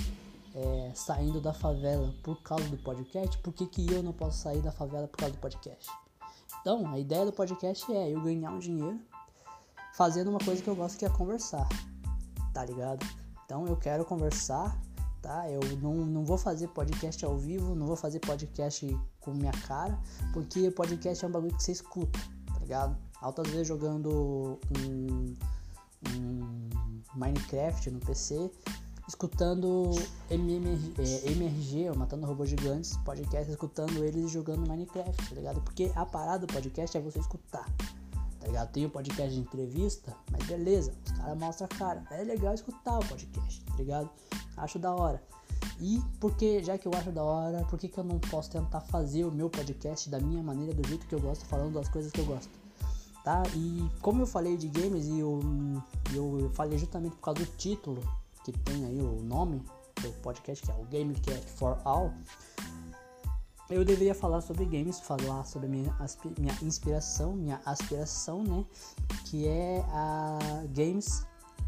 é, 0.56 0.92
saindo 0.96 1.40
da 1.40 1.54
favela 1.54 2.14
por 2.24 2.42
causa 2.42 2.68
do 2.68 2.78
podcast, 2.78 3.38
por 3.40 3.54
que, 3.54 3.68
que 3.68 3.94
eu 3.94 4.02
não 4.02 4.12
posso 4.12 4.40
sair 4.40 4.62
da 4.62 4.72
favela 4.72 5.08
por 5.08 5.18
causa 5.18 5.36
do 5.36 5.40
podcast? 5.40 5.88
Então, 6.62 6.92
a 6.92 6.98
ideia 6.98 7.26
do 7.26 7.32
podcast 7.32 7.92
é 7.94 8.10
eu 8.10 8.20
ganhar 8.22 8.52
um 8.52 8.60
dinheiro 8.60 9.00
fazendo 9.94 10.30
uma 10.30 10.40
coisa 10.40 10.64
que 10.64 10.70
eu 10.70 10.76
gosto 10.76 10.98
que 10.98 11.06
é 11.06 11.10
conversar, 11.10 11.68
tá 12.54 12.66
ligado? 12.66 13.06
Então 13.46 13.68
eu 13.68 13.76
quero 13.76 14.04
conversar, 14.04 14.80
tá? 15.22 15.50
Eu 15.50 15.62
não, 15.82 15.94
não 16.06 16.24
vou 16.24 16.38
fazer 16.38 16.68
podcast 16.70 17.24
ao 17.26 17.38
vivo, 17.38 17.76
não 17.76 17.86
vou 17.86 17.96
fazer 17.96 18.20
podcast 18.20 18.98
com 19.20 19.32
minha 19.32 19.52
cara, 19.68 19.98
porque 20.34 20.72
podcast 20.72 21.24
é 21.24 21.28
um 21.28 21.32
bagulho 21.32 21.56
que 21.56 21.64
você 21.64 21.72
escuta, 21.72 22.20
tá 22.48 22.60
ligado? 22.60 22.98
Altas 23.22 23.48
vezes 23.50 23.68
jogando 23.68 24.60
um, 24.78 25.36
um 26.18 26.70
Minecraft 27.16 27.92
no 27.92 28.00
PC, 28.00 28.50
escutando 29.08 29.92
MMR, 30.30 30.94
é, 30.98 31.32
MRG, 31.32 31.92
Matando 31.98 32.26
Robôs 32.26 32.50
Gigantes, 32.50 32.96
podcast, 32.98 33.50
escutando 33.50 34.04
eles 34.04 34.32
jogando 34.32 34.68
Minecraft, 34.68 35.30
tá 35.30 35.36
ligado? 35.36 35.62
Porque 35.62 35.92
a 35.96 36.06
parada 36.06 36.46
do 36.46 36.54
podcast 36.54 36.98
é 36.98 37.02
você 37.02 37.20
escutar, 37.20 37.66
tá 38.40 38.48
ligado? 38.48 38.72
Tem 38.72 38.86
o 38.86 38.90
podcast 38.90 39.34
de 39.34 39.40
entrevista, 39.40 40.16
mas 40.32 40.46
beleza, 40.46 40.94
os 41.06 41.12
caras 41.12 41.38
mostram 41.38 41.68
a 41.72 41.78
cara. 41.78 42.04
É 42.12 42.24
legal 42.24 42.54
escutar 42.54 43.00
o 43.00 43.06
podcast, 43.06 43.64
tá 43.66 43.76
ligado? 43.76 44.10
Acho 44.58 44.80
da 44.80 44.94
hora. 44.94 45.22
E 45.80 46.02
porque, 46.20 46.64
já 46.64 46.78
que 46.78 46.88
eu 46.88 46.94
acho 46.94 47.12
da 47.12 47.24
hora, 47.24 47.66
por 47.66 47.78
que, 47.80 47.88
que 47.88 47.98
eu 47.98 48.04
não 48.04 48.20
posso 48.20 48.50
tentar 48.50 48.82
fazer 48.82 49.26
o 49.26 49.32
meu 49.32 49.50
podcast 49.50 50.10
da 50.10 50.20
minha 50.20 50.44
maneira, 50.44 50.74
do 50.74 50.88
jeito 50.88 51.06
que 51.08 51.16
eu 51.16 51.20
gosto, 51.20 51.46
falando 51.46 51.74
das 51.74 51.90
coisas 51.90 52.12
que 52.12 52.20
eu 52.20 52.26
gosto? 52.26 52.50
Tá? 53.24 53.44
E 53.56 53.90
como 54.02 54.22
eu 54.22 54.28
falei 54.28 54.58
de 54.58 54.68
games 54.68 55.08
e 55.08 55.20
eu, 55.20 55.40
eu 56.14 56.50
falei 56.54 56.78
justamente 56.78 57.16
por 57.16 57.22
causa 57.22 57.42
do 57.42 57.52
título 57.58 58.02
que 58.44 58.52
tem 58.52 58.86
aí 58.86 59.02
o 59.02 59.22
nome 59.22 59.62
do 60.02 60.12
podcast, 60.22 60.66
que 60.66 60.72
é 60.72 60.76
o 60.76 60.84
Gamecast 60.86 61.46
for 61.52 61.78
All, 61.84 62.14
eu 63.70 63.86
deveria 63.86 64.16
falar 64.16 64.42
sobre 64.42 64.66
games, 64.66 65.00
falar 65.00 65.46
sobre 65.46 65.68
minha, 65.68 65.96
minha 66.38 66.58
inspiração, 66.62 67.34
minha 67.34 67.62
aspiração, 67.66 68.44
né? 68.44 68.66
Que 69.26 69.48
é 69.48 69.86
a 69.90 70.40
games 70.74 71.24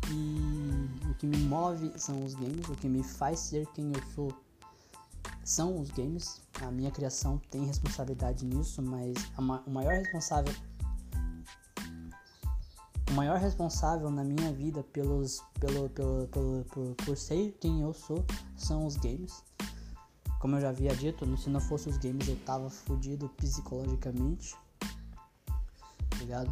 e 0.09 1.07
o 1.09 1.13
que 1.15 1.27
me 1.27 1.37
move 1.37 1.91
são 1.97 2.23
os 2.25 2.33
games, 2.33 2.67
o 2.67 2.75
que 2.75 2.89
me 2.89 3.03
faz 3.03 3.39
ser 3.39 3.67
quem 3.67 3.91
eu 3.93 4.01
sou 4.15 4.33
são 5.43 5.79
os 5.79 5.91
games. 5.91 6.41
A 6.61 6.71
minha 6.71 6.89
criação 6.89 7.39
tem 7.49 7.65
responsabilidade 7.65 8.45
nisso, 8.45 8.81
mas 8.81 9.13
a, 9.37 9.41
o 9.41 9.71
maior 9.71 9.93
responsável 9.93 10.53
o 13.09 13.13
maior 13.13 13.37
responsável 13.37 14.09
na 14.09 14.23
minha 14.23 14.53
vida 14.53 14.83
pelos, 14.83 15.43
pelo, 15.59 15.89
pelo, 15.89 16.27
pelo, 16.29 16.65
por, 16.65 16.95
por 16.95 17.17
ser 17.17 17.51
quem 17.59 17.81
eu 17.81 17.93
sou 17.93 18.23
são 18.55 18.85
os 18.87 18.95
games. 18.95 19.43
Como 20.41 20.55
eu 20.55 20.61
já 20.61 20.69
havia 20.69 20.95
dito, 20.95 21.37
se 21.37 21.49
não 21.49 21.59
fosse 21.59 21.87
os 21.87 21.97
games 21.97 22.27
eu 22.27 22.35
tava 22.37 22.69
fudido 22.69 23.29
psicologicamente. 23.37 24.55
Ligado? 26.17 26.51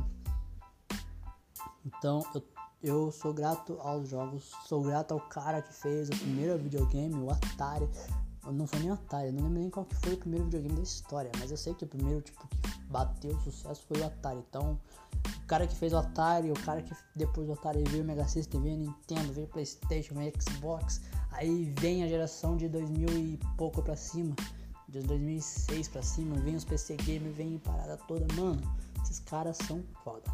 Então 1.85 2.23
eu, 2.35 2.43
eu 2.83 3.11
sou 3.11 3.33
grato 3.33 3.77
aos 3.81 4.07
jogos, 4.07 4.51
sou 4.67 4.83
grato 4.83 5.13
ao 5.13 5.19
cara 5.19 5.61
que 5.61 5.73
fez 5.73 6.07
o 6.07 6.11
primeiro 6.11 6.57
videogame, 6.57 7.15
o 7.15 7.31
Atari. 7.31 7.89
Não 8.51 8.65
foi 8.67 8.79
nem 8.79 8.91
o 8.91 8.93
Atari, 8.93 9.31
não 9.31 9.43
lembro 9.43 9.59
nem 9.59 9.69
qual 9.69 9.85
que 9.85 9.95
foi 9.95 10.13
o 10.13 10.17
primeiro 10.17 10.45
videogame 10.45 10.75
da 10.75 10.83
história, 10.83 11.31
mas 11.39 11.51
eu 11.51 11.57
sei 11.57 11.73
que 11.73 11.83
o 11.83 11.87
primeiro 11.87 12.21
tipo 12.21 12.47
que 12.47 12.69
bateu 12.89 13.37
sucesso 13.41 13.83
foi 13.87 13.99
o 14.01 14.05
Atari. 14.05 14.39
Então 14.47 14.79
cara 15.49 15.65
que 15.65 15.75
fez 15.75 15.93
o 15.93 15.97
Atari, 15.97 16.51
o 16.51 16.53
cara 16.53 16.83
que 16.83 16.95
depois 17.15 17.47
do 17.47 17.53
Atari 17.53 17.83
veio 17.89 18.03
o 18.03 18.05
Mega 18.05 18.27
System, 18.27 18.61
veio 18.61 18.75
o 18.75 18.79
Nintendo, 18.79 19.33
veio 19.33 19.47
o 19.47 19.49
Playstation, 19.49 20.13
veio 20.13 20.31
o 20.31 20.41
Xbox, 20.41 21.01
aí 21.31 21.73
vem 21.79 22.03
a 22.03 22.07
geração 22.07 22.57
de 22.57 22.67
2000 22.67 23.09
e 23.09 23.39
pouco 23.57 23.81
pra 23.81 23.95
cima, 23.95 24.35
de 24.87 25.01
2006 25.01 25.87
pra 25.87 26.01
cima, 26.01 26.35
vem 26.37 26.55
os 26.55 26.65
PC 26.65 26.95
Gamer, 26.97 27.31
vem 27.33 27.57
parada 27.59 27.97
toda, 28.07 28.25
mano, 28.35 28.61
esses 29.03 29.19
caras 29.19 29.57
são 29.57 29.83
foda, 30.03 30.31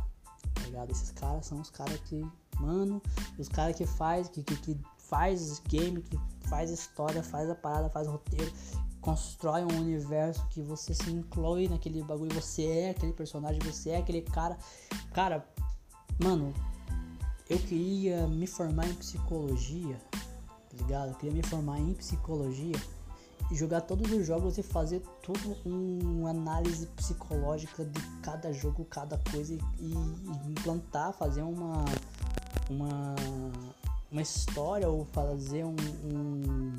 tá 0.54 0.62
ligado? 0.64 0.92
Esses 0.92 1.12
caras 1.12 1.46
são 1.46 1.60
os 1.60 1.70
caras 1.70 2.00
que, 2.02 2.26
mano, 2.60 3.02
os 3.38 3.50
caras 3.50 3.76
que 3.76 3.86
faz, 3.86 4.30
que, 4.30 4.44
que, 4.44 4.56
que 4.58 4.80
faz 4.98 5.62
game, 5.68 6.02
que 6.02 6.20
faz 6.48 6.72
história, 6.72 7.22
faz 7.22 7.50
a 7.50 7.56
parada, 7.56 7.90
faz 7.90 8.08
roteiro, 8.08 8.52
constrói 9.02 9.64
um 9.64 9.80
universo 9.80 10.46
que 10.50 10.62
você 10.62 10.94
se 10.94 11.12
inclui 11.12 11.68
naquele 11.68 12.04
bagulho, 12.04 12.34
você 12.34 12.66
é 12.66 12.90
aquele 12.90 13.14
personagem, 13.14 13.60
você 13.60 13.92
é 13.92 13.98
aquele 13.98 14.22
cara. 14.22 14.58
Cara, 15.14 15.48
mano, 16.18 16.54
eu 17.48 17.60
queria 17.60 18.28
me 18.28 18.48
formar 18.48 18.88
em 18.88 18.96
psicologia, 18.96 19.96
tá 20.76 20.84
ligado? 20.84 21.10
Eu 21.10 21.16
queria 21.16 21.36
me 21.36 21.44
formar 21.44 21.80
em 21.80 21.94
psicologia 21.94 22.76
e 23.52 23.56
jogar 23.56 23.82
todos 23.82 24.12
os 24.12 24.26
jogos 24.26 24.58
e 24.58 24.64
fazer 24.64 25.02
tudo 25.22 25.58
uma 25.66 26.32
análise 26.32 26.88
psicológica 26.88 27.86
de 27.86 28.02
cada 28.22 28.52
jogo, 28.52 28.84
cada 28.86 29.18
coisa 29.32 29.54
e, 29.54 29.60
e 29.80 29.94
implantar, 30.50 31.14
fazer 31.14 31.44
uma 31.44 31.86
uma 32.70 33.16
uma 34.12 34.22
história 34.22 34.90
ou 34.90 35.06
fazer 35.06 35.64
um, 35.64 35.76
um 36.04 36.74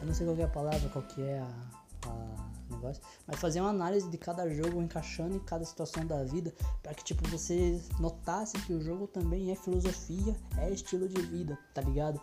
eu 0.00 0.06
não 0.06 0.14
sei 0.14 0.26
qual 0.26 0.36
é 0.36 0.44
a 0.44 0.48
palavra, 0.48 0.88
qual 0.90 1.04
que 1.04 1.22
é 1.22 1.40
a, 1.40 2.08
a 2.08 2.48
negócio, 2.70 3.02
mas 3.26 3.38
fazer 3.38 3.60
uma 3.60 3.70
análise 3.70 4.08
de 4.08 4.16
cada 4.16 4.48
jogo 4.48 4.80
encaixando 4.80 5.34
em 5.34 5.40
cada 5.40 5.64
situação 5.64 6.06
da 6.06 6.22
vida, 6.24 6.54
para 6.82 6.94
que 6.94 7.04
tipo 7.04 7.26
você 7.28 7.80
notasse 7.98 8.58
que 8.60 8.72
o 8.72 8.80
jogo 8.80 9.06
também 9.06 9.50
é 9.50 9.54
filosofia, 9.54 10.36
é 10.58 10.70
estilo 10.70 11.08
de 11.08 11.20
vida, 11.22 11.58
tá 11.74 11.82
ligado? 11.82 12.20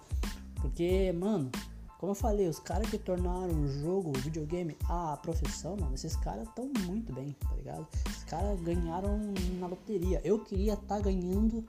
Porque, 0.65 1.11
mano, 1.13 1.51
como 1.99 2.11
eu 2.11 2.15
falei, 2.15 2.47
os 2.47 2.59
caras 2.59 2.89
que 2.89 2.97
tornaram 2.97 3.61
o 3.61 3.67
jogo, 3.67 4.09
o 4.09 4.19
videogame, 4.19 4.75
a 4.89 5.15
profissão, 5.17 5.77
mano, 5.77 5.93
esses 5.93 6.15
caras 6.15 6.47
estão 6.47 6.71
muito 6.87 7.13
bem, 7.13 7.35
tá 7.39 7.53
ligado? 7.55 7.87
Esses 8.07 8.23
caras 8.23 8.59
ganharam 8.61 9.19
na 9.59 9.67
loteria. 9.67 10.19
Eu 10.23 10.39
queria 10.39 10.73
estar 10.73 10.95
tá 10.95 10.99
ganhando 10.99 11.63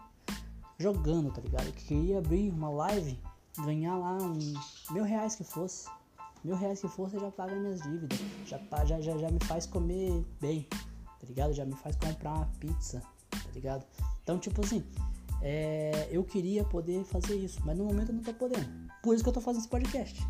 jogando, 0.78 1.30
tá 1.30 1.42
ligado? 1.42 1.66
Eu 1.66 1.72
queria 1.74 2.18
abrir 2.18 2.50
uma 2.50 2.70
live 2.70 3.18
ganhar 3.58 3.98
lá 3.98 4.16
um 4.16 4.38
mil 4.90 5.04
reais 5.04 5.36
que 5.36 5.44
fosse. 5.44 5.90
Mil 6.42 6.56
reais 6.56 6.80
que 6.80 6.88
fosse 6.88 7.18
já 7.18 7.30
paga 7.30 7.54
minhas 7.54 7.82
dívidas. 7.82 8.18
Já, 8.46 8.58
já, 8.86 8.98
já, 8.98 9.18
já 9.18 9.30
me 9.30 9.40
faz 9.44 9.66
comer 9.66 10.24
bem, 10.40 10.66
tá 10.70 11.26
ligado? 11.26 11.52
Já 11.52 11.66
me 11.66 11.74
faz 11.74 11.96
comprar 11.96 12.32
uma 12.32 12.46
pizza, 12.60 13.02
tá 13.30 13.50
ligado? 13.54 13.84
Então, 14.22 14.38
tipo 14.38 14.64
assim, 14.64 14.82
é, 15.42 16.08
eu 16.10 16.24
queria 16.24 16.64
poder 16.64 17.04
fazer 17.04 17.36
isso, 17.36 17.60
mas 17.64 17.76
no 17.76 17.84
momento 17.84 18.08
eu 18.08 18.14
não 18.14 18.22
tô 18.22 18.32
podendo. 18.32 18.85
Por 19.06 19.14
isso 19.14 19.22
que 19.22 19.28
eu 19.28 19.34
tô 19.34 19.40
fazendo 19.40 19.60
esse 19.60 19.68
podcast, 19.68 20.20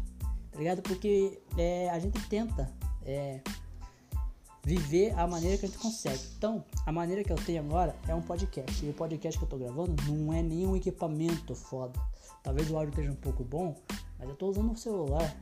tá 0.52 0.58
ligado? 0.58 0.82
Porque 0.82 1.40
é, 1.56 1.88
a 1.88 1.98
gente 1.98 2.20
tenta 2.28 2.70
é, 3.06 3.40
viver 4.62 5.18
a 5.18 5.26
maneira 5.26 5.56
que 5.56 5.64
a 5.64 5.68
gente 5.68 5.78
consegue. 5.78 6.20
Então, 6.36 6.62
a 6.84 6.92
maneira 6.92 7.24
que 7.24 7.32
eu 7.32 7.36
tenho 7.36 7.62
agora 7.62 7.96
é 8.06 8.14
um 8.14 8.20
podcast. 8.20 8.84
E 8.84 8.90
o 8.90 8.92
podcast 8.92 9.38
que 9.38 9.46
eu 9.46 9.48
tô 9.48 9.56
gravando 9.56 9.96
não 10.06 10.30
é 10.30 10.42
nenhum 10.42 10.76
equipamento 10.76 11.54
foda. 11.54 11.98
Talvez 12.42 12.70
o 12.70 12.76
áudio 12.76 12.90
esteja 12.90 13.10
um 13.10 13.16
pouco 13.16 13.42
bom, 13.42 13.74
mas 14.18 14.28
eu 14.28 14.36
tô 14.36 14.50
usando 14.50 14.70
um 14.70 14.76
celular, 14.76 15.34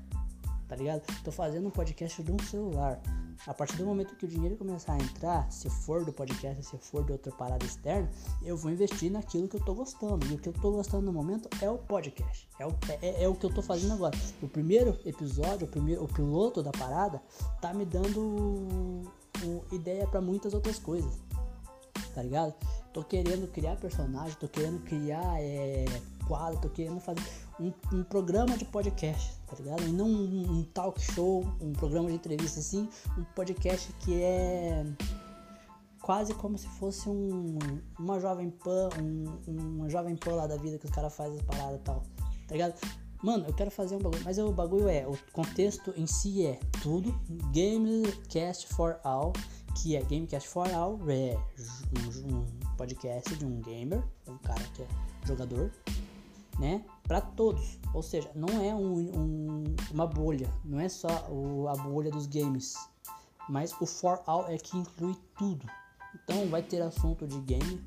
tá 0.68 0.76
ligado? 0.76 1.02
Tô 1.22 1.30
fazendo 1.30 1.68
um 1.68 1.70
podcast 1.70 2.22
de 2.22 2.32
um 2.32 2.38
celular. 2.38 3.00
A 3.46 3.52
partir 3.52 3.76
do 3.76 3.84
momento 3.84 4.16
que 4.16 4.24
o 4.24 4.28
dinheiro 4.28 4.56
começar 4.56 4.94
a 4.94 4.98
entrar, 4.98 5.50
se 5.50 5.68
for 5.68 6.04
do 6.04 6.12
podcast, 6.12 6.62
se 6.62 6.78
for 6.78 7.04
de 7.04 7.12
outra 7.12 7.32
parada 7.32 7.64
externa, 7.64 8.08
eu 8.42 8.56
vou 8.56 8.70
investir 8.70 9.10
naquilo 9.10 9.48
que 9.48 9.56
eu 9.56 9.64
tô 9.64 9.74
gostando. 9.74 10.26
E 10.26 10.34
o 10.34 10.38
que 10.38 10.48
eu 10.48 10.52
tô 10.52 10.70
gostando 10.70 11.04
no 11.06 11.12
momento 11.12 11.48
é 11.60 11.68
o 11.68 11.76
podcast. 11.76 12.48
É 12.58 12.66
o, 12.66 12.74
é, 13.02 13.24
é 13.24 13.28
o 13.28 13.34
que 13.34 13.44
eu 13.44 13.52
tô 13.52 13.60
fazendo 13.60 13.94
agora. 13.94 14.16
O 14.40 14.48
primeiro 14.48 14.98
episódio, 15.04 15.66
o, 15.66 15.70
primeiro, 15.70 16.04
o 16.04 16.08
piloto 16.08 16.62
da 16.62 16.70
parada, 16.70 17.20
tá 17.60 17.74
me 17.74 17.84
dando 17.84 19.02
ideia 19.72 20.06
para 20.06 20.20
muitas 20.20 20.54
outras 20.54 20.78
coisas. 20.78 21.23
Tá 22.14 22.22
ligado? 22.22 22.54
Tô 22.92 23.02
querendo 23.02 23.50
criar 23.50 23.76
personagem, 23.76 24.36
tô 24.38 24.46
querendo 24.46 24.80
criar 24.84 25.42
é, 25.42 25.84
quadro, 26.26 26.60
tô 26.60 26.68
querendo 26.68 27.00
fazer 27.00 27.20
um, 27.58 27.72
um, 27.92 28.04
programa 28.04 28.56
de 28.56 28.64
podcast, 28.64 29.36
tá 29.46 29.56
ligado? 29.56 29.82
E 29.82 29.92
não 29.92 30.06
um, 30.06 30.58
um, 30.58 30.62
talk 30.62 31.00
show, 31.00 31.44
um 31.60 31.72
programa 31.72 32.08
de 32.08 32.14
entrevista 32.14 32.60
assim, 32.60 32.88
um 33.18 33.24
podcast 33.34 33.92
que 33.94 34.22
é 34.22 34.86
quase 36.00 36.34
como 36.34 36.56
se 36.56 36.68
fosse 36.68 37.08
um, 37.08 37.58
uma 37.98 38.20
jovem 38.20 38.50
pan, 38.50 38.90
um, 39.00 39.40
uma 39.48 39.88
jovem 39.88 40.14
pan 40.14 40.34
lá 40.34 40.46
da 40.46 40.56
vida 40.56 40.78
que 40.78 40.84
os 40.84 40.92
caras 40.92 41.14
fazem 41.16 41.38
as 41.38 41.42
paradas 41.42 41.80
e 41.80 41.82
tal, 41.82 42.04
tá 42.46 42.52
ligado? 42.52 42.74
Mano, 43.22 43.46
eu 43.48 43.54
quero 43.54 43.70
fazer 43.70 43.96
um 43.96 44.00
bagulho, 44.00 44.22
mas 44.22 44.38
o 44.38 44.52
bagulho 44.52 44.86
é, 44.86 45.06
o 45.08 45.16
contexto 45.32 45.94
em 45.96 46.06
si 46.06 46.44
é 46.44 46.60
tudo, 46.82 47.18
Gamecast 47.54 48.66
for 48.68 49.00
All, 49.02 49.32
que 49.74 49.96
é 49.96 50.02
Gamecast 50.02 50.48
for 50.48 50.72
All, 50.72 50.98
é 51.08 51.36
um, 52.26 52.46
podcast 52.76 53.34
de 53.36 53.44
um 53.44 53.60
gamer, 53.60 54.02
um 54.28 54.38
cara 54.38 54.62
que 54.74 54.82
é 54.82 54.86
jogador, 55.24 55.70
né? 56.58 56.84
Para 57.02 57.20
todos. 57.20 57.78
Ou 57.92 58.02
seja, 58.02 58.30
não 58.34 58.48
é 58.62 58.74
um, 58.74 58.98
um, 58.98 59.64
uma 59.90 60.06
bolha, 60.06 60.52
não 60.64 60.80
é 60.80 60.88
só 60.88 61.28
o, 61.28 61.68
a 61.68 61.74
bolha 61.74 62.10
dos 62.10 62.26
games, 62.26 62.74
mas 63.48 63.74
o 63.80 63.86
For 63.86 64.22
All 64.26 64.46
é 64.48 64.56
que 64.56 64.76
inclui 64.76 65.16
tudo. 65.36 65.66
Então 66.14 66.48
vai 66.48 66.62
ter 66.62 66.80
assunto 66.80 67.26
de 67.26 67.38
game, 67.40 67.84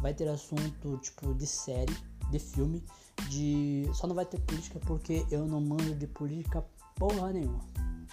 vai 0.00 0.12
ter 0.12 0.28
assunto 0.28 0.98
tipo 0.98 1.34
de 1.34 1.46
série, 1.46 1.96
de 2.30 2.38
filme, 2.38 2.84
de. 3.28 3.90
Só 3.94 4.06
não 4.06 4.14
vai 4.14 4.26
ter 4.26 4.38
política 4.40 4.78
porque 4.80 5.26
eu 5.30 5.46
não 5.46 5.60
manjo 5.60 5.94
de 5.94 6.06
política 6.06 6.64
porra 6.96 7.32
nenhuma. 7.32 7.60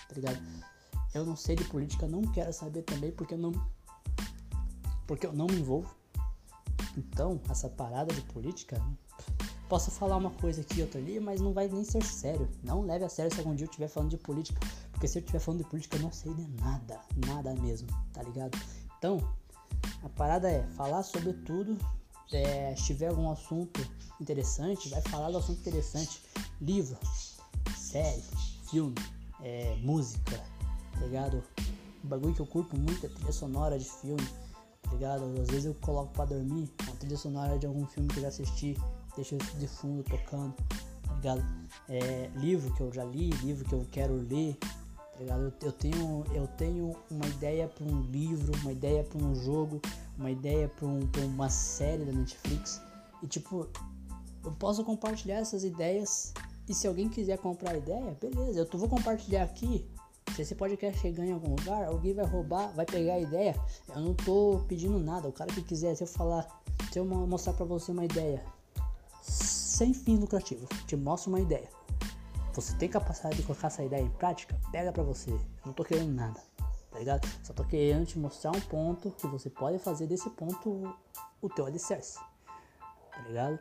Tá 0.07 0.15
ligado? 0.15 0.39
Eu 1.14 1.26
não 1.26 1.36
sei 1.36 1.55
de 1.55 1.64
política, 1.64 2.08
não 2.08 2.22
quero 2.22 2.51
saber 2.53 2.84
também 2.84 3.12
porque 3.12 3.34
eu 3.34 3.38
não. 3.38 3.51
Porque 5.05 5.26
eu 5.26 5.34
não 5.34 5.47
me 5.47 5.60
envolvo. 5.60 5.95
Então, 6.97 7.39
essa 7.49 7.70
parada 7.70 8.14
de 8.14 8.22
política 8.22 8.82
Posso 9.70 9.91
falar 9.91 10.16
uma 10.16 10.32
coisa 10.32 10.62
aqui, 10.62 10.82
outra 10.82 10.97
ali, 10.97 11.20
mas 11.20 11.41
não 11.41 11.51
vai 11.51 11.68
nem 11.68 11.84
ser 11.84 12.01
sério. 12.01 12.47
Não 12.64 12.86
leve 12.86 13.03
a 13.03 13.10
sério 13.10 13.34
se 13.34 13.39
algum 13.39 13.53
dia 13.53 13.66
eu 13.66 13.70
estiver 13.70 13.89
falando 13.89 14.12
de 14.12 14.18
política. 14.18 14.60
Porque 14.93 15.10
se 15.10 15.18
eu 15.18 15.20
estiver 15.20 15.39
falando 15.39 15.62
de 15.62 15.70
política, 15.70 15.97
eu 15.97 16.01
não 16.03 16.12
sei 16.12 16.34
de 16.34 16.47
nada. 16.62 17.01
Nada 17.26 17.53
mesmo, 17.55 17.88
tá 18.14 18.24
ligado? 18.24 18.58
Então, 18.97 19.18
a 20.01 20.10
parada 20.10 20.49
é 20.49 20.64
falar 20.78 21.03
sobre 21.03 21.34
tudo. 21.34 21.78
É, 22.32 22.74
se 22.78 22.86
tiver 22.86 23.08
algum 23.08 23.30
assunto 23.30 23.86
interessante, 24.22 24.88
vai 24.88 25.01
falar 25.01 25.32
do 25.32 25.38
assunto 25.38 25.60
interessante. 25.60 26.22
Livro, 26.62 26.97
série, 27.78 28.24
filme, 28.70 28.95
é, 29.41 29.76
música, 29.82 30.41
tá 31.00 31.06
ligado? 31.06 31.43
Bagulho 32.04 32.34
que 32.34 32.41
eu 32.41 32.48
curto 32.48 32.78
muito 32.78 33.06
é 33.06 33.10
trilha 33.10 33.32
sonora 33.32 33.78
de 33.78 33.89
filme, 33.89 34.28
tá 34.82 34.91
ligado? 34.91 35.24
Às 35.41 35.48
vezes 35.48 35.66
eu 35.66 35.74
coloco 35.76 36.14
pra 36.14 36.26
dormir 36.26 36.70
uma 36.84 36.95
trilha 36.95 37.18
sonora 37.18 37.58
de 37.58 37.66
algum 37.66 37.86
filme 37.86 38.08
que 38.10 38.18
eu 38.18 38.22
já 38.22 38.28
assisti 38.30 38.78
deixa 39.18 39.36
isso 39.36 39.58
de 39.58 39.68
fundo 39.68 40.04
tocando, 40.04 40.54
tá 41.08 41.16
ligado? 41.16 41.43
É, 41.89 42.30
livro 42.36 42.74
que 42.74 42.82
eu 42.82 42.93
já 42.93 43.04
li, 43.04 43.32
livro 43.41 43.66
que 43.66 43.74
eu 43.74 43.86
quero 43.91 44.14
ler, 44.14 44.56
tá 44.56 45.20
ligado? 45.20 45.41
Eu, 45.41 45.54
eu 45.64 45.72
tenho, 45.72 46.24
eu 46.34 46.48
tenho 46.48 46.95
uma 47.10 47.26
ideia 47.26 47.68
para 47.68 47.84
um 47.84 48.02
livro, 48.04 48.52
uma 48.62 48.72
ideia 48.72 49.04
para 49.04 49.18
um 49.18 49.36
jogo, 49.36 49.82
uma 50.18 50.32
ideia 50.32 50.70
para 50.70 50.88
um, 50.88 51.00
uma 51.26 51.50
série 51.50 52.06
da 52.06 52.12
Netflix 52.12 52.82
e 53.22 53.28
tipo, 53.28 53.68
eu 54.45 54.52
posso 54.54 54.84
compartilhar 54.84 55.38
essas 55.38 55.64
ideias 55.64 56.34
e 56.70 56.74
se 56.74 56.88
alguém 56.88 57.10
quiser 57.10 57.38
comprar 57.39 57.76
ideia, 57.76 58.16
beleza, 58.22 58.60
eu 58.60 58.66
tô, 58.66 58.78
vou 58.78 58.89
compartilhar 58.89 59.43
aqui. 59.43 59.86
Se 60.36 60.41
esse 60.43 60.55
podcast 60.55 60.99
chegar 60.99 61.25
em 61.25 61.32
algum 61.32 61.55
lugar, 61.55 61.86
alguém 61.86 62.13
vai 62.13 62.25
roubar, 62.25 62.71
vai 62.73 62.86
pegar 62.86 63.13
a 63.13 63.19
ideia. 63.19 63.55
Eu 63.95 64.01
não 64.01 64.13
tô 64.13 64.63
pedindo 64.67 64.99
nada. 64.99 65.28
O 65.28 65.32
cara 65.32 65.51
que 65.51 65.63
quiser, 65.63 65.95
se 65.95 66.03
eu 66.03 66.07
falar, 66.07 66.47
se 66.91 66.99
eu 66.99 67.05
mostrar 67.05 67.53
para 67.53 67.65
você 67.65 67.91
uma 67.91 68.05
ideia, 68.05 68.43
sem 69.21 69.93
fim 69.93 70.17
lucrativo. 70.17 70.67
Te 70.86 70.95
mostro 70.95 71.32
uma 71.32 71.39
ideia. 71.39 71.69
Você 72.53 72.75
tem 72.75 72.89
capacidade 72.89 73.38
de 73.38 73.43
colocar 73.43 73.67
essa 73.67 73.84
ideia 73.84 74.01
em 74.01 74.09
prática? 74.09 74.59
Pega 74.71 74.91
pra 74.91 75.03
você. 75.03 75.30
Eu 75.30 75.39
não 75.67 75.73
tô 75.73 75.84
querendo 75.84 76.11
nada, 76.11 76.41
tá 76.91 76.97
ligado? 76.97 77.28
Só 77.43 77.53
tô 77.53 77.63
querendo 77.63 78.05
te 78.05 78.17
mostrar 78.17 78.49
um 78.49 78.61
ponto 78.61 79.11
que 79.11 79.28
você 79.28 79.49
pode 79.49 79.78
fazer 79.78 80.07
desse 80.07 80.30
ponto 80.32 80.91
o 81.39 81.49
teu 81.49 81.67
alicerce, 81.67 82.17
tá 83.11 83.21
ligado? 83.28 83.59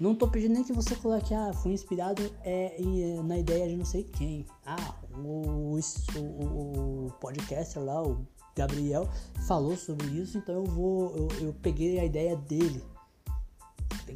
Não 0.00 0.14
tô 0.14 0.28
pedindo 0.28 0.54
nem 0.54 0.62
que 0.62 0.72
você 0.72 0.94
coloque, 0.94 1.34
ah, 1.34 1.52
fui 1.52 1.72
inspirado 1.72 2.32
é, 2.44 2.76
na 3.24 3.36
ideia 3.36 3.68
de 3.68 3.76
não 3.76 3.84
sei 3.84 4.04
quem. 4.04 4.46
Ah, 4.64 4.94
o, 5.24 5.78
o, 6.16 7.06
o 7.06 7.12
podcaster 7.20 7.82
lá, 7.82 8.02
o 8.02 8.26
Gabriel, 8.56 9.08
falou 9.46 9.76
sobre 9.76 10.06
isso, 10.08 10.38
então 10.38 10.54
eu 10.56 10.64
vou, 10.64 11.16
eu, 11.16 11.28
eu 11.40 11.54
peguei 11.62 11.98
a 11.98 12.04
ideia 12.04 12.36
dele 12.36 12.82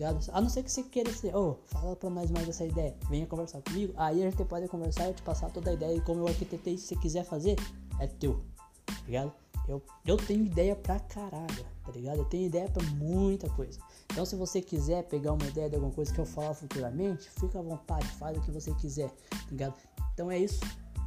ligado? 0.03 0.19
A 0.33 0.41
não 0.41 0.49
ser 0.49 0.63
que 0.63 0.73
você 0.73 0.83
queira 0.83 1.13
ser, 1.13 1.35
oh, 1.35 1.59
fala 1.67 1.95
pra 1.95 2.11
nós 2.11 2.31
mais 2.31 2.47
dessa 2.47 2.65
ideia, 2.65 2.95
venha 3.09 3.27
conversar 3.27 3.63
comigo. 3.63 3.93
Aí 3.97 4.23
a 4.23 4.31
gente 4.31 4.45
pode 4.45 4.67
conversar 4.69 5.09
e 5.09 5.15
te 5.15 5.23
passar 5.23 5.51
toda 5.51 5.71
a 5.71 5.75
ideia 5.75 5.97
e 5.97 6.01
como 6.01 6.21
eu 6.21 6.29
arquitetei, 6.29 6.77
se 6.77 6.89
você 6.89 6.97
quiser 6.97 7.25
fazer, 7.25 7.57
é 8.01 8.07
teu, 8.07 8.43
tá 8.85 8.95
ligado? 9.07 9.33
Eu, 9.69 9.81
eu 10.05 10.17
tenho 10.17 10.45
ideia 10.45 10.75
pra 10.75 10.99
caralho, 10.99 11.65
tá 11.85 11.93
ligado? 11.93 12.19
Eu 12.19 12.25
tenho 12.25 12.47
ideia 12.47 12.69
pra 12.69 12.83
muita 12.95 13.49
coisa. 13.51 13.79
Então, 14.11 14.27
se 14.27 14.35
você 14.35 14.61
quiser 14.61 15.05
pegar 15.05 15.33
uma 15.33 15.47
ideia 15.47 15.69
de 15.69 15.77
alguma 15.77 15.93
coisa 15.93 16.13
que 16.13 16.19
eu 16.19 16.27
falar 16.27 16.53
futuramente, 16.53 17.31
fica 17.31 17.61
à 17.61 17.63
vontade, 17.63 18.07
faz 18.19 18.37
o 18.37 18.41
que 18.41 18.51
você 18.51 18.75
quiser, 18.75 19.09
tá 19.31 19.47
ligado? 19.51 19.75
Então 20.13 20.31
é 20.31 20.39
isso. 20.39 20.61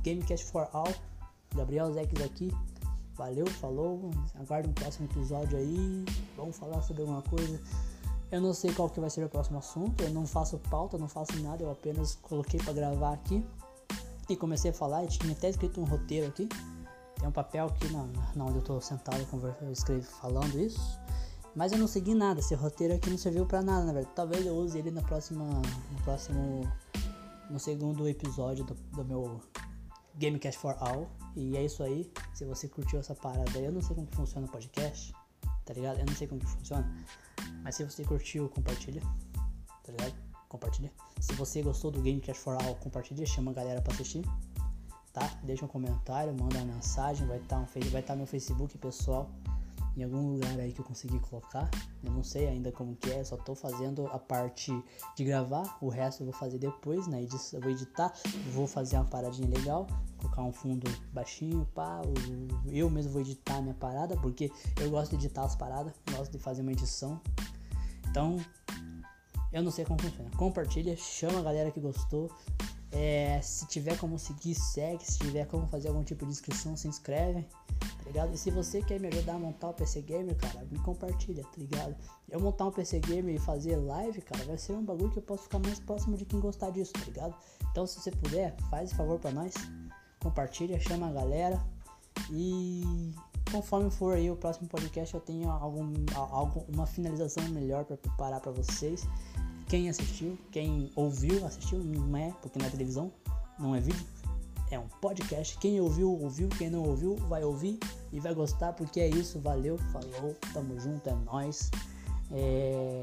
Gamecast 0.06 0.46
for 0.52 0.70
All. 0.72 0.94
Gabriel 1.56 1.92
Zex 1.94 2.22
aqui. 2.22 2.54
Valeu, 3.16 3.48
falou. 3.48 4.12
Aguarde 4.36 4.70
um 4.70 4.74
próximo 4.74 5.08
episódio 5.08 5.58
aí. 5.58 6.06
Vamos 6.38 6.58
falar 6.58 6.82
sobre 6.82 7.02
alguma 7.02 7.22
coisa. 7.24 7.60
Eu 8.32 8.42
não 8.42 8.54
sei 8.54 8.74
qual 8.74 8.90
que 8.90 9.00
vai 9.00 9.10
ser 9.10 9.24
o 9.24 9.30
próximo 9.30 9.60
assunto, 9.60 10.04
eu 10.04 10.10
não 10.10 10.26
faço 10.26 10.58
pauta, 10.70 10.98
não 10.98 11.08
faço 11.08 11.40
nada, 11.42 11.64
eu 11.64 11.72
apenas 11.72 12.16
coloquei 12.16 12.60
para 12.60 12.74
gravar 12.74 13.14
aqui 13.14 13.46
e 14.28 14.36
comecei 14.36 14.72
a 14.72 14.74
falar, 14.74 15.04
eu 15.04 15.08
tinha 15.08 15.32
até 15.32 15.50
escrito 15.50 15.80
um 15.80 15.86
roteiro 15.86 16.28
aqui. 16.28 16.50
Tem 17.16 17.28
um 17.28 17.32
papel 17.32 17.68
aqui 17.68 17.88
na, 17.90 18.06
na 18.36 18.46
onde 18.46 18.58
eu 18.58 18.62
tô 18.62 18.82
sentado 18.82 19.26
eu 19.62 19.72
escrevo 19.72 20.04
falando 20.04 20.60
isso. 20.60 21.00
Mas 21.56 21.72
eu 21.72 21.78
não 21.78 21.88
segui 21.88 22.14
nada, 22.14 22.42
esse 22.42 22.54
roteiro 22.56 22.96
aqui 22.96 23.10
não 23.10 23.18
serviu 23.18 23.46
para 23.46 23.62
nada, 23.62 23.86
na 23.86 23.94
verdade. 23.94 24.16
Talvez 24.16 24.46
eu 24.46 24.56
use 24.56 24.78
ele 24.78 24.92
na 24.92 25.02
próxima, 25.02 25.46
no 25.46 26.04
próximo, 26.04 26.70
no 27.50 27.60
segundo 27.60 28.10
episódio 28.10 28.66
do, 28.66 28.74
do 28.74 29.06
meu 29.06 29.40
Gamecast 30.18 30.60
for 30.60 30.76
All. 30.80 31.10
E 31.36 31.56
é 31.58 31.66
isso 31.66 31.84
aí. 31.84 32.12
Se 32.34 32.46
você 32.46 32.68
curtiu 32.68 33.00
essa 33.00 33.14
parada, 33.16 33.58
eu 33.60 33.72
não 33.72 33.82
sei 33.82 33.96
como 33.96 34.08
que 34.08 34.16
funciona 34.16 34.48
o 34.48 34.50
podcast, 34.50 35.14
tá 35.66 35.74
ligado? 35.74 36.00
Eu 36.00 36.06
não 36.06 36.16
sei 36.16 36.28
como 36.28 36.42
que 36.42 36.48
funciona. 36.48 36.90
Mas 37.64 37.76
se 37.76 37.84
você 37.84 38.04
curtiu, 38.04 38.50
compartilha. 38.50 39.02
Tá 39.84 39.92
ligado? 39.92 40.16
Compartilha. 40.48 40.92
Se 41.20 41.34
você 41.34 41.62
gostou 41.62 41.92
do 41.92 42.02
Game 42.02 42.22
Cash 42.22 42.38
for 42.38 42.56
All, 42.64 42.76
compartilha, 42.76 43.26
chama 43.26 43.52
a 43.52 43.54
galera 43.54 43.82
pra 43.82 43.94
assistir. 43.94 44.24
Tá? 45.12 45.28
Deixa 45.44 45.64
um 45.64 45.68
comentário, 45.68 46.34
manda 46.34 46.58
uma 46.58 46.74
mensagem, 46.74 47.26
vai 47.28 47.38
estar 47.38 47.58
tá 47.58 47.62
um, 47.62 48.02
tá 48.02 48.16
no 48.16 48.26
Facebook 48.26 48.78
pessoal 48.78 49.30
em 49.98 50.04
algum 50.04 50.34
lugar 50.34 50.60
aí 50.60 50.72
que 50.72 50.80
eu 50.80 50.86
consegui 50.86 51.20
colocar. 51.20 51.70
Eu 52.04 52.12
não 52.12 52.24
sei 52.24 52.48
ainda 52.48 52.72
como 52.72 52.96
que 52.96 53.10
é, 53.12 53.24
só 53.24 53.38
tô 53.38 53.56
fazendo 53.56 54.08
a 54.08 54.20
parte 54.20 54.72
de 55.16 55.24
gravar, 55.24 55.78
o 55.82 55.90
resto 55.90 56.22
eu 56.22 56.26
vou 56.26 56.34
fazer 56.34 56.58
depois, 56.58 57.08
né? 57.08 57.26
Eu 57.54 57.62
vou 57.62 57.72
editar, 57.72 58.14
vou 58.52 58.68
fazer 58.68 58.98
uma 58.98 59.06
paradinha 59.06 59.48
legal, 59.48 59.88
colocar 60.18 60.44
um 60.44 60.52
fundo 60.52 60.90
baixinho, 61.14 61.66
pá, 61.74 62.02
eu 62.68 62.90
mesmo 62.90 63.14
vou 63.14 63.22
editar 63.22 63.62
minha 63.62 63.74
parada, 63.74 64.16
porque 64.18 64.52
eu 64.82 64.90
gosto 64.90 65.12
de 65.12 65.26
editar 65.26 65.44
as 65.44 65.56
paradas, 65.56 65.94
gosto 66.12 66.32
de 66.32 66.40
fazer 66.40 66.62
uma 66.62 66.72
edição. 66.72 67.20
Então, 68.10 68.38
eu 69.52 69.64
não 69.64 69.72
sei 69.72 69.86
como 69.86 70.02
funciona. 70.02 70.30
Compartilha, 70.38 70.96
chama 70.98 71.40
a 71.40 71.44
galera 71.44 71.72
que 71.72 71.80
gostou. 71.80 72.30
É, 72.92 73.42
se 73.42 73.68
tiver 73.68 73.98
como 73.98 74.18
seguir, 74.18 74.56
segue. 74.56 75.04
Se 75.04 75.20
tiver 75.20 75.46
como 75.48 75.68
fazer 75.68 75.90
algum 75.90 76.04
tipo 76.04 76.26
de 76.26 76.32
inscrição, 76.32 76.78
se 76.78 76.88
inscreve 76.88 77.46
ligado? 78.06 78.34
E 78.34 78.38
se 78.38 78.52
você 78.52 78.82
quer 78.82 79.00
me 79.00 79.08
ajudar 79.08 79.36
a 79.36 79.40
montar 79.40 79.70
o 79.70 79.74
PC 79.74 80.02
Gamer, 80.02 80.36
cara, 80.36 80.66
me 80.72 80.80
compartilha, 80.80 81.44
tá 81.44 81.58
ligado? 81.58 81.96
Eu 82.30 82.40
montar 82.40 82.66
um 82.66 82.72
PC 82.72 83.00
Gamer 83.00 83.36
e 83.36 83.40
fazer 83.40 83.76
live, 83.78 84.22
cara, 84.22 84.44
vai 84.46 84.58
ser 84.58 84.74
um 84.74 84.84
bagulho 84.84 85.12
que 85.12 85.20
eu 85.20 85.24
posso 85.24 85.44
ficar 85.44 85.60
mais 85.60 85.80
próximo 85.80 86.18
de 86.18 86.26
quem 86.26 86.40
gostar 86.40 86.70
disso, 86.70 86.94
tá 86.94 87.04
ligado? 87.06 87.36
Então 87.72 87.86
se 87.88 88.00
você 88.00 88.12
puder, 88.12 88.56
faz 88.70 88.94
favor 88.94 89.20
para 89.20 89.32
nós, 89.32 89.54
compartilha, 90.22 90.80
chama 90.80 91.08
a 91.08 91.12
galera 91.12 91.62
E 92.32 93.12
conforme 93.52 93.90
for 93.90 94.16
aí 94.16 94.30
o 94.30 94.36
próximo 94.36 94.68
podcast, 94.68 95.14
eu 95.14 95.22
tenho 95.22 95.50
algum, 95.50 95.94
algum 96.16 96.62
uma 96.74 96.86
finalização 96.86 97.44
melhor 97.50 97.86
para 97.86 97.98
preparar 97.98 98.40
para 98.42 98.52
vocês. 98.52 99.08
Quem 99.68 99.90
assistiu, 99.90 100.38
quem 100.52 100.92
ouviu, 100.96 101.46
assistiu, 101.46 101.80
não 101.80 102.16
é, 102.18 102.32
porque 102.42 102.60
não 102.60 102.66
é 102.66 102.70
televisão, 102.70 103.12
não 103.58 103.76
é 103.76 103.80
vídeo, 103.80 104.06
é 104.72 104.80
um 104.80 104.88
podcast. 105.02 105.58
Quem 105.58 105.80
ouviu, 105.80 106.12
ouviu, 106.12 106.50
quem 106.50 106.70
não 106.70 106.84
ouviu, 106.84 107.16
vai 107.28 107.44
ouvir 107.44 107.80
e 108.12 108.20
vai 108.20 108.34
gostar, 108.34 108.74
porque 108.74 109.00
é 109.00 109.08
isso. 109.08 109.40
Valeu, 109.40 109.78
falou, 109.92 110.36
tamo 110.54 110.80
junto, 110.80 111.10
é 111.10 111.14
nóis. 111.14 111.70
É... 112.32 113.02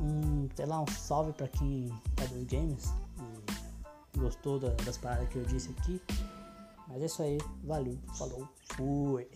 Um, 0.00 0.48
sei 0.54 0.66
lá, 0.66 0.80
um 0.80 0.86
salve 0.86 1.32
para 1.32 1.48
quem 1.48 1.92
é 2.18 2.26
dos 2.28 2.44
games 2.44 2.92
e 4.14 4.18
gostou 4.18 4.58
das 4.58 4.96
paradas 4.98 5.28
que 5.28 5.36
eu 5.36 5.44
disse 5.44 5.70
aqui. 5.78 6.00
Mas 6.88 7.02
é 7.02 7.06
isso 7.06 7.22
aí, 7.22 7.38
valeu, 7.64 7.98
falou, 8.16 8.48
fui. 8.76 9.28